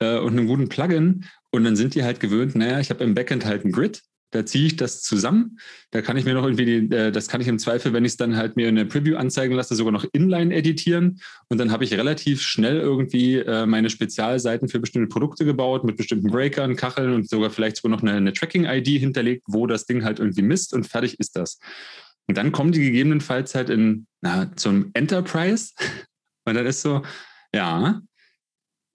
äh, 0.00 0.18
und 0.18 0.32
einem 0.32 0.46
guten 0.46 0.68
Plugin. 0.68 1.24
Und 1.50 1.64
dann 1.64 1.76
sind 1.76 1.94
die 1.94 2.02
halt 2.02 2.20
gewöhnt, 2.20 2.54
naja, 2.54 2.80
ich 2.80 2.90
habe 2.90 3.04
im 3.04 3.14
Backend 3.14 3.44
halt 3.44 3.64
ein 3.64 3.72
Grid 3.72 4.02
da 4.32 4.44
ziehe 4.46 4.66
ich 4.66 4.76
das 4.76 5.02
zusammen. 5.02 5.58
Da 5.90 6.02
kann 6.02 6.16
ich 6.16 6.24
mir 6.24 6.34
noch 6.34 6.44
irgendwie, 6.44 6.64
die, 6.64 6.94
äh, 6.94 7.12
das 7.12 7.28
kann 7.28 7.40
ich 7.40 7.48
im 7.48 7.58
Zweifel, 7.58 7.92
wenn 7.92 8.04
ich 8.04 8.12
es 8.12 8.16
dann 8.16 8.36
halt 8.36 8.56
mir 8.56 8.68
in 8.68 8.76
der 8.76 8.86
Preview 8.86 9.16
anzeigen 9.16 9.54
lasse, 9.54 9.74
sogar 9.74 9.92
noch 9.92 10.06
inline 10.12 10.54
editieren. 10.54 11.20
Und 11.48 11.58
dann 11.58 11.70
habe 11.70 11.84
ich 11.84 11.92
relativ 11.92 12.42
schnell 12.42 12.78
irgendwie 12.78 13.36
äh, 13.36 13.66
meine 13.66 13.90
Spezialseiten 13.90 14.68
für 14.68 14.80
bestimmte 14.80 15.08
Produkte 15.08 15.44
gebaut, 15.44 15.84
mit 15.84 15.96
bestimmten 15.96 16.30
Breakern, 16.30 16.76
Kacheln 16.76 17.12
und 17.12 17.28
sogar 17.28 17.50
vielleicht 17.50 17.76
sogar 17.76 17.90
noch 17.90 18.02
eine, 18.02 18.12
eine 18.12 18.32
Tracking-ID 18.32 18.88
hinterlegt, 18.88 19.44
wo 19.46 19.66
das 19.66 19.84
Ding 19.84 20.02
halt 20.02 20.18
irgendwie 20.18 20.42
misst 20.42 20.72
und 20.72 20.86
fertig 20.86 21.20
ist 21.20 21.36
das. 21.36 21.60
Und 22.26 22.38
dann 22.38 22.52
kommen 22.52 22.72
die 22.72 22.80
gegebenenfalls 22.80 23.54
halt 23.54 23.68
in, 23.68 24.06
na, 24.22 24.50
zum 24.56 24.90
Enterprise. 24.94 25.72
Und 26.44 26.54
dann 26.54 26.66
ist 26.66 26.82
so, 26.82 27.02
ja, 27.54 28.00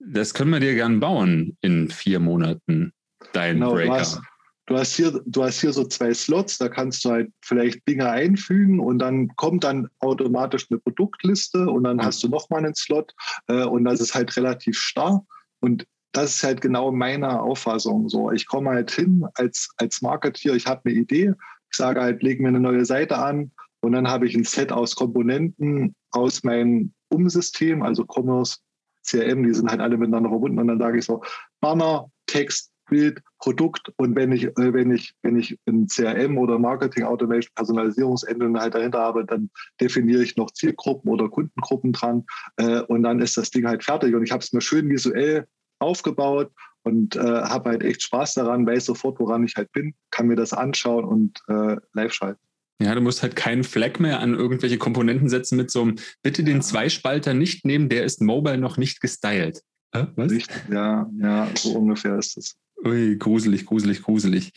das 0.00 0.34
können 0.34 0.50
wir 0.50 0.60
dir 0.60 0.74
gern 0.74 1.00
bauen 1.00 1.56
in 1.62 1.88
vier 1.88 2.20
Monaten, 2.20 2.92
dein 3.32 3.54
genau, 3.54 3.72
Breaker. 3.72 4.00
Hast, 4.00 4.20
du 4.68 4.76
hast, 4.76 4.94
hier, 4.94 5.20
du 5.24 5.42
hast 5.42 5.60
hier 5.60 5.72
so 5.72 5.84
zwei 5.84 6.12
Slots, 6.12 6.58
da 6.58 6.68
kannst 6.68 7.04
du 7.04 7.10
halt 7.10 7.32
vielleicht 7.42 7.86
Dinge 7.88 8.08
einfügen 8.08 8.80
und 8.80 8.98
dann 8.98 9.28
kommt 9.36 9.64
dann 9.64 9.88
automatisch 10.00 10.66
eine 10.70 10.78
Produktliste 10.78 11.68
und 11.68 11.84
dann 11.84 12.02
hast 12.02 12.22
du 12.22 12.28
nochmal 12.28 12.64
einen 12.64 12.74
Slot 12.74 13.14
äh, 13.48 13.64
und 13.64 13.84
das 13.84 14.00
ist 14.00 14.14
halt 14.14 14.36
relativ 14.36 14.78
starr. 14.78 15.24
Und 15.60 15.86
das 16.12 16.36
ist 16.36 16.44
halt 16.44 16.60
genau 16.60 16.92
meine 16.92 17.40
Auffassung. 17.40 18.08
So, 18.08 18.30
ich 18.30 18.46
komme 18.46 18.70
halt 18.70 18.90
hin 18.90 19.26
als, 19.34 19.70
als 19.78 20.02
Marketeer, 20.02 20.54
ich 20.54 20.66
habe 20.66 20.82
eine 20.84 20.94
Idee, 20.94 21.32
ich 21.70 21.76
sage 21.76 22.00
halt, 22.00 22.22
leg 22.22 22.40
mir 22.40 22.48
eine 22.48 22.60
neue 22.60 22.84
Seite 22.84 23.18
an 23.18 23.50
und 23.80 23.92
dann 23.92 24.08
habe 24.08 24.26
ich 24.26 24.34
ein 24.34 24.44
Set 24.44 24.70
aus 24.70 24.94
Komponenten 24.94 25.94
aus 26.10 26.44
meinem 26.44 26.92
Umsystem, 27.08 27.82
also 27.82 28.04
Commerce, 28.04 28.58
CRM, 29.02 29.44
die 29.44 29.54
sind 29.54 29.70
halt 29.70 29.80
alle 29.80 29.96
miteinander 29.96 30.28
verbunden. 30.28 30.58
Und 30.58 30.68
dann 30.68 30.78
sage 30.78 30.98
ich 30.98 31.06
so, 31.06 31.22
Banner, 31.60 32.10
Text, 32.26 32.70
Bild, 32.90 33.22
Produkt. 33.38 33.92
Und 33.96 34.16
wenn 34.16 34.32
ich, 34.32 34.44
äh, 34.44 34.72
wenn 34.72 34.90
ich, 34.90 35.14
wenn 35.22 35.38
ich 35.38 35.58
ein 35.66 35.86
CRM 35.86 36.38
oder 36.38 36.58
Marketing 36.58 37.04
Automation 37.04 37.52
Personalisierungsengine 37.54 38.60
halt 38.60 38.74
dahinter 38.74 38.98
habe, 38.98 39.24
dann 39.24 39.50
definiere 39.80 40.22
ich 40.22 40.36
noch 40.36 40.50
Zielgruppen 40.50 41.10
oder 41.10 41.28
Kundengruppen 41.28 41.92
dran. 41.92 42.24
Äh, 42.56 42.80
und 42.82 43.02
dann 43.02 43.20
ist 43.20 43.36
das 43.36 43.50
Ding 43.50 43.66
halt 43.66 43.84
fertig. 43.84 44.14
Und 44.14 44.22
ich 44.22 44.32
habe 44.32 44.42
es 44.42 44.52
mir 44.52 44.60
schön 44.60 44.88
visuell 44.88 45.46
aufgebaut 45.78 46.50
und 46.82 47.16
äh, 47.16 47.20
habe 47.20 47.70
halt 47.70 47.82
echt 47.82 48.02
Spaß 48.02 48.34
daran, 48.34 48.66
weiß 48.66 48.86
sofort, 48.86 49.20
woran 49.20 49.44
ich 49.44 49.56
halt 49.56 49.70
bin, 49.72 49.94
kann 50.10 50.26
mir 50.26 50.36
das 50.36 50.52
anschauen 50.52 51.04
und 51.04 51.40
äh, 51.48 51.76
live 51.92 52.12
schalten. 52.12 52.40
Ja, 52.80 52.94
du 52.94 53.00
musst 53.00 53.22
halt 53.22 53.34
keinen 53.34 53.64
Flag 53.64 53.98
mehr 53.98 54.20
an 54.20 54.34
irgendwelche 54.34 54.78
Komponenten 54.78 55.28
setzen 55.28 55.56
mit 55.56 55.70
so 55.70 55.82
einem, 55.82 55.96
bitte 56.22 56.44
den 56.44 56.62
Zweispalter 56.62 57.34
nicht 57.34 57.64
nehmen, 57.64 57.88
der 57.88 58.04
ist 58.04 58.22
mobile 58.22 58.58
noch 58.58 58.76
nicht 58.76 59.00
gestylt. 59.00 59.62
Äh, 59.92 60.06
was? 60.14 60.32
Ja, 60.70 61.10
ja, 61.20 61.48
so 61.56 61.72
ungefähr 61.72 62.16
ist 62.18 62.36
es. 62.36 62.56
Ui, 62.84 63.16
gruselig, 63.18 63.66
gruselig, 63.66 64.02
gruselig. 64.02 64.52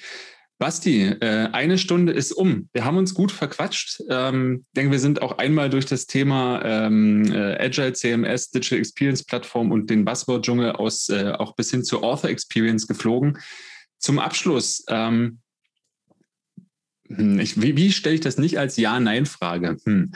Basti, 0.61 1.05
äh, 1.05 1.49
eine 1.51 1.79
Stunde 1.79 2.13
ist 2.13 2.33
um. 2.33 2.69
Wir 2.71 2.85
haben 2.85 2.97
uns 2.97 3.15
gut 3.15 3.31
verquatscht. 3.31 3.99
Ähm, 4.09 4.63
ich 4.67 4.73
denke, 4.75 4.91
wir 4.91 4.99
sind 4.99 5.23
auch 5.23 5.39
einmal 5.39 5.71
durch 5.71 5.87
das 5.87 6.05
Thema 6.05 6.61
ähm, 6.63 7.25
äh, 7.33 7.57
Agile 7.57 7.93
CMS, 7.93 8.51
Digital 8.51 8.77
Experience 8.77 9.23
Plattform 9.23 9.71
und 9.71 9.89
den 9.89 10.05
Buzzword-Dschungel 10.05 10.73
aus 10.73 11.09
äh, 11.09 11.31
auch 11.31 11.55
bis 11.55 11.71
hin 11.71 11.83
zur 11.83 12.03
Author 12.03 12.29
Experience 12.29 12.85
geflogen. 12.85 13.39
Zum 13.97 14.19
Abschluss, 14.19 14.83
ähm, 14.87 15.39
hm, 17.07 17.39
wie, 17.39 17.75
wie 17.75 17.91
stelle 17.91 18.13
ich 18.13 18.21
das 18.21 18.37
nicht 18.37 18.59
als 18.59 18.77
Ja-Nein-Frage? 18.77 19.77
Hm. 19.83 20.11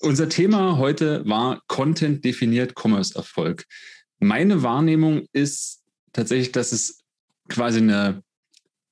Unser 0.00 0.30
Thema 0.30 0.78
heute 0.78 1.22
war 1.26 1.60
Content 1.66 2.24
definiert 2.24 2.74
Commerce-Erfolg. 2.74 3.66
Meine 4.20 4.62
Wahrnehmung 4.62 5.26
ist 5.34 5.82
tatsächlich, 6.14 6.52
dass 6.52 6.72
es 6.72 7.01
quasi 7.52 7.78
eine 7.78 8.22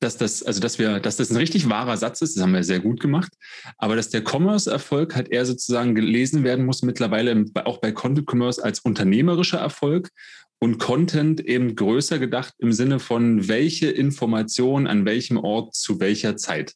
dass 0.00 0.16
das, 0.16 0.42
also 0.42 0.61
dass 0.61 0.78
wir, 0.78 0.98
dass 0.98 1.18
das 1.18 1.30
ein 1.30 1.36
richtig 1.36 1.68
wahrer 1.68 1.96
Satz 1.96 2.22
ist, 2.22 2.34
das 2.34 2.42
haben 2.42 2.54
wir 2.54 2.64
sehr 2.64 2.80
gut 2.80 3.00
gemacht, 3.00 3.32
aber 3.76 3.96
dass 3.96 4.08
der 4.08 4.24
Commerce-Erfolg 4.26 5.14
halt 5.14 5.28
eher 5.28 5.44
sozusagen 5.44 5.94
gelesen 5.94 6.42
werden 6.42 6.64
muss, 6.64 6.82
mittlerweile 6.82 7.44
auch 7.64 7.78
bei 7.78 7.92
Content 7.92 8.26
Commerce 8.28 8.64
als 8.64 8.80
unternehmerischer 8.80 9.58
Erfolg 9.58 10.11
und 10.58 10.78
Content 10.78 11.40
eben 11.40 11.76
größer 11.76 12.18
gedacht 12.18 12.54
im 12.58 12.72
Sinne 12.72 12.98
von 12.98 13.46
welche 13.48 13.90
Information 13.90 14.86
an 14.86 15.04
welchem 15.04 15.36
Ort 15.36 15.74
zu 15.74 16.00
welcher 16.00 16.36
Zeit. 16.36 16.74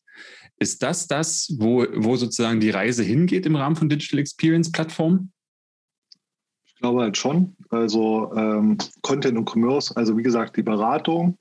Ist 0.58 0.82
das 0.82 1.06
das, 1.08 1.54
wo, 1.58 1.86
wo 1.94 2.16
sozusagen 2.16 2.60
die 2.60 2.70
Reise 2.70 3.02
hingeht 3.02 3.46
im 3.46 3.56
Rahmen 3.56 3.76
von 3.76 3.88
Digital 3.88 4.20
Experience 4.20 4.70
Plattformen? 4.70 5.32
Ich 6.66 6.76
glaube 6.76 7.02
halt 7.02 7.16
schon. 7.16 7.56
Also 7.70 8.32
ähm, 8.36 8.78
Content 9.02 9.38
und 9.38 9.48
Commerce, 9.50 9.96
also 9.96 10.16
wie 10.16 10.22
gesagt, 10.22 10.56
die 10.56 10.62
Beratung, 10.62 11.38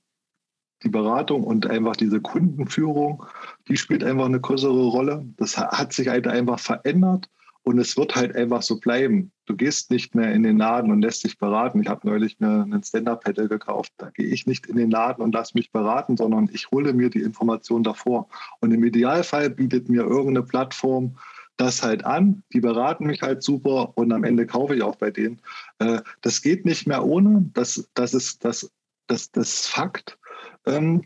die 0.84 0.90
Beratung 0.90 1.44
und 1.44 1.70
einfach 1.70 1.96
diese 1.96 2.22
Kundenführung, 2.22 3.24
die 3.68 3.78
spielt 3.78 4.04
einfach 4.04 4.26
eine 4.26 4.42
größere 4.42 4.88
Rolle. 4.88 5.26
Das 5.38 5.58
hat 5.58 5.94
sich 5.94 6.10
halt 6.10 6.28
einfach 6.28 6.60
verändert 6.60 7.30
und 7.64 7.80
es 7.80 7.96
wird 7.98 8.16
halt 8.16 8.36
einfach 8.36 8.62
so 8.62 8.80
bleiben. 8.80 9.32
Du 9.46 9.56
gehst 9.56 9.90
nicht 9.90 10.16
mehr 10.16 10.34
in 10.34 10.44
den 10.44 10.58
Laden 10.58 10.92
und 10.92 11.02
lässt 11.02 11.24
dich 11.24 11.38
beraten. 11.38 11.82
Ich 11.82 11.88
habe 11.88 12.08
neulich 12.08 12.40
mir 12.40 12.64
einen 12.64 12.84
Stand-Up-Pedal 12.84 13.48
gekauft. 13.48 13.94
Da 13.98 14.10
gehe 14.10 14.28
ich 14.28 14.46
nicht 14.46 14.68
in 14.68 14.76
den 14.76 14.92
Laden 14.92 15.24
und 15.24 15.34
lasse 15.34 15.54
mich 15.56 15.72
beraten, 15.72 16.18
sondern 16.18 16.50
ich 16.52 16.72
hole 16.72 16.94
mir 16.94 17.10
die 17.10 17.22
Information 17.22 17.84
davor. 17.84 18.28
Und 18.60 18.72
im 18.72 18.84
Idealfall 18.84 19.50
bietet 19.50 19.90
mir 19.90 20.04
irgendeine 20.04 20.44
Plattform 20.44 21.16
das 21.58 21.84
halt 21.84 22.04
an. 22.04 22.44
Die 22.52 22.60
beraten 22.60 23.06
mich 23.06 23.22
halt 23.22 23.44
super 23.44 23.98
und 23.98 24.12
am 24.12 24.24
Ende 24.24 24.46
kaufe 24.46 24.76
ich 24.76 24.84
auch 24.84 24.96
bei 24.96 25.12
denen. 25.12 25.42
Äh, 25.80 26.02
das 26.22 26.42
geht 26.42 26.66
nicht 26.66 26.88
mehr 26.88 27.06
ohne. 27.06 27.50
Das, 27.54 27.90
das 27.94 28.14
ist 28.14 28.44
das, 28.44 28.72
das, 29.08 29.32
das 29.32 29.68
Fakt. 29.68 30.18
Ähm, 30.66 31.04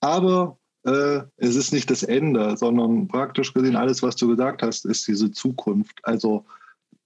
aber 0.00 0.58
äh, 0.84 1.20
es 1.36 1.56
ist 1.56 1.72
nicht 1.72 1.90
das 1.90 2.02
Ende, 2.02 2.56
sondern 2.56 3.08
praktisch 3.08 3.52
gesehen 3.52 3.76
alles, 3.76 4.02
was 4.02 4.16
du 4.16 4.28
gesagt 4.28 4.62
hast, 4.62 4.86
ist 4.86 5.06
diese 5.06 5.30
Zukunft. 5.30 5.98
Also 6.02 6.44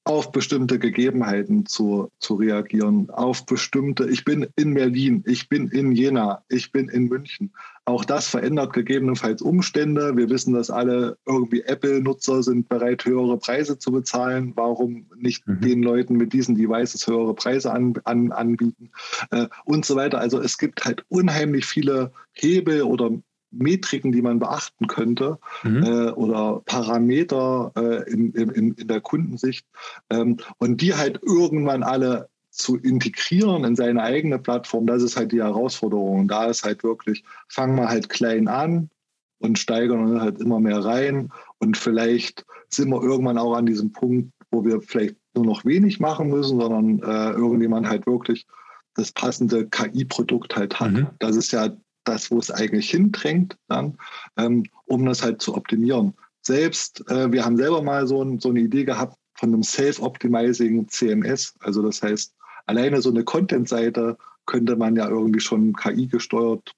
auf 0.04 0.32
bestimmte 0.32 0.78
Gegebenheiten 0.78 1.64
zu, 1.64 2.10
zu 2.18 2.34
reagieren, 2.34 3.08
auf 3.10 3.46
bestimmte, 3.46 4.08
ich 4.08 4.24
bin 4.24 4.46
in 4.54 4.74
Berlin, 4.74 5.24
ich 5.26 5.48
bin 5.48 5.68
in 5.68 5.92
Jena, 5.92 6.44
ich 6.48 6.72
bin 6.72 6.90
in 6.90 7.08
München. 7.08 7.52
Auch 7.86 8.04
das 8.04 8.28
verändert 8.28 8.74
gegebenenfalls 8.74 9.40
Umstände. 9.42 10.16
Wir 10.16 10.28
wissen, 10.28 10.54
dass 10.54 10.70
alle 10.70 11.18
irgendwie 11.26 11.62
Apple-Nutzer 11.62 12.42
sind 12.42 12.68
bereit, 12.68 13.04
höhere 13.04 13.38
Preise 13.38 13.78
zu 13.78 13.92
bezahlen. 13.92 14.52
Warum 14.56 15.06
nicht 15.16 15.46
mhm. 15.46 15.60
den 15.60 15.82
Leuten 15.82 16.16
mit 16.16 16.32
diesen 16.32 16.54
Devices 16.54 17.06
höhere 17.06 17.34
Preise 17.34 17.72
an, 17.72 17.94
an, 18.04 18.32
anbieten 18.32 18.90
äh, 19.30 19.48
und 19.64 19.84
so 19.84 19.96
weiter. 19.96 20.18
Also 20.18 20.40
es 20.40 20.58
gibt 20.58 20.84
halt 20.84 21.04
unheimlich 21.08 21.66
viele 21.66 22.12
Hebel 22.32 22.82
oder 22.82 23.10
Metriken, 23.58 24.12
die 24.12 24.22
man 24.22 24.38
beachten 24.38 24.86
könnte 24.86 25.38
mhm. 25.62 25.82
äh, 25.82 26.10
oder 26.10 26.62
Parameter 26.64 27.72
äh, 27.76 28.10
in, 28.10 28.32
in, 28.32 28.74
in, 28.74 28.88
der 28.88 29.00
Kundensicht 29.00 29.66
ähm, 30.10 30.38
und 30.58 30.80
die 30.80 30.94
halt 30.94 31.20
irgendwann 31.22 31.82
alle 31.82 32.28
zu 32.50 32.76
integrieren 32.76 33.64
in 33.64 33.74
seine 33.74 34.02
eigene 34.02 34.38
Plattform, 34.38 34.86
das 34.86 35.02
ist 35.02 35.16
halt 35.16 35.32
die 35.32 35.42
Herausforderung. 35.42 36.28
Da 36.28 36.46
ist 36.46 36.64
halt 36.64 36.84
wirklich, 36.84 37.24
fangen 37.48 37.76
wir 37.76 37.88
halt 37.88 38.08
klein 38.08 38.46
an 38.46 38.90
und 39.38 39.58
steigern 39.58 40.04
uns 40.04 40.20
halt 40.20 40.40
immer 40.40 40.60
mehr 40.60 40.84
rein 40.84 41.30
und 41.58 41.76
vielleicht 41.76 42.44
sind 42.68 42.90
wir 42.90 43.02
irgendwann 43.02 43.38
auch 43.38 43.54
an 43.54 43.66
diesem 43.66 43.92
Punkt, 43.92 44.32
wo 44.50 44.64
wir 44.64 44.80
vielleicht 44.80 45.16
nur 45.34 45.44
noch 45.44 45.64
wenig 45.64 45.98
machen 45.98 46.28
müssen, 46.28 46.60
sondern 46.60 47.00
äh, 47.00 47.32
irgendjemand 47.32 47.88
halt 47.88 48.06
wirklich 48.06 48.46
das 48.94 49.10
passende 49.10 49.66
KI-Produkt 49.68 50.56
halt 50.56 50.78
hat. 50.78 50.92
Mhm. 50.92 51.08
Das 51.18 51.36
ist 51.36 51.52
ja 51.52 51.70
das, 52.04 52.30
wo 52.30 52.38
es 52.38 52.50
eigentlich 52.50 52.90
hindrängt, 52.90 53.56
dann, 53.68 53.98
ähm, 54.36 54.64
um 54.86 55.04
das 55.04 55.22
halt 55.22 55.42
zu 55.42 55.54
optimieren. 55.54 56.14
Selbst, 56.42 57.08
äh, 57.10 57.32
wir 57.32 57.44
haben 57.44 57.56
selber 57.56 57.82
mal 57.82 58.06
so, 58.06 58.22
ein, 58.22 58.38
so 58.38 58.50
eine 58.50 58.60
Idee 58.60 58.84
gehabt 58.84 59.16
von 59.34 59.52
einem 59.52 59.62
Self-Optimizing 59.62 60.88
CMS. 60.88 61.54
Also 61.60 61.82
das 61.82 62.02
heißt, 62.02 62.34
alleine 62.66 63.02
so 63.02 63.10
eine 63.10 63.24
Content-Seite 63.24 64.16
könnte 64.46 64.76
man 64.76 64.96
ja 64.96 65.08
irgendwie 65.08 65.40
schon 65.40 65.74
KI 65.74 66.06
gesteuert 66.06 66.74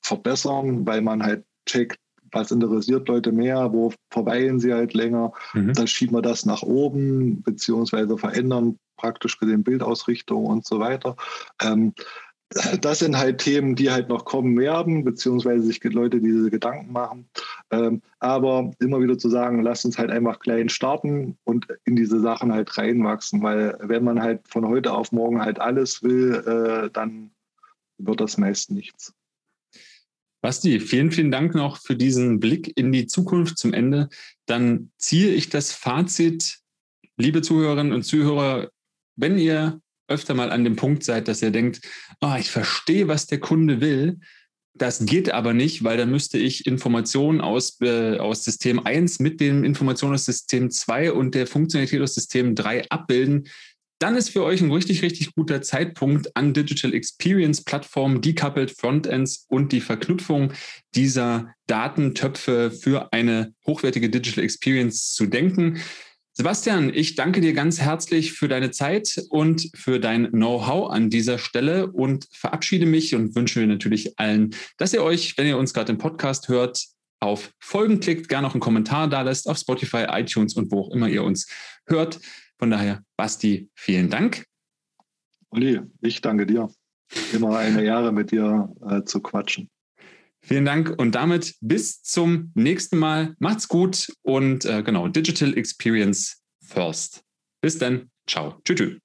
verbessern, 0.00 0.86
weil 0.86 1.02
man 1.02 1.22
halt 1.22 1.44
checkt, 1.66 1.98
was 2.32 2.50
interessiert 2.50 3.08
Leute 3.08 3.32
mehr, 3.32 3.72
wo 3.72 3.92
verweilen 4.10 4.60
sie 4.60 4.72
halt 4.72 4.94
länger. 4.94 5.32
Mhm. 5.54 5.72
Dann 5.74 5.86
schieben 5.86 6.16
wir 6.16 6.22
das 6.22 6.46
nach 6.46 6.62
oben, 6.62 7.42
beziehungsweise 7.42 8.16
verändern 8.16 8.78
praktisch 8.96 9.38
den 9.38 9.62
Bildausrichtung 9.62 10.46
und 10.46 10.64
so 10.66 10.78
weiter. 10.80 11.16
Ähm, 11.62 11.92
das 12.80 13.00
sind 13.00 13.18
halt 13.18 13.38
Themen, 13.38 13.74
die 13.74 13.90
halt 13.90 14.08
noch 14.08 14.24
kommen 14.24 14.56
werden, 14.58 15.04
beziehungsweise 15.04 15.64
sich 15.64 15.82
Leute 15.82 16.20
diese 16.20 16.50
Gedanken 16.50 16.92
machen. 16.92 17.28
Ähm, 17.70 18.02
aber 18.20 18.70
immer 18.78 19.00
wieder 19.00 19.18
zu 19.18 19.28
sagen, 19.28 19.62
lasst 19.62 19.84
uns 19.84 19.98
halt 19.98 20.10
einfach 20.10 20.38
klein 20.38 20.68
starten 20.68 21.36
und 21.44 21.66
in 21.84 21.96
diese 21.96 22.20
Sachen 22.20 22.52
halt 22.52 22.76
reinwachsen, 22.78 23.42
weil 23.42 23.76
wenn 23.80 24.04
man 24.04 24.22
halt 24.22 24.46
von 24.48 24.66
heute 24.66 24.92
auf 24.92 25.12
morgen 25.12 25.40
halt 25.40 25.60
alles 25.60 26.02
will, 26.02 26.34
äh, 26.86 26.90
dann 26.92 27.30
wird 27.98 28.20
das 28.20 28.38
meist 28.38 28.70
nichts. 28.70 29.12
Basti, 30.40 30.78
vielen, 30.78 31.10
vielen 31.10 31.32
Dank 31.32 31.54
noch 31.54 31.78
für 31.78 31.96
diesen 31.96 32.38
Blick 32.38 32.72
in 32.76 32.92
die 32.92 33.06
Zukunft 33.06 33.58
zum 33.58 33.72
Ende. 33.72 34.08
Dann 34.46 34.92
ziehe 34.98 35.30
ich 35.30 35.48
das 35.48 35.72
Fazit, 35.72 36.60
liebe 37.16 37.42
Zuhörerinnen 37.42 37.92
und 37.92 38.04
Zuhörer, 38.04 38.70
wenn 39.16 39.38
ihr 39.38 39.80
öfter 40.08 40.34
mal 40.34 40.50
an 40.50 40.64
dem 40.64 40.76
Punkt 40.76 41.04
seid, 41.04 41.28
dass 41.28 41.42
ihr 41.42 41.50
denkt, 41.50 41.80
oh, 42.20 42.34
ich 42.38 42.50
verstehe, 42.50 43.08
was 43.08 43.26
der 43.26 43.40
Kunde 43.40 43.80
will, 43.80 44.18
Das 44.78 45.06
geht 45.06 45.32
aber 45.32 45.54
nicht, 45.54 45.84
weil 45.84 45.96
da 45.96 46.04
müsste 46.04 46.38
ich 46.38 46.66
Informationen 46.66 47.40
aus, 47.40 47.80
äh, 47.80 48.18
aus 48.18 48.44
System 48.44 48.84
1 48.84 49.20
mit 49.20 49.40
den 49.40 49.64
Informationen 49.64 50.14
aus 50.14 50.26
System 50.26 50.70
2 50.70 51.12
und 51.12 51.34
der 51.34 51.46
Funktionalität 51.46 52.02
aus 52.02 52.14
System 52.14 52.54
3 52.54 52.88
abbilden. 52.90 53.48
Dann 53.98 54.16
ist 54.16 54.28
für 54.28 54.44
euch 54.44 54.60
ein 54.60 54.70
richtig, 54.70 55.00
richtig 55.00 55.34
guter 55.34 55.62
Zeitpunkt 55.62 56.36
an 56.36 56.52
Digital 56.52 56.92
Experience 56.92 57.64
Plattformen, 57.64 58.20
decoupled 58.20 58.70
Frontends 58.70 59.46
und 59.48 59.72
die 59.72 59.80
Verknüpfung 59.80 60.52
dieser 60.94 61.54
Datentöpfe 61.66 62.70
für 62.70 63.14
eine 63.14 63.54
hochwertige 63.66 64.10
Digital 64.10 64.44
Experience 64.44 65.14
zu 65.14 65.24
denken. 65.24 65.80
Sebastian, 66.38 66.92
ich 66.92 67.14
danke 67.14 67.40
dir 67.40 67.54
ganz 67.54 67.80
herzlich 67.80 68.34
für 68.34 68.46
deine 68.46 68.70
Zeit 68.70 69.24
und 69.30 69.70
für 69.74 69.98
dein 69.98 70.32
Know-how 70.32 70.90
an 70.90 71.08
dieser 71.08 71.38
Stelle 71.38 71.90
und 71.90 72.28
verabschiede 72.30 72.84
mich 72.84 73.14
und 73.14 73.34
wünsche 73.34 73.58
mir 73.58 73.66
natürlich 73.66 74.18
allen, 74.18 74.54
dass 74.76 74.92
ihr 74.92 75.02
euch, 75.02 75.38
wenn 75.38 75.46
ihr 75.46 75.56
uns 75.56 75.72
gerade 75.72 75.92
im 75.92 75.96
Podcast 75.96 76.48
hört, 76.48 76.88
auf 77.20 77.54
Folgen 77.58 78.00
klickt, 78.00 78.28
gerne 78.28 78.46
noch 78.46 78.52
einen 78.52 78.60
Kommentar 78.60 79.08
da 79.08 79.22
lässt 79.22 79.48
auf 79.48 79.56
Spotify, 79.56 80.08
iTunes 80.10 80.52
und 80.56 80.70
wo 80.70 80.80
auch 80.80 80.90
immer 80.90 81.08
ihr 81.08 81.24
uns 81.24 81.48
hört. 81.86 82.20
Von 82.58 82.70
daher, 82.70 83.02
Basti, 83.16 83.70
vielen 83.74 84.10
Dank. 84.10 84.44
Uli, 85.48 85.80
ich 86.02 86.20
danke 86.20 86.44
dir. 86.44 86.68
Immer 87.32 87.56
eine 87.56 87.82
Ehre, 87.82 88.12
mit 88.12 88.30
dir 88.30 88.68
äh, 88.86 89.02
zu 89.04 89.22
quatschen. 89.22 89.70
Vielen 90.46 90.64
Dank 90.64 90.94
und 90.96 91.16
damit 91.16 91.56
bis 91.60 92.02
zum 92.02 92.52
nächsten 92.54 92.98
Mal. 92.98 93.34
Macht's 93.40 93.66
gut 93.66 94.12
und 94.22 94.64
äh, 94.64 94.84
genau, 94.84 95.08
Digital 95.08 95.58
Experience 95.58 96.40
First. 96.62 97.24
Bis 97.60 97.78
dann. 97.78 98.10
Ciao. 98.28 98.60
Tschüss. 98.64 99.00